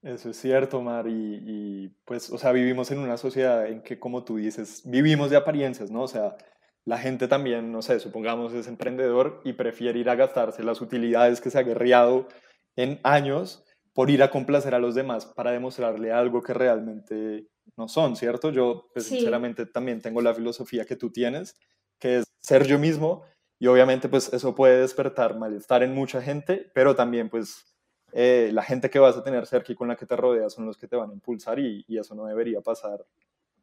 Eso 0.03 0.31
es 0.31 0.37
cierto, 0.37 0.81
Mar, 0.81 1.07
y, 1.09 1.93
pues, 2.07 2.31
o 2.31 2.39
sea, 2.39 2.53
vivimos 2.53 2.91
en 2.91 2.99
una 3.01 3.19
sociedad 3.19 3.67
en 3.67 3.83
que, 3.83 4.01
como 4.01 4.25
tú 4.25 4.39
dices, 4.39 4.83
vivimos 4.85 5.29
de 5.31 5.37
apariencias, 5.37 5.91
¿no? 5.91 6.03
O 6.03 6.09
sea, 6.09 6.37
la 6.85 6.99
gente 6.99 7.29
también, 7.29 7.73
no 7.73 7.83
sé, 7.83 8.01
supongamos 8.01 8.53
es 8.55 8.67
emprendedor 8.67 9.41
y 9.45 9.53
prefiere 9.53 9.99
ir 9.99 10.11
a 10.11 10.15
gastarse 10.15 10.63
las 10.63 10.81
utilidades 10.81 11.41
que 11.41 11.51
se 11.51 11.59
ha 11.59 11.63
guerreado 11.63 12.29
en 12.77 13.01
años 13.03 13.65
por 13.93 14.11
ir 14.11 14.23
a 14.23 14.31
complacer 14.31 14.75
a 14.75 14.79
los 14.79 14.95
demás 14.95 15.27
para 15.27 15.51
demostrarle 15.51 16.13
algo 16.13 16.43
que 16.43 16.55
realmente 16.55 17.49
no 17.77 17.89
son, 17.89 18.17
¿cierto? 18.17 18.51
Yo, 18.51 18.89
pues, 18.93 19.07
sinceramente, 19.07 19.67
también 19.67 20.01
tengo 20.01 20.21
la 20.21 20.35
filosofía 20.35 20.85
que 20.85 20.97
tú 20.97 21.11
tienes, 21.11 21.57
que 21.99 22.19
es 22.19 22.25
ser 22.41 22.67
yo 22.67 22.79
mismo, 22.79 23.25
y 23.59 23.67
obviamente, 23.67 24.09
pues, 24.09 24.33
eso 24.33 24.55
puede 24.55 24.81
despertar 24.81 25.37
malestar 25.37 25.83
en 25.83 25.95
mucha 25.95 26.23
gente, 26.23 26.71
pero 26.75 26.95
también, 26.95 27.29
pues, 27.29 27.71
eh, 28.13 28.51
la 28.53 28.63
gente 28.63 28.91
que 28.91 28.99
vas 28.99 29.17
a 29.17 29.23
tener 29.23 29.47
cerca 29.47 29.73
y 29.73 29.77
con 29.77 29.89
la 29.89 29.97
que 29.97 30.07
te 30.07 30.17
rodeas 30.17 30.53
son 30.55 30.67
los 30.67 30.77
que 30.77 30.89
te 30.89 30.97
van 30.97 31.11
a 31.11 31.15
impulsar 31.15 31.59
y, 31.59 31.85
eso 31.89 32.15
no 32.15 32.27
debería 32.27 32.61
pasar 32.61 33.05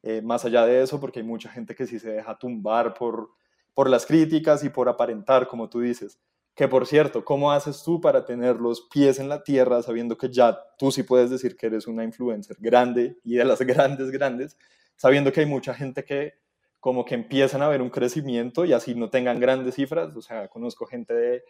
eh, 0.09 0.21
más 0.21 0.45
allá 0.45 0.65
de 0.65 0.81
eso, 0.81 1.01
porque 1.01 1.19
hay 1.19 1.25
mucha 1.25 1.49
gente 1.49 1.75
que 1.75 1.85
sí 1.85 1.99
se 1.99 2.09
deja 2.09 2.39
tumbar 2.39 2.93
por, 2.93 3.31
por 3.73 3.89
las 3.89 4.05
críticas 4.05 4.63
y 4.63 4.69
por 4.69 4.87
aparentar, 4.87 5.49
como 5.49 5.67
tú 5.67 5.81
dices. 5.81 6.17
Que 6.55 6.69
por 6.69 6.87
cierto, 6.87 7.25
¿cómo 7.25 7.51
haces 7.51 7.83
tú 7.83 7.99
para 7.99 8.23
tener 8.23 8.55
los 8.55 8.79
pies 8.83 9.19
en 9.19 9.27
la 9.27 9.43
tierra 9.43 9.83
sabiendo 9.83 10.17
que 10.17 10.29
ya 10.29 10.57
tú 10.77 10.93
sí 10.93 11.03
puedes 11.03 11.29
decir 11.29 11.57
que 11.57 11.65
eres 11.65 11.87
una 11.87 12.05
influencer 12.05 12.55
grande 12.57 13.17
y 13.25 13.35
de 13.35 13.43
las 13.43 13.59
grandes, 13.63 14.09
grandes, 14.09 14.57
sabiendo 14.95 15.33
que 15.33 15.41
hay 15.41 15.45
mucha 15.45 15.73
gente 15.73 16.05
que 16.05 16.35
como 16.79 17.03
que 17.03 17.15
empiezan 17.15 17.61
a 17.61 17.67
ver 17.67 17.81
un 17.81 17.89
crecimiento 17.89 18.63
y 18.63 18.71
así 18.71 18.95
no 18.95 19.09
tengan 19.09 19.41
grandes 19.41 19.75
cifras? 19.75 20.15
O 20.15 20.21
sea, 20.21 20.47
conozco 20.47 20.85
gente 20.85 21.13
de, 21.13 21.43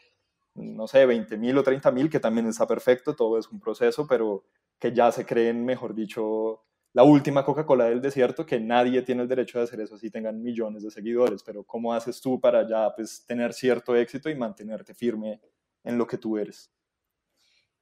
no 0.55 0.87
sé, 0.87 1.05
20 1.05 1.37
mil 1.37 1.55
o 1.59 1.63
30 1.63 1.91
mil, 1.91 2.09
que 2.09 2.19
también 2.19 2.47
está 2.47 2.65
perfecto, 2.65 3.15
todo 3.15 3.37
es 3.37 3.47
un 3.49 3.59
proceso, 3.59 4.07
pero 4.07 4.45
que 4.79 4.93
ya 4.93 5.11
se 5.11 5.27
creen, 5.27 5.63
mejor 5.63 5.93
dicho, 5.93 6.63
la 6.93 7.03
última 7.03 7.43
Coca-Cola 7.45 7.85
del 7.85 8.01
desierto, 8.01 8.45
que 8.45 8.59
nadie 8.59 9.01
tiene 9.01 9.21
el 9.21 9.27
derecho 9.27 9.59
de 9.59 9.65
hacer 9.65 9.79
eso 9.81 9.97
si 9.97 10.09
tengan 10.09 10.41
millones 10.41 10.83
de 10.83 10.91
seguidores, 10.91 11.43
pero 11.43 11.63
¿cómo 11.63 11.93
haces 11.93 12.19
tú 12.21 12.39
para 12.39 12.67
ya 12.67 12.93
pues, 12.95 13.25
tener 13.25 13.53
cierto 13.53 13.95
éxito 13.95 14.29
y 14.29 14.35
mantenerte 14.35 14.93
firme 14.93 15.39
en 15.83 15.97
lo 15.97 16.07
que 16.07 16.17
tú 16.17 16.38
eres? 16.38 16.71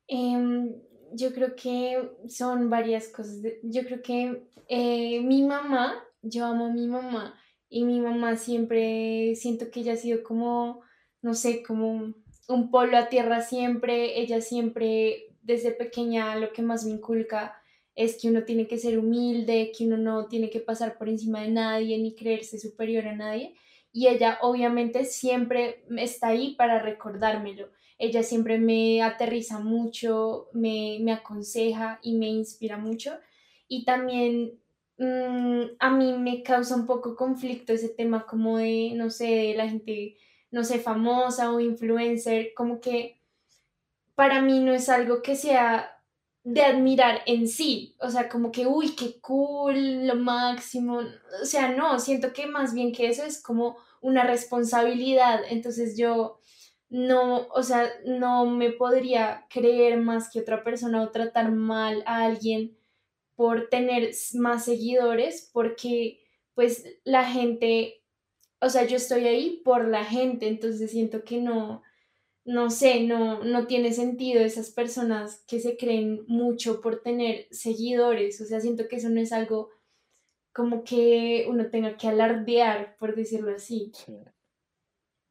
Em, 0.07 0.73
yo 1.13 1.33
creo 1.33 1.55
que 1.55 2.11
son 2.27 2.69
varias 2.69 3.07
cosas. 3.07 3.37
Yo 3.63 3.83
creo 3.83 4.01
que 4.01 4.49
eh, 4.67 5.21
mi 5.21 5.43
mamá, 5.43 6.03
yo 6.21 6.45
amo 6.45 6.65
a 6.65 6.71
mi 6.71 6.87
mamá 6.87 7.35
y 7.69 7.83
mi 7.85 7.99
mamá 7.99 8.35
siempre 8.35 9.35
siento 9.35 9.71
que 9.71 9.81
ella 9.81 9.93
ha 9.93 9.97
sido 9.97 10.23
como, 10.23 10.81
no 11.21 11.33
sé, 11.33 11.63
como 11.63 12.13
un 12.47 12.71
polo 12.71 12.97
a 12.97 13.09
tierra 13.09 13.41
siempre, 13.41 14.19
ella 14.19 14.41
siempre 14.41 15.35
desde 15.41 15.71
pequeña 15.71 16.35
lo 16.35 16.51
que 16.51 16.61
más 16.61 16.85
me 16.85 16.91
inculca 16.91 17.61
es 17.95 18.19
que 18.21 18.29
uno 18.29 18.43
tiene 18.43 18.67
que 18.67 18.77
ser 18.77 18.99
humilde, 18.99 19.71
que 19.75 19.85
uno 19.85 19.97
no 19.97 20.27
tiene 20.27 20.49
que 20.49 20.59
pasar 20.59 20.97
por 20.97 21.07
encima 21.07 21.41
de 21.41 21.49
nadie 21.49 21.97
ni 21.97 22.13
creerse 22.13 22.59
superior 22.59 23.07
a 23.07 23.15
nadie. 23.15 23.55
Y 23.93 24.07
ella 24.07 24.37
obviamente 24.41 25.05
siempre 25.05 25.85
está 25.97 26.27
ahí 26.27 26.55
para 26.55 26.81
recordármelo. 26.81 27.69
Ella 27.97 28.23
siempre 28.23 28.59
me 28.59 29.01
aterriza 29.01 29.59
mucho, 29.59 30.49
me, 30.51 31.09
aconseja 31.13 31.99
y 32.03 32.15
me 32.17 32.27
inspira 32.27 32.77
mucho. 32.77 33.13
Y 33.69 33.85
también 33.85 34.59
mm, 34.97 35.61
a 35.79 35.89
mí 35.91 36.13
me 36.17 36.43
causa 36.43 36.75
un 36.75 36.85
poco 36.85 37.15
conflicto 37.15 37.71
ese 37.71 37.87
tema 37.87 38.25
como 38.25 38.57
de, 38.57 38.91
no 38.95 39.09
sé, 39.09 39.27
de 39.27 39.55
la 39.55 39.69
gente, 39.69 40.17
no 40.51 40.65
sé, 40.65 40.79
famosa 40.79 41.53
o 41.53 41.61
influencer, 41.61 42.53
como 42.53 42.81
que 42.81 43.21
para 44.15 44.41
mí 44.41 44.59
no 44.59 44.73
es 44.73 44.89
algo 44.89 45.21
que 45.21 45.35
sea 45.35 45.94
de 46.45 46.61
admirar 46.61 47.21
en 47.25 47.47
sí, 47.47 47.95
o 47.99 48.09
sea, 48.11 48.29
como 48.29 48.51
que, 48.51 48.67
uy, 48.67 48.95
qué 48.95 49.19
cool, 49.19 50.05
lo 50.05 50.15
máximo, 50.15 50.99
o 51.41 51.45
sea, 51.45 51.69
no, 51.69 51.99
siento 51.99 52.33
que 52.33 52.45
más 52.45 52.71
bien 52.75 52.93
que 52.93 53.07
eso 53.09 53.23
es 53.25 53.41
como 53.41 53.77
una 53.99 54.23
responsabilidad, 54.23 55.41
entonces 55.49 55.97
yo 55.97 56.39
no, 56.87 57.47
o 57.47 57.63
sea, 57.63 57.89
no 58.05 58.45
me 58.45 58.71
podría 58.71 59.47
creer 59.49 59.99
más 59.99 60.29
que 60.31 60.39
otra 60.39 60.63
persona 60.63 61.01
o 61.01 61.09
tratar 61.09 61.51
mal 61.51 62.03
a 62.05 62.25
alguien 62.25 62.77
por 63.35 63.67
tener 63.69 64.11
más 64.35 64.65
seguidores, 64.65 65.49
porque 65.51 66.19
pues 66.53 66.85
la 67.05 67.25
gente, 67.25 68.03
o 68.61 68.69
sea, 68.69 68.85
yo 68.85 68.97
estoy 68.97 69.25
ahí 69.25 69.61
por 69.65 69.87
la 69.87 70.05
gente, 70.05 70.47
entonces 70.47 70.91
siento 70.91 71.23
que 71.23 71.41
no, 71.41 71.81
no 72.45 72.69
sé, 72.69 73.03
no, 73.03 73.43
no 73.43 73.65
tiene 73.65 73.91
sentido 73.91 74.41
esas 74.41 74.69
personas 74.69 75.43
que 75.47 75.59
se 75.59 75.77
creen 75.77 76.23
mucho 76.27 76.79
por 76.79 77.01
tener 77.01 77.47
seguidores. 77.49 78.39
O 78.39 78.45
sea, 78.45 78.61
siento 78.61 78.87
que 78.87 78.97
eso 78.97 79.09
no 79.09 79.19
es 79.19 79.31
algo 79.31 79.71
como 80.53 80.83
que 80.83 81.45
uno 81.49 81.69
tenga 81.69 81.97
que 81.97 82.07
alardear, 82.07 82.95
por 82.97 83.15
decirlo 83.15 83.51
así. 83.53 83.91
Sí. 83.93 84.15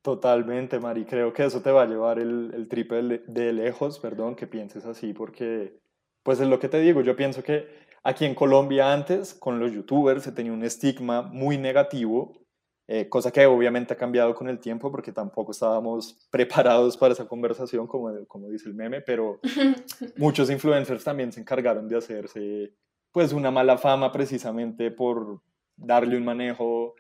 Totalmente, 0.03 0.79
Mari. 0.79 1.07
Creo 1.07 1.33
que 1.33 1.45
eso 1.45 1.63
te 1.63 1.71
va 1.71 1.85
a 1.85 1.87
llevar 1.87 2.19
el, 2.19 2.53
el 2.53 2.69
triple 2.69 3.23
de 3.27 3.53
lejos, 3.55 4.01
perdón, 4.01 4.35
que 4.35 4.47
pienses 4.47 4.85
así, 4.85 5.15
porque, 5.15 5.81
pues 6.23 6.41
es 6.41 6.49
lo 6.49 6.59
que 6.59 6.69
te 6.69 6.81
digo, 6.81 7.01
yo 7.01 7.17
pienso 7.17 7.43
que 7.43 7.69
aquí 8.03 8.27
en 8.27 8.35
Colombia 8.35 8.93
antes, 8.93 9.33
con 9.33 9.61
los 9.61 9.73
youtubers, 9.73 10.25
se 10.25 10.33
tenía 10.33 10.53
un 10.53 10.63
estigma 10.63 11.23
muy 11.23 11.57
negativo 11.57 12.44
eh, 12.87 13.09
cosa 13.09 13.31
que 13.31 13.47
obviamente 13.47 13.95
ha 13.95 13.97
cambiado 13.97 14.35
con 14.35 14.49
el 14.49 14.59
tiempo 14.59 14.91
porque 14.91 15.13
tampoco 15.13 15.53
estábamos 15.53 16.27
preparados 16.31 16.97
para 16.97 17.15
esa 17.15 17.27
conversación, 17.27 17.87
como, 17.87 18.27
como 18.27 18.49
dice 18.49 18.69
el 18.69 18.75
meme, 18.75 19.01
pero 19.01 19.41
muchos 20.17 20.51
influencers 20.51 21.03
también 21.03 21.33
se 21.33 21.41
encargaron 21.41 21.89
de 21.89 21.97
hacerse 21.97 22.75
pues 23.11 23.33
una 23.33 23.51
mala 23.51 23.79
fama 23.79 24.13
precisamente 24.13 24.91
por 24.91 25.41
darle 25.77 26.17
un 26.17 26.25
manejo 26.25 26.95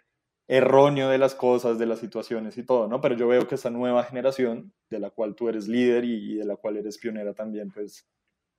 erróneo 0.47 1.09
de 1.09 1.19
las 1.19 1.35
cosas, 1.35 1.79
de 1.79 1.87
las 1.87 1.99
situaciones 1.99 2.57
y 2.57 2.65
todo, 2.65 2.87
¿no? 2.87 3.01
Pero 3.01 3.17
yo 3.17 3.27
veo 3.27 3.49
que 3.49 3.55
esta 3.57 3.71
nueva 3.71 4.05
generación, 4.05 4.73
de 4.91 5.01
la 5.01 5.11
cual 5.11 5.35
tú 5.35 5.49
eres 5.49 5.69
líder 5.69 6.05
y, 6.05 6.35
y 6.35 6.37
de 6.37 6.45
la 6.45 6.57
cual 6.57 6.77
eres 6.77 6.99
pionera 6.99 7.35
también, 7.35 7.71
pues 7.71 8.07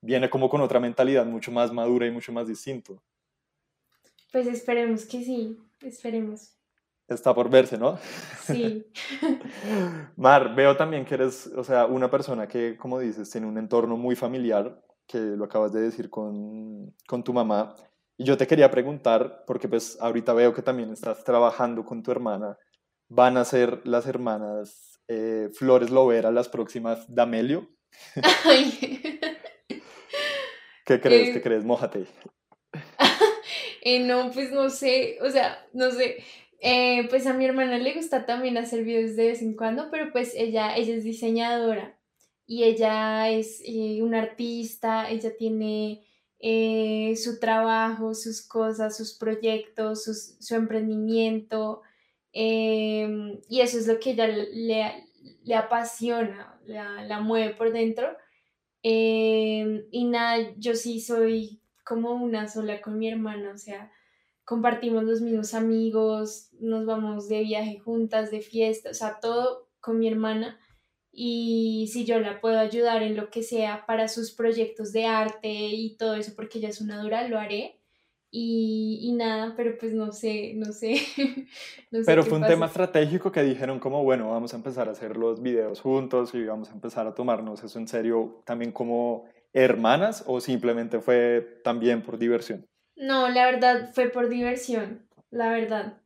viene 0.01 0.29
como 0.29 0.49
con 0.49 0.61
otra 0.61 0.79
mentalidad 0.79 1.25
mucho 1.25 1.51
más 1.51 1.71
madura 1.71 2.05
y 2.07 2.11
mucho 2.11 2.31
más 2.31 2.47
distinto. 2.47 3.01
Pues 4.31 4.47
esperemos 4.47 5.05
que 5.05 5.23
sí, 5.23 5.57
esperemos 5.81 6.55
está 7.07 7.33
por 7.33 7.49
verse, 7.49 7.77
¿no? 7.77 7.97
Sí. 8.41 8.85
Mar, 10.15 10.55
veo 10.55 10.75
también 10.75 11.05
que 11.05 11.15
eres, 11.15 11.47
o 11.55 11.63
sea, 11.63 11.85
una 11.85 12.09
persona 12.09 12.47
que, 12.47 12.77
como 12.77 12.99
dices, 12.99 13.29
tiene 13.29 13.47
un 13.47 13.57
entorno 13.57 13.97
muy 13.97 14.15
familiar, 14.15 14.81
que 15.07 15.19
lo 15.19 15.45
acabas 15.45 15.71
de 15.71 15.81
decir 15.81 16.09
con, 16.09 16.93
con 17.07 17.23
tu 17.23 17.33
mamá. 17.33 17.75
Y 18.17 18.23
yo 18.23 18.37
te 18.37 18.47
quería 18.47 18.71
preguntar, 18.71 19.43
porque 19.45 19.67
pues 19.67 19.97
ahorita 19.99 20.33
veo 20.33 20.53
que 20.53 20.61
también 20.61 20.91
estás 20.91 21.23
trabajando 21.23 21.83
con 21.85 22.01
tu 22.01 22.11
hermana, 22.11 22.57
¿van 23.09 23.37
a 23.37 23.45
ser 23.45 23.81
las 23.85 24.07
hermanas 24.07 24.99
eh, 25.07 25.49
Flores 25.53 25.91
Lovera 25.91 26.31
las 26.31 26.49
próximas 26.49 27.05
Damelio? 27.13 27.69
¿Qué 30.85 31.01
crees? 31.01 31.31
¿Qué 31.31 31.37
eh, 31.37 31.41
crees? 31.41 31.63
Mójate. 31.63 32.05
Eh, 33.87 33.99
no, 33.99 34.31
pues 34.31 34.51
no 34.51 34.71
sé, 34.71 35.19
o 35.21 35.29
sea, 35.29 35.63
no 35.71 35.91
sé. 35.91 36.17
Eh, 36.67 37.07
pues 37.11 37.27
a 37.27 37.33
mi 37.35 37.45
hermana 37.45 37.77
le 37.77 37.93
gusta 37.93 38.25
también 38.25 38.57
hacer 38.57 38.83
videos 38.83 39.15
de 39.15 39.27
vez 39.27 39.43
en 39.43 39.55
cuando, 39.55 39.91
pero 39.91 40.11
pues 40.11 40.33
ella, 40.35 40.75
ella 40.75 40.95
es 40.95 41.03
diseñadora 41.03 41.95
y 42.47 42.63
ella 42.63 43.29
es 43.29 43.61
eh, 43.63 44.01
una 44.01 44.23
artista, 44.23 45.07
ella 45.11 45.37
tiene 45.37 46.03
eh, 46.39 47.15
su 47.17 47.39
trabajo, 47.39 48.15
sus 48.15 48.41
cosas, 48.41 48.97
sus 48.97 49.13
proyectos, 49.13 50.37
su 50.39 50.55
emprendimiento, 50.55 51.83
em, 52.33 53.39
y 53.47 53.61
eso 53.61 53.77
es 53.77 53.85
lo 53.85 53.99
que 53.99 54.11
ella 54.11 54.25
le, 54.27 55.05
le 55.43 55.55
apasiona, 55.55 56.59
la, 56.65 57.03
la, 57.03 57.19
mueve 57.19 57.53
por 57.53 57.71
dentro. 57.73 58.07
Em, 58.81 59.85
y 59.91 60.05
nada, 60.05 60.51
yo 60.57 60.73
sí 60.75 60.99
soy 60.99 61.61
como 61.83 62.13
una 62.13 62.47
sola 62.47 62.81
con 62.81 62.97
mi 62.97 63.07
hermana, 63.07 63.51
o 63.53 63.57
sea, 63.59 63.91
compartimos 64.45 65.03
los 65.03 65.21
mismos 65.21 65.53
amigos, 65.53 66.49
nos 66.59 66.85
vamos 66.85 67.27
de 67.27 67.41
viaje 67.43 67.79
juntas, 67.79 68.31
de 68.31 68.41
fiesta, 68.41 68.91
o 68.91 68.93
sea, 68.93 69.19
todo 69.19 69.69
con 69.81 69.99
mi 69.99 70.07
hermana. 70.07 70.59
y 71.11 71.89
si 71.93 72.05
yo 72.05 72.19
la 72.19 72.41
puedo 72.41 72.59
ayudar 72.59 73.01
en 73.01 73.15
lo 73.15 73.29
que 73.29 73.41
sea 73.43 73.85
para 73.87 74.07
sus 74.09 74.31
proyectos 74.33 74.91
de 74.91 75.05
arte 75.05 75.49
y 75.49 75.95
todo 75.97 76.15
eso, 76.15 76.33
porque 76.35 76.57
ella 76.59 76.69
es 76.69 76.81
una 76.81 77.01
dura, 77.01 77.27
lo 77.27 77.39
haré. 77.39 77.79
Y, 78.31 78.99
y 79.01 79.13
nada, 79.13 79.53
pero 79.55 79.77
pues 79.79 79.93
no 79.93 80.11
sé, 80.11 80.53
no 80.55 80.73
sé. 80.73 80.95
no 81.91 81.99
sé 81.99 82.05
pero 82.05 82.23
fue 82.23 82.37
un 82.37 82.41
pasa. 82.41 82.53
tema 82.53 82.65
estratégico 82.65 83.31
que 83.31 83.43
dijeron 83.43 83.79
como, 83.79 84.03
bueno, 84.03 84.29
vamos 84.31 84.53
a 84.53 84.57
empezar 84.57 84.89
a 84.89 84.91
hacer 84.91 85.15
los 85.15 85.41
videos 85.41 85.79
juntos 85.79 86.33
y 86.35 86.43
vamos 86.43 86.69
a 86.69 86.73
empezar 86.73 87.07
a 87.07 87.13
tomarnos 87.15 87.63
eso 87.63 87.79
en 87.79 87.87
serio 87.87 88.41
también 88.45 88.73
como 88.73 89.25
hermanas 89.53 90.23
o 90.27 90.41
simplemente 90.41 90.99
fue 90.99 91.61
también 91.63 92.03
por 92.03 92.17
diversión. 92.17 92.67
No, 92.95 93.29
la 93.29 93.45
verdad 93.45 93.91
fue 93.93 94.09
por 94.09 94.29
diversión, 94.29 95.07
la 95.29 95.49
verdad. 95.49 96.01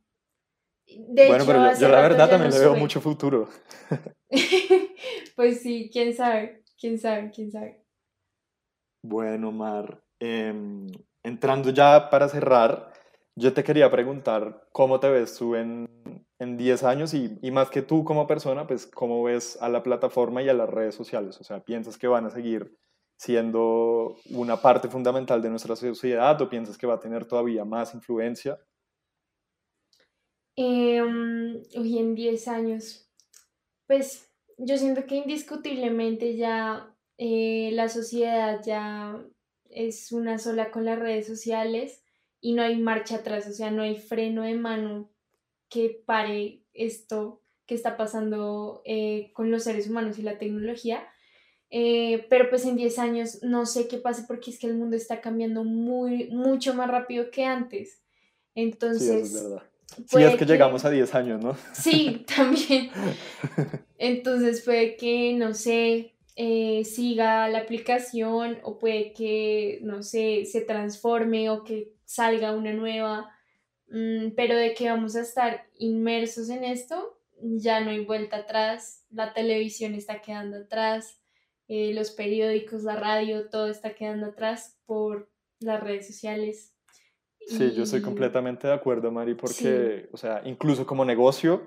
De 0.86 1.26
bueno, 1.26 1.44
hecho, 1.44 1.46
pero 1.46 1.74
yo, 1.78 1.88
la 1.88 2.00
verdad 2.00 2.28
también 2.28 2.50
no 2.50 2.56
le 2.56 2.64
veo 2.64 2.76
mucho 2.76 3.00
futuro. 3.00 3.48
Pues 5.36 5.62
sí, 5.62 5.88
quién 5.90 6.14
sabe, 6.14 6.62
quién 6.78 6.98
sabe, 6.98 7.30
quién 7.30 7.50
sabe. 7.50 7.82
Bueno, 9.02 9.50
Mar, 9.52 10.02
em, 10.18 10.86
entrando 11.22 11.70
ya 11.70 12.10
para 12.10 12.28
cerrar, 12.28 12.92
yo 13.34 13.54
te 13.54 13.64
quería 13.64 13.90
preguntar 13.90 14.68
cómo 14.70 15.00
te 15.00 15.08
ves 15.08 15.38
tú 15.38 15.56
en, 15.56 15.88
en 16.38 16.56
10 16.58 16.82
años 16.82 17.14
y, 17.14 17.38
y 17.40 17.50
más 17.50 17.70
que 17.70 17.80
tú 17.80 18.04
como 18.04 18.26
persona, 18.26 18.66
pues 18.66 18.86
cómo 18.86 19.22
ves 19.22 19.56
a 19.62 19.70
la 19.70 19.82
plataforma 19.82 20.42
y 20.42 20.50
a 20.50 20.54
las 20.54 20.68
redes 20.68 20.94
sociales. 20.94 21.40
O 21.40 21.44
sea, 21.44 21.60
¿piensas 21.60 21.96
que 21.96 22.06
van 22.06 22.26
a 22.26 22.30
seguir 22.30 22.76
siendo 23.20 24.16
una 24.30 24.56
parte 24.62 24.88
fundamental 24.88 25.42
de 25.42 25.50
nuestra 25.50 25.76
sociedad 25.76 26.40
o 26.40 26.48
piensas 26.48 26.78
que 26.78 26.86
va 26.86 26.94
a 26.94 27.00
tener 27.00 27.26
todavía 27.26 27.66
más 27.66 27.92
influencia? 27.92 28.58
Em, 30.56 31.60
uy, 31.76 31.98
en 31.98 32.14
10 32.14 32.48
años. 32.48 33.10
Pues 33.86 34.32
yo 34.56 34.78
siento 34.78 35.04
que 35.04 35.16
indiscutiblemente 35.16 36.38
ya 36.38 36.96
eh, 37.18 37.68
la 37.74 37.90
sociedad 37.90 38.62
ya 38.64 39.22
es 39.68 40.12
una 40.12 40.38
sola 40.38 40.70
con 40.70 40.86
las 40.86 40.98
redes 40.98 41.26
sociales 41.26 42.02
y 42.40 42.54
no 42.54 42.62
hay 42.62 42.78
marcha 42.78 43.16
atrás, 43.16 43.46
o 43.46 43.52
sea, 43.52 43.70
no 43.70 43.82
hay 43.82 43.98
freno 43.98 44.44
de 44.44 44.54
mano 44.54 45.10
que 45.68 46.02
pare 46.06 46.62
esto 46.72 47.42
que 47.66 47.74
está 47.74 47.98
pasando 47.98 48.80
eh, 48.86 49.30
con 49.34 49.50
los 49.50 49.64
seres 49.64 49.90
humanos 49.90 50.18
y 50.18 50.22
la 50.22 50.38
tecnología. 50.38 51.06
Eh, 51.70 52.26
pero 52.28 52.50
pues 52.50 52.64
en 52.64 52.76
10 52.76 52.98
años 52.98 53.38
no 53.42 53.64
sé 53.64 53.86
qué 53.86 53.98
pase 53.98 54.24
porque 54.26 54.50
es 54.50 54.58
que 54.58 54.66
el 54.66 54.74
mundo 54.76 54.96
está 54.96 55.20
cambiando 55.20 55.62
muy, 55.62 56.28
mucho 56.30 56.74
más 56.74 56.90
rápido 56.90 57.30
que 57.30 57.44
antes. 57.44 58.00
Sí, 58.54 58.62
eso 58.62 58.66
es 58.66 58.72
Entonces, 58.72 59.42
verdad. 59.44 59.62
Sí, 60.06 60.22
es 60.22 60.36
que 60.36 60.44
llegamos 60.46 60.84
a 60.84 60.90
10 60.90 61.14
años, 61.14 61.42
¿no? 61.42 61.56
Sí, 61.72 62.24
también. 62.36 62.90
Entonces 63.98 64.62
puede 64.62 64.96
que, 64.96 65.34
no 65.34 65.54
sé, 65.54 66.14
eh, 66.36 66.84
siga 66.84 67.48
la 67.48 67.58
aplicación 67.58 68.58
o 68.62 68.78
puede 68.78 69.12
que, 69.12 69.78
no 69.82 70.02
sé, 70.02 70.44
se 70.46 70.62
transforme 70.62 71.50
o 71.50 71.64
que 71.64 71.92
salga 72.04 72.52
una 72.52 72.72
nueva, 72.72 73.30
Mm, 73.90 74.30
pero 74.36 74.56
de 74.56 74.72
que 74.74 74.88
vamos 74.88 75.16
a 75.16 75.22
estar 75.22 75.66
inmersos 75.76 76.48
en 76.48 76.64
esto, 76.64 77.18
ya 77.40 77.80
no 77.80 77.90
hay 77.90 78.04
vuelta 78.04 78.38
atrás, 78.38 79.04
la 79.10 79.32
televisión 79.32 79.94
está 79.94 80.22
quedando 80.22 80.58
atrás, 80.58 81.19
eh, 81.72 81.94
los 81.94 82.10
periódicos, 82.10 82.82
la 82.82 82.96
radio, 82.96 83.48
todo 83.48 83.68
está 83.68 83.94
quedando 83.94 84.26
atrás 84.26 84.76
por 84.86 85.30
las 85.60 85.80
redes 85.80 86.04
sociales. 86.04 86.74
Sí, 87.46 87.72
yo 87.76 87.84
estoy 87.84 88.02
completamente 88.02 88.66
de 88.66 88.72
acuerdo, 88.72 89.12
Mari, 89.12 89.34
sí, 89.34 89.38
porque, 89.40 90.08
o 90.10 90.16
sea, 90.16 90.42
incluso 90.44 90.84
como 90.84 91.04
negocio, 91.04 91.62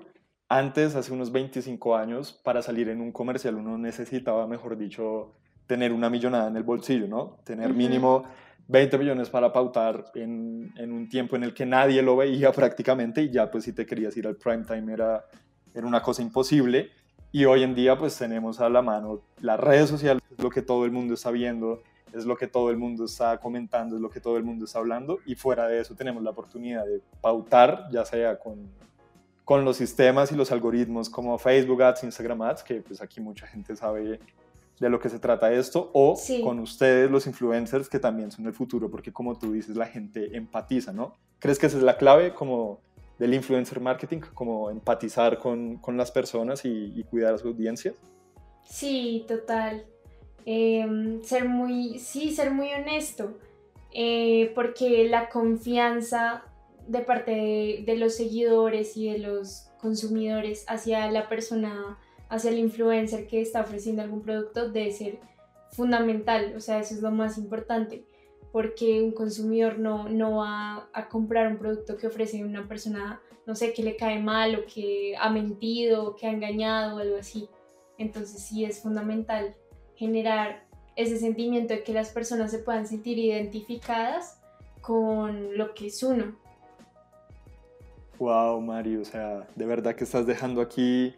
antes, 0.49 0.95
hace 0.95 1.13
unos 1.13 1.31
25 1.31 1.95
años, 1.95 2.33
para 2.43 2.61
salir 2.61 2.89
en 2.89 2.99
un 2.99 3.13
comercial 3.13 3.55
uno 3.55 3.77
necesitaba, 3.77 4.45
mejor 4.45 4.77
dicho, 4.77 5.35
tener 5.67 5.93
una 5.93 6.09
millonada 6.09 6.49
en 6.49 6.57
el 6.57 6.63
bolsillo, 6.63 7.07
¿no? 7.07 7.37
Tener 7.45 7.73
mínimo 7.73 8.25
20 8.67 8.97
millones 8.97 9.29
para 9.29 9.53
pautar 9.53 10.11
en, 10.15 10.73
en 10.75 10.91
un 10.91 11.07
tiempo 11.07 11.37
en 11.37 11.43
el 11.43 11.53
que 11.53 11.65
nadie 11.65 12.01
lo 12.01 12.17
veía 12.17 12.51
prácticamente 12.51 13.21
y 13.21 13.31
ya 13.31 13.49
pues 13.49 13.63
si 13.63 13.71
te 13.71 13.85
querías 13.85 14.17
ir 14.17 14.27
al 14.27 14.35
prime 14.35 14.65
time 14.65 14.91
era, 14.91 15.23
era 15.73 15.87
una 15.87 16.01
cosa 16.01 16.21
imposible. 16.21 16.91
Y 17.35 17.45
hoy 17.45 17.63
en 17.63 17.73
día 17.73 17.97
pues 17.97 18.15
tenemos 18.15 18.59
a 18.59 18.69
la 18.69 18.83
mano 18.83 19.21
las 19.41 19.59
redes 19.59 19.89
sociales, 19.89 20.21
es 20.29 20.43
lo 20.43 20.51
que 20.51 20.61
todo 20.61 20.85
el 20.85 20.91
mundo 20.91 21.15
está 21.15 21.31
viendo, 21.31 21.81
es 22.13 22.27
lo 22.27 22.37
que 22.37 22.45
todo 22.45 22.69
el 22.69 22.77
mundo 22.77 23.05
está 23.05 23.39
comentando, 23.39 23.95
es 23.95 24.01
lo 24.03 24.11
que 24.11 24.19
todo 24.19 24.37
el 24.37 24.43
mundo 24.43 24.65
está 24.65 24.77
hablando 24.77 25.17
y 25.25 25.33
fuera 25.33 25.67
de 25.67 25.79
eso 25.79 25.95
tenemos 25.95 26.21
la 26.21 26.29
oportunidad 26.29 26.85
de 26.85 27.01
pautar, 27.21 27.87
ya 27.91 28.05
sea 28.05 28.37
con, 28.37 28.69
con 29.43 29.65
los 29.65 29.77
sistemas 29.77 30.31
y 30.31 30.35
los 30.35 30.51
algoritmos 30.51 31.09
como 31.09 31.39
Facebook 31.39 31.81
Ads, 31.81 32.03
Instagram 32.03 32.43
Ads, 32.43 32.61
que 32.61 32.81
pues 32.83 33.01
aquí 33.01 33.19
mucha 33.19 33.47
gente 33.47 33.75
sabe 33.75 34.19
de 34.79 34.89
lo 34.89 34.99
que 34.99 35.09
se 35.09 35.17
trata 35.17 35.51
esto, 35.51 35.89
o 35.91 36.15
sí. 36.15 36.39
con 36.43 36.59
ustedes 36.59 37.09
los 37.09 37.25
influencers 37.25 37.89
que 37.89 37.97
también 37.97 38.29
son 38.29 38.45
el 38.45 38.53
futuro, 38.53 38.91
porque 38.91 39.11
como 39.11 39.39
tú 39.39 39.53
dices, 39.53 39.75
la 39.75 39.87
gente 39.87 40.37
empatiza, 40.37 40.93
¿no? 40.93 41.15
¿Crees 41.39 41.57
que 41.57 41.65
esa 41.65 41.77
es 41.77 41.83
la 41.83 41.97
clave 41.97 42.35
como 42.35 42.79
del 43.19 43.33
influencer 43.33 43.79
marketing, 43.79 44.19
como 44.33 44.69
empatizar 44.69 45.39
con, 45.39 45.77
con 45.77 45.97
las 45.97 46.11
personas 46.11 46.65
y, 46.65 47.03
cuidar 47.09 47.35
a 47.35 47.37
su 47.37 47.47
audiencia? 47.47 47.93
Sí, 48.63 49.25
total. 49.27 49.85
Em, 50.45 51.21
ser 51.23 51.47
muy, 51.47 51.99
sí, 51.99 52.33
ser 52.33 52.51
muy 52.51 52.73
honesto, 52.73 53.37
eh, 53.91 54.51
porque 54.55 55.07
la 55.07 55.29
confianza 55.29 56.43
de 56.87 56.99
parte 56.99 57.31
de, 57.31 57.83
de 57.85 57.97
los 57.97 58.15
seguidores 58.15 58.97
y 58.97 59.09
de 59.09 59.19
los 59.19 59.69
consumidores 59.79 60.65
hacia 60.67 61.09
la 61.11 61.29
persona, 61.29 61.97
hacia 62.29 62.49
el 62.49 62.57
influencer 62.57 63.27
que 63.27 63.41
está 63.41 63.61
ofreciendo 63.61 64.01
algún 64.01 64.21
producto 64.21 64.69
debe 64.69 64.91
ser 64.91 65.19
fundamental, 65.73 66.53
o 66.55 66.59
sea, 66.59 66.79
eso 66.79 66.93
es 66.93 67.01
lo 67.01 67.11
más 67.11 67.37
importante, 67.37 68.05
porque 68.53 69.01
un 69.01 69.11
consumidor 69.11 69.79
no, 69.79 70.07
no 70.07 70.37
va 70.37 70.87
a 70.93 71.09
comprar 71.09 71.51
un 71.51 71.57
producto 71.57 71.97
que 71.97 72.05
ofrece 72.05 72.45
una 72.45 72.67
persona, 72.67 73.19
no 73.47 73.55
sé, 73.55 73.73
que 73.73 73.81
le 73.81 73.95
cae 73.97 74.21
mal 74.21 74.53
o 74.55 74.65
que 74.71 75.15
ha 75.19 75.31
mentido 75.31 76.09
o 76.09 76.15
que 76.15 76.27
ha 76.27 76.29
engañado 76.29 76.95
o 76.95 76.99
algo 76.99 77.17
así. 77.17 77.49
Entonces 77.97 78.43
sí 78.43 78.63
es 78.63 78.79
fundamental 78.79 79.55
generar 79.95 80.67
ese 80.95 81.17
sentimiento 81.17 81.73
de 81.73 81.81
que 81.81 81.93
las 81.93 82.11
personas 82.11 82.51
se 82.51 82.59
puedan 82.59 82.85
sentir 82.85 83.17
identificadas 83.17 84.39
con 84.81 85.57
lo 85.57 85.73
que 85.73 85.87
es 85.87 86.03
uno. 86.03 86.37
Wow, 88.19 88.61
Mario, 88.61 89.01
o 89.01 89.05
sea, 89.05 89.47
de 89.55 89.65
verdad 89.65 89.95
que 89.95 90.03
estás 90.03 90.27
dejando 90.27 90.61
aquí 90.61 91.15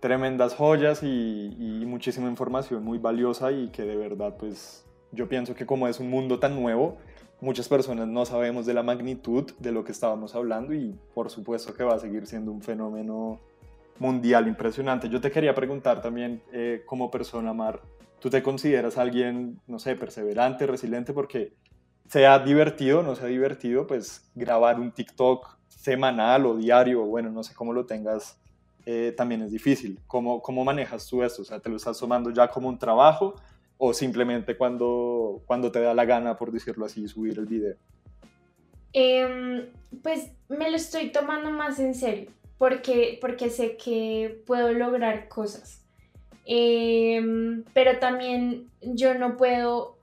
tremendas 0.00 0.56
joyas 0.56 1.04
y, 1.04 1.54
y 1.56 1.86
muchísima 1.86 2.28
información 2.28 2.82
muy 2.82 2.98
valiosa 2.98 3.52
y 3.52 3.68
que 3.68 3.84
de 3.84 3.94
verdad, 3.94 4.36
pues 4.36 4.84
yo 5.12 5.28
pienso 5.28 5.54
que 5.54 5.66
como 5.66 5.88
es 5.88 6.00
un 6.00 6.10
mundo 6.10 6.38
tan 6.38 6.60
nuevo, 6.60 6.96
muchas 7.40 7.68
personas 7.68 8.08
no 8.08 8.24
sabemos 8.24 8.66
de 8.66 8.74
la 8.74 8.82
magnitud 8.82 9.52
de 9.58 9.72
lo 9.72 9.84
que 9.84 9.92
estábamos 9.92 10.34
hablando 10.34 10.74
y 10.74 10.98
por 11.14 11.30
supuesto 11.30 11.74
que 11.74 11.84
va 11.84 11.94
a 11.94 11.98
seguir 11.98 12.26
siendo 12.26 12.50
un 12.50 12.62
fenómeno 12.62 13.40
mundial 13.98 14.48
impresionante. 14.48 15.08
Yo 15.08 15.20
te 15.20 15.30
quería 15.30 15.54
preguntar 15.54 16.00
también, 16.00 16.42
eh, 16.52 16.82
como 16.86 17.10
persona, 17.10 17.52
Mar, 17.52 17.80
¿tú 18.20 18.30
te 18.30 18.42
consideras 18.42 18.96
alguien, 18.96 19.60
no 19.66 19.78
sé, 19.78 19.96
perseverante, 19.96 20.66
resiliente? 20.66 21.12
Porque 21.12 21.52
sea 22.08 22.38
divertido 22.38 23.02
no 23.02 23.14
sea 23.14 23.26
divertido, 23.28 23.86
pues 23.86 24.30
grabar 24.34 24.78
un 24.78 24.92
TikTok 24.92 25.56
semanal 25.68 26.44
o 26.46 26.56
diario, 26.56 27.04
bueno, 27.04 27.30
no 27.30 27.42
sé 27.42 27.54
cómo 27.54 27.72
lo 27.72 27.86
tengas, 27.86 28.38
eh, 28.84 29.14
también 29.16 29.42
es 29.42 29.52
difícil. 29.52 29.98
¿Cómo, 30.06 30.42
¿Cómo 30.42 30.64
manejas 30.64 31.06
tú 31.06 31.22
esto? 31.22 31.42
O 31.42 31.44
sea, 31.44 31.60
¿te 31.60 31.70
lo 31.70 31.76
estás 31.76 31.98
tomando 31.98 32.30
ya 32.30 32.48
como 32.48 32.68
un 32.68 32.78
trabajo 32.78 33.34
o 33.84 33.92
simplemente 33.92 34.56
cuando, 34.56 35.42
cuando 35.44 35.72
te 35.72 35.80
da 35.80 35.92
la 35.92 36.04
gana, 36.04 36.36
por 36.36 36.52
decirlo 36.52 36.86
así, 36.86 37.08
subir 37.08 37.36
el 37.36 37.46
video? 37.46 37.74
Em, 38.92 39.66
pues 40.04 40.30
me 40.48 40.70
lo 40.70 40.76
estoy 40.76 41.10
tomando 41.10 41.50
más 41.50 41.80
en 41.80 41.96
serio, 41.96 42.30
porque, 42.58 43.18
porque 43.20 43.50
sé 43.50 43.76
que 43.76 44.40
puedo 44.46 44.72
lograr 44.72 45.26
cosas. 45.26 45.84
Em, 46.44 47.64
pero 47.74 47.98
también 47.98 48.70
yo 48.82 49.14
no 49.14 49.36
puedo, 49.36 49.98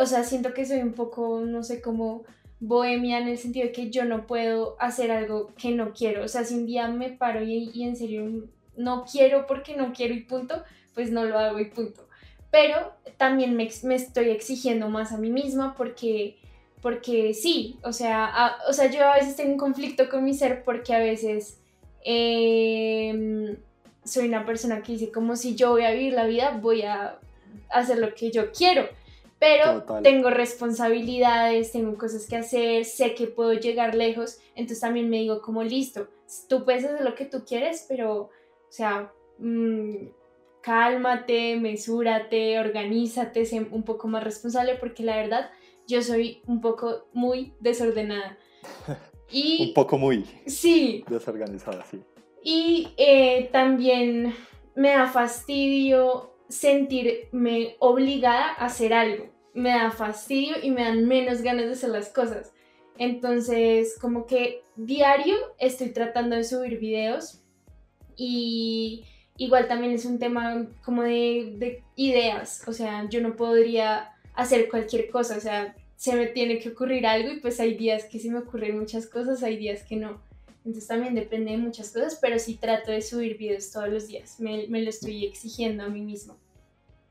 o 0.00 0.06
sea, 0.06 0.24
siento 0.24 0.54
que 0.54 0.64
soy 0.64 0.78
un 0.78 0.94
poco, 0.94 1.42
no 1.44 1.62
sé, 1.62 1.82
como 1.82 2.22
bohemia 2.58 3.18
en 3.18 3.28
el 3.28 3.36
sentido 3.36 3.66
de 3.66 3.72
que 3.72 3.90
yo 3.90 4.06
no 4.06 4.26
puedo 4.26 4.76
hacer 4.80 5.10
algo 5.10 5.52
que 5.58 5.72
no 5.72 5.92
quiero. 5.92 6.24
O 6.24 6.28
sea, 6.28 6.44
si 6.44 6.54
un 6.54 6.64
día 6.64 6.88
me 6.88 7.10
paro 7.10 7.42
y, 7.42 7.70
y 7.74 7.82
en 7.82 7.96
serio 7.96 8.48
no 8.78 9.04
quiero 9.04 9.46
porque 9.46 9.76
no 9.76 9.92
quiero 9.92 10.14
y 10.14 10.22
punto, 10.22 10.64
pues 10.94 11.10
no 11.10 11.26
lo 11.26 11.38
hago 11.38 11.60
y 11.60 11.66
punto. 11.66 12.08
Pero 12.54 12.92
también 13.16 13.56
me, 13.56 13.64
estoy 13.66 14.30
exigiendo 14.30 14.88
más 14.88 15.10
a 15.10 15.16
mí 15.18 15.28
misma 15.28 15.74
porque, 15.76 16.36
porque 16.82 17.34
sí, 17.34 17.80
o 17.82 17.92
sea, 17.92 18.26
a- 18.26 18.58
o 18.68 18.72
sea, 18.72 18.88
yo 18.88 19.04
a 19.04 19.16
veces 19.16 19.34
tengo 19.34 19.54
un 19.54 19.58
conflicto 19.58 20.08
con 20.08 20.22
mi 20.22 20.34
ser 20.34 20.62
porque 20.62 20.94
a 20.94 21.00
veces 21.00 21.58
em, 22.04 23.56
soy 24.04 24.28
una 24.28 24.46
persona 24.46 24.84
que 24.84 24.92
dice 24.92 25.10
como 25.10 25.34
si 25.34 25.56
yo 25.56 25.70
voy 25.70 25.82
a 25.82 25.90
vivir 25.90 26.12
la 26.12 26.26
vida, 26.26 26.56
voy 26.62 26.82
a 26.82 27.18
hacer 27.70 27.98
lo 27.98 28.14
que 28.14 28.30
yo 28.30 28.52
quiero. 28.52 28.88
Pero 29.40 29.80
Total. 29.80 30.04
tengo 30.04 30.30
responsabilidades, 30.30 31.72
tengo 31.72 31.98
cosas 31.98 32.24
que 32.28 32.36
hacer, 32.36 32.84
sé 32.84 33.16
que 33.16 33.26
puedo 33.26 33.54
llegar 33.54 33.96
lejos, 33.96 34.38
entonces 34.54 34.78
también 34.78 35.10
me 35.10 35.16
digo 35.18 35.42
como 35.42 35.64
listo, 35.64 36.06
tú 36.48 36.64
puedes 36.64 36.84
hacer 36.84 37.00
lo 37.04 37.16
que 37.16 37.24
tú 37.24 37.44
quieres, 37.44 37.84
pero, 37.88 38.14
o 38.14 38.30
sea, 38.68 39.10
mm, 39.38 40.06
cálmate, 40.64 41.56
mesúrate, 41.56 42.58
organízate, 42.58 43.44
sé 43.44 43.66
un 43.70 43.82
poco 43.82 44.08
más 44.08 44.24
responsable, 44.24 44.76
porque 44.76 45.02
la 45.02 45.16
verdad 45.16 45.50
yo 45.86 46.00
soy 46.00 46.40
un 46.46 46.60
poco 46.60 47.06
muy 47.12 47.52
desordenada. 47.60 48.38
Y, 49.32 49.68
un 49.68 49.74
poco 49.74 49.98
muy 49.98 50.24
sí, 50.46 51.02
desorganizada, 51.08 51.84
sí. 51.90 51.98
Y 52.44 52.88
eh, 52.98 53.48
también 53.50 54.34
me 54.76 54.90
da 54.90 55.06
fastidio 55.08 56.34
sentirme 56.48 57.74
obligada 57.80 58.50
a 58.50 58.66
hacer 58.66 58.92
algo. 58.92 59.30
Me 59.54 59.70
da 59.70 59.90
fastidio 59.90 60.56
y 60.62 60.70
me 60.70 60.84
dan 60.84 61.06
menos 61.08 61.40
ganas 61.40 61.64
de 61.64 61.72
hacer 61.72 61.90
las 61.90 62.10
cosas. 62.10 62.52
Entonces, 62.98 63.98
como 63.98 64.26
que 64.26 64.62
diario 64.76 65.34
estoy 65.58 65.88
tratando 65.88 66.36
de 66.36 66.44
subir 66.44 66.78
videos 66.78 67.42
y 68.16 69.04
igual 69.36 69.68
también 69.68 69.92
es 69.92 70.04
un 70.04 70.18
tema 70.18 70.66
como 70.84 71.02
de, 71.02 71.54
de 71.58 71.82
ideas. 71.96 72.62
O 72.66 72.72
sea, 72.72 73.08
yo 73.08 73.20
no 73.20 73.36
podría 73.36 74.12
hacer 74.34 74.68
cualquier 74.68 75.10
cosa. 75.10 75.36
O 75.36 75.40
sea, 75.40 75.74
se 75.96 76.14
me 76.16 76.26
tiene 76.26 76.58
que 76.58 76.70
ocurrir 76.70 77.06
algo 77.06 77.32
y 77.32 77.40
pues 77.40 77.60
hay 77.60 77.74
días 77.74 78.04
que 78.04 78.18
sí 78.18 78.30
me 78.30 78.38
ocurren 78.38 78.78
muchas 78.78 79.06
cosas, 79.06 79.42
hay 79.42 79.56
días 79.56 79.82
que 79.84 79.96
no. 79.96 80.20
Entonces 80.58 80.86
también 80.86 81.14
depende 81.14 81.52
de 81.52 81.58
muchas 81.58 81.92
cosas, 81.92 82.18
pero 82.20 82.38
sí 82.38 82.56
trato 82.56 82.90
de 82.90 83.02
subir 83.02 83.36
videos 83.36 83.70
todos 83.70 83.88
los 83.88 84.08
días, 84.08 84.40
me, 84.40 84.66
me 84.68 84.82
lo 84.82 84.88
estoy 84.88 85.26
exigiendo 85.26 85.84
a 85.84 85.88
mí 85.88 86.00
mismo. 86.00 86.36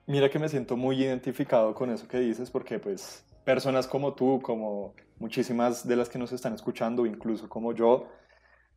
Mira 0.08 0.30
que 0.30 0.40
me 0.40 0.50
siento 0.50 0.76
muy 0.76 1.02
identificado 1.02 1.74
con 1.74 1.92
eso 1.92 2.08
que 2.08 2.20
dices 2.20 2.50
porque 2.50 2.80
pues 2.80 3.24
personas 3.46 3.88
como 3.88 4.14
tú, 4.14 4.42
como 4.42 4.94
muchísimas 5.20 5.88
de 5.88 5.96
las 5.96 6.10
que 6.10 6.18
nos 6.18 6.32
están 6.32 6.54
escuchando, 6.54 7.06
incluso 7.06 7.48
como 7.48 7.74
yo, 7.74 8.08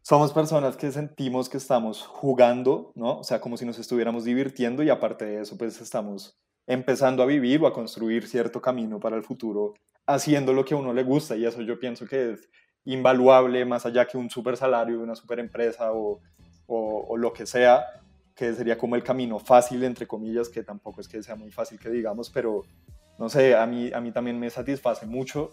somos 0.07 0.33
personas 0.33 0.77
que 0.77 0.93
sentimos 0.93 1.49
que 1.49 1.57
estamos 1.57 2.03
jugando, 2.03 2.93
¿no? 2.95 3.19
O 3.19 3.25
sea, 3.25 3.41
como 3.41 3.57
si 3.57 3.65
nos 3.65 3.77
estuviéramos 3.81 4.23
divirtiendo 4.23 4.85
y 4.85 4.89
aparte 4.89 5.25
de 5.25 5.41
eso, 5.41 5.59
pues 5.59 5.81
estamos 5.81 6.39
empezando 6.69 7.25
a 7.25 7.27
vivir 7.27 7.61
o 7.61 7.67
a 7.67 7.73
construir 7.73 8.29
cierto 8.29 8.63
camino 8.63 9.01
para 9.01 9.17
el 9.17 9.25
futuro 9.25 9.75
haciendo 10.07 10.53
lo 10.53 10.65
que 10.65 10.75
a 10.75 10.77
uno 10.77 10.93
le 10.93 11.03
gusta 11.03 11.35
y 11.35 11.45
eso 11.45 11.61
yo 11.61 11.81
pienso 11.81 12.07
que 12.07 12.35
es 12.35 12.49
invaluable 12.85 13.65
más 13.65 13.85
allá 13.85 14.07
que 14.07 14.17
un 14.17 14.31
super 14.31 14.57
salario 14.57 15.01
una 15.01 15.17
super 15.17 15.41
empresa 15.41 15.93
o, 15.93 16.21
o, 16.69 17.17
lo 17.17 17.33
que 17.33 17.45
sea, 17.45 17.85
que 18.37 18.55
sería 18.55 18.79
como 18.79 18.95
el 18.95 19.03
camino 19.03 19.41
fácil, 19.41 19.83
entre 19.83 20.07
comillas, 20.07 20.49
que 20.49 20.63
tampoco 20.63 21.01
es 21.01 21.09
que 21.09 21.21
sea 21.21 21.35
muy 21.35 21.51
fácil 21.51 21.81
que 21.81 21.91
digamos, 21.91 22.31
pero 22.31 22.63
no 23.19 23.29
sé, 23.29 23.57
a 23.57 23.67
mí, 23.67 23.91
a 23.93 24.01
mí 24.01 24.13
también 24.13 24.39
me 24.39 24.51
satisface 24.51 25.05
mucho 25.05 25.51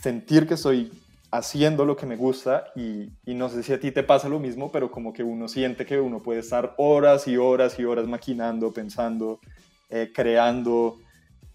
sentir 0.00 0.46
que 0.46 0.54
estoy 0.54 0.90
haciendo 1.30 1.84
lo 1.84 1.96
que 1.96 2.06
me 2.06 2.16
gusta 2.16 2.68
y, 2.76 3.10
y, 3.24 3.34
no 3.34 3.48
sé 3.48 3.62
si 3.62 3.72
a 3.72 3.80
ti 3.80 3.90
te 3.90 4.02
pasa 4.02 4.28
lo 4.28 4.38
mismo, 4.38 4.70
pero 4.70 4.90
como 4.90 5.12
que 5.12 5.22
uno 5.22 5.48
siente 5.48 5.84
que 5.84 6.00
uno 6.00 6.22
puede 6.22 6.40
estar 6.40 6.74
horas 6.78 7.26
y 7.28 7.36
horas 7.36 7.78
y 7.78 7.84
horas 7.84 8.06
maquinando, 8.06 8.72
pensando, 8.72 9.40
eh, 9.90 10.12
creando, 10.14 10.98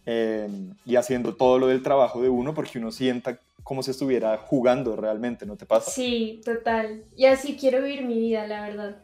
Em, 0.05 0.73
y 0.83 0.95
haciendo 0.95 1.35
todo 1.35 1.59
lo 1.59 1.67
del 1.67 1.83
trabajo 1.83 2.23
de 2.23 2.29
uno 2.29 2.55
porque 2.55 2.79
uno 2.79 2.91
sienta 2.91 3.39
como 3.63 3.83
si 3.83 3.91
estuviera 3.91 4.35
jugando 4.37 4.95
realmente, 4.95 5.45
¿no 5.45 5.55
te 5.55 5.67
pasa? 5.67 5.91
Sí, 5.91 6.41
total. 6.43 7.03
Y 7.15 7.25
así 7.25 7.55
quiero 7.55 7.83
vivir 7.83 8.03
mi 8.03 8.19
vida, 8.19 8.47
la 8.47 8.63
verdad. 8.63 9.03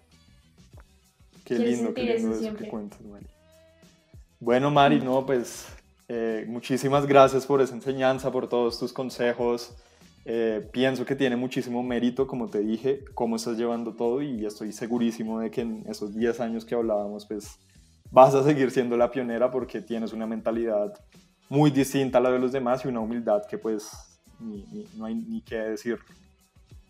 Qué 1.45 1.59
lindo, 1.59 1.93
qué 1.93 2.01
lindo 2.01 2.35
eso, 2.35 2.55
que 2.55 2.67
cuentas, 2.67 2.99
Mari. 3.01 3.27
Bueno, 4.39 4.71
Mari, 4.71 4.99
no, 4.99 5.23
pues 5.25 5.67
eh, 6.07 6.45
muchísimas 6.47 7.05
gracias 7.05 7.45
por 7.45 7.61
esa 7.61 7.75
enseñanza, 7.75 8.31
por 8.31 8.49
todos 8.49 8.79
tus 8.79 8.91
consejos. 8.91 9.75
Eh, 10.29 10.67
pienso 10.73 11.05
que 11.05 11.15
tiene 11.15 11.37
muchísimo 11.37 11.81
mérito, 11.81 12.27
como 12.27 12.49
te 12.49 12.59
dije, 12.59 13.05
cómo 13.13 13.37
estás 13.37 13.57
llevando 13.57 13.95
todo 13.95 14.21
y 14.21 14.45
estoy 14.45 14.73
segurísimo 14.73 15.39
de 15.39 15.49
que 15.49 15.61
en 15.61 15.85
esos 15.87 16.13
10 16.13 16.41
años 16.41 16.65
que 16.65 16.75
hablábamos, 16.75 17.25
pues 17.25 17.57
vas 18.11 18.35
a 18.35 18.43
seguir 18.43 18.69
siendo 18.71 18.97
la 18.97 19.09
pionera 19.09 19.49
porque 19.49 19.79
tienes 19.79 20.11
una 20.11 20.27
mentalidad 20.27 20.93
muy 21.47 21.71
distinta 21.71 22.17
a 22.17 22.21
la 22.21 22.31
de 22.31 22.39
los 22.39 22.51
demás 22.51 22.83
y 22.83 22.89
una 22.89 22.99
humildad 22.99 23.43
que 23.49 23.57
pues 23.57 23.89
no 24.97 25.05
hay 25.05 25.15
ni 25.15 25.39
qué 25.39 25.59
decir. 25.59 25.97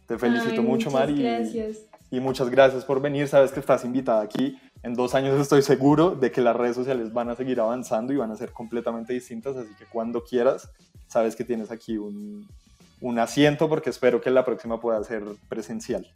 Te 0.08 0.18
felicito 0.18 0.64
mucho, 0.64 0.90
Mari. 0.90 1.22
Gracias. 1.22 1.86
Y, 2.10 2.20
muchas 2.20 2.50
gracias 2.50 2.86
por 2.86 3.00
venir. 3.00 3.28
Sabes 3.28 3.52
que 3.52 3.60
estás 3.60 3.86
invitada 3.86 4.24
aquí. 4.24 4.58
En 4.82 4.96
dos 4.96 5.14
años 5.14 5.40
estoy 5.40 5.62
seguro 5.62 6.16
de 6.16 6.32
que 6.32 6.42
las 6.42 6.56
redes 6.56 6.76
sociales 6.76 7.14
van 7.14 7.30
a 7.30 7.36
seguir 7.36 7.60
avanzando 7.60 8.14
y 8.14 8.16
van 8.16 8.32
a 8.32 8.36
ser 8.36 8.52
completamente 8.52 9.14
distintas. 9.14 9.56
Así 9.58 9.76
que 9.78 9.86
cuando 9.86 10.24
quieras, 10.24 10.72
sabes 11.08 11.36
que 11.36 11.44
tienes 11.44 11.70
aquí 11.70 12.00
un, 12.00 12.48
un 13.02 13.20
asiento 13.20 13.70
porque 13.70 13.90
espero 13.90 14.22
que 14.22 14.30
la 14.30 14.46
próxima 14.46 14.80
pueda 14.80 15.04
ser 15.04 15.24
presencial. 15.50 16.08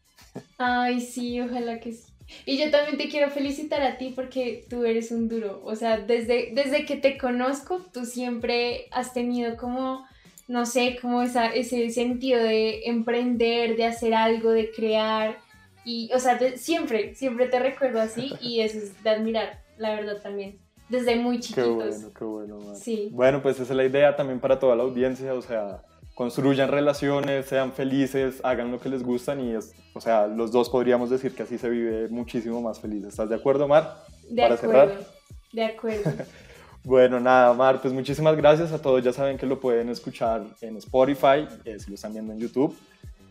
Ay, 0.58 1.02
sí, 1.02 1.40
ojalá 1.42 1.80
que 1.80 1.94
sí. 1.94 2.12
Y 2.46 2.58
yo 2.58 2.72
también 2.72 2.98
te 2.98 3.10
quiero 3.10 3.30
felicitar 3.30 3.82
a 3.82 3.98
ti 3.98 4.14
porque 4.16 4.66
tú 4.70 4.86
eres 4.86 5.12
un 5.12 5.28
duro. 5.28 5.62
O 5.64 5.76
sea, 5.76 5.98
desde, 5.98 6.52
desde 6.54 6.86
que 6.86 6.96
te 6.96 7.18
conozco, 7.18 7.82
tú 7.92 8.06
siempre 8.06 8.88
has 8.92 9.14
tenido 9.14 9.58
como, 9.58 10.06
no 10.48 10.66
sé, 10.66 10.98
como 11.02 11.22
esa, 11.22 11.48
ese 11.48 11.90
sentido 11.90 12.42
de 12.42 12.84
emprender, 12.86 13.76
de 13.76 13.86
hacer 13.86 14.14
algo, 14.14 14.52
de 14.52 14.72
crear. 14.72 15.40
Y, 15.84 16.10
o 16.14 16.20
sea, 16.20 16.40
siempre, 16.56 17.16
siempre 17.16 17.48
te 17.48 17.60
recuerdo 17.60 18.00
así 18.00 18.34
y 18.40 18.62
eso 18.62 18.78
es 18.78 19.04
de 19.04 19.10
admirar, 19.10 19.62
la 19.78 19.96
verdad 19.96 20.22
también. 20.22 20.60
Desde 20.90 21.16
muy 21.16 21.40
chiquitos. 21.40 21.66
Qué 21.66 21.74
bueno, 21.74 22.12
qué 22.18 22.24
bueno. 22.24 22.76
Sí. 22.76 23.10
Bueno, 23.12 23.42
pues 23.42 23.60
esa 23.60 23.74
es 23.74 23.78
la 23.78 23.86
idea 23.86 24.16
también 24.16 24.40
para 24.40 24.60
toda 24.60 24.76
la 24.76 24.84
audiencia, 24.84 25.34
o 25.34 25.42
sea, 25.42 25.84
construyan 26.22 26.70
relaciones, 26.70 27.48
sean 27.48 27.72
felices, 27.72 28.42
hagan 28.44 28.70
lo 28.70 28.80
que 28.80 28.90
les 28.90 29.02
gustan 29.02 29.40
y 29.40 29.56
es, 29.56 29.74
o 29.96 30.00
sea, 30.00 30.28
los 30.28 30.52
dos 30.52 30.70
podríamos 30.70 31.10
decir 31.10 31.34
que 31.34 31.42
así 31.42 31.58
se 31.58 31.68
vive 31.68 32.10
muchísimo 32.10 32.62
más 32.62 32.80
feliz. 32.80 33.04
¿Estás 33.06 33.28
de 33.28 33.34
acuerdo, 33.34 33.68
Mar? 33.68 34.06
De 34.30 34.44
Para 34.44 34.54
acuerdo, 34.54 34.72
cerrar. 34.72 35.08
De 35.52 35.66
acuerdo. 35.66 36.12
bueno, 36.84 37.20
nada, 37.20 37.52
Mar, 37.56 37.82
pues 37.82 37.92
muchísimas 37.92 38.38
gracias 38.38 38.72
a 38.72 38.80
todos. 38.80 39.04
Ya 39.04 39.12
saben 39.12 39.36
que 39.36 39.48
lo 39.48 39.60
pueden 39.60 39.90
escuchar 39.90 40.44
en 40.62 40.78
Spotify, 40.78 41.48
eh, 41.66 41.80
si 41.80 41.90
lo 41.90 41.96
están 41.96 42.14
viendo 42.14 42.34
en 42.34 42.40
YouTube. 42.40 42.78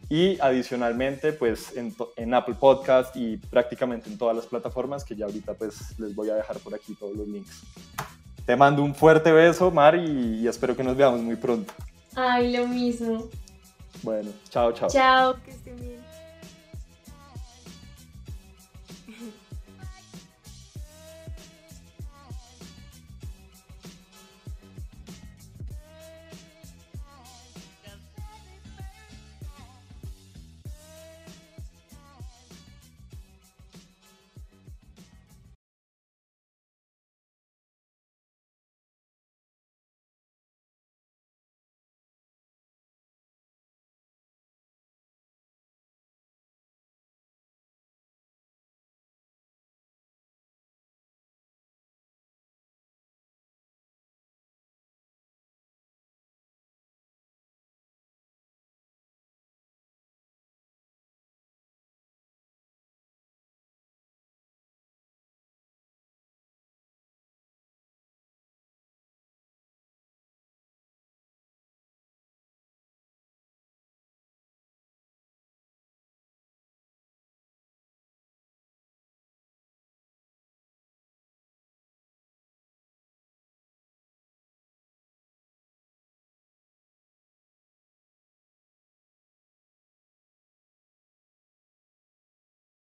Y 0.09 0.41
adicionalmente, 0.41 1.33
pues 1.33 1.77
en, 1.77 1.95
en, 2.17 2.35
Apple 2.35 2.57
Podcast 2.59 3.15
y 3.15 3.37
prácticamente 3.37 4.11
en 4.11 4.19
todas 4.19 4.35
las 4.35 4.47
plataformas 4.47 5.05
que 5.05 5.15
ya 5.15 5.27
ahorita 5.27 5.55
pues 5.55 5.97
les 6.01 6.13
voy 6.13 6.29
a 6.31 6.35
dejar 6.35 6.59
por 6.59 6.75
aquí 6.75 6.97
todos 6.97 7.17
los 7.17 7.29
links. 7.29 7.63
Te 8.45 8.57
mando 8.57 8.83
un 8.83 8.97
fuerte 8.97 9.31
beso, 9.31 9.71
Mar, 9.71 9.95
y, 9.95 10.41
y 10.41 10.49
espero 10.49 10.75
que 10.75 10.83
nos 10.83 10.97
veamos 10.97 11.21
muy 11.21 11.37
pronto. 11.37 11.73
Ay, 12.15 12.53
lo 12.53 12.67
mismo. 12.67 13.29
Bueno, 14.03 14.31
chao, 14.49 14.73
chao. 14.73 14.89
Chao, 14.89 15.35
que 15.45 15.51
estén 15.51 15.77
bien. 15.77 16.00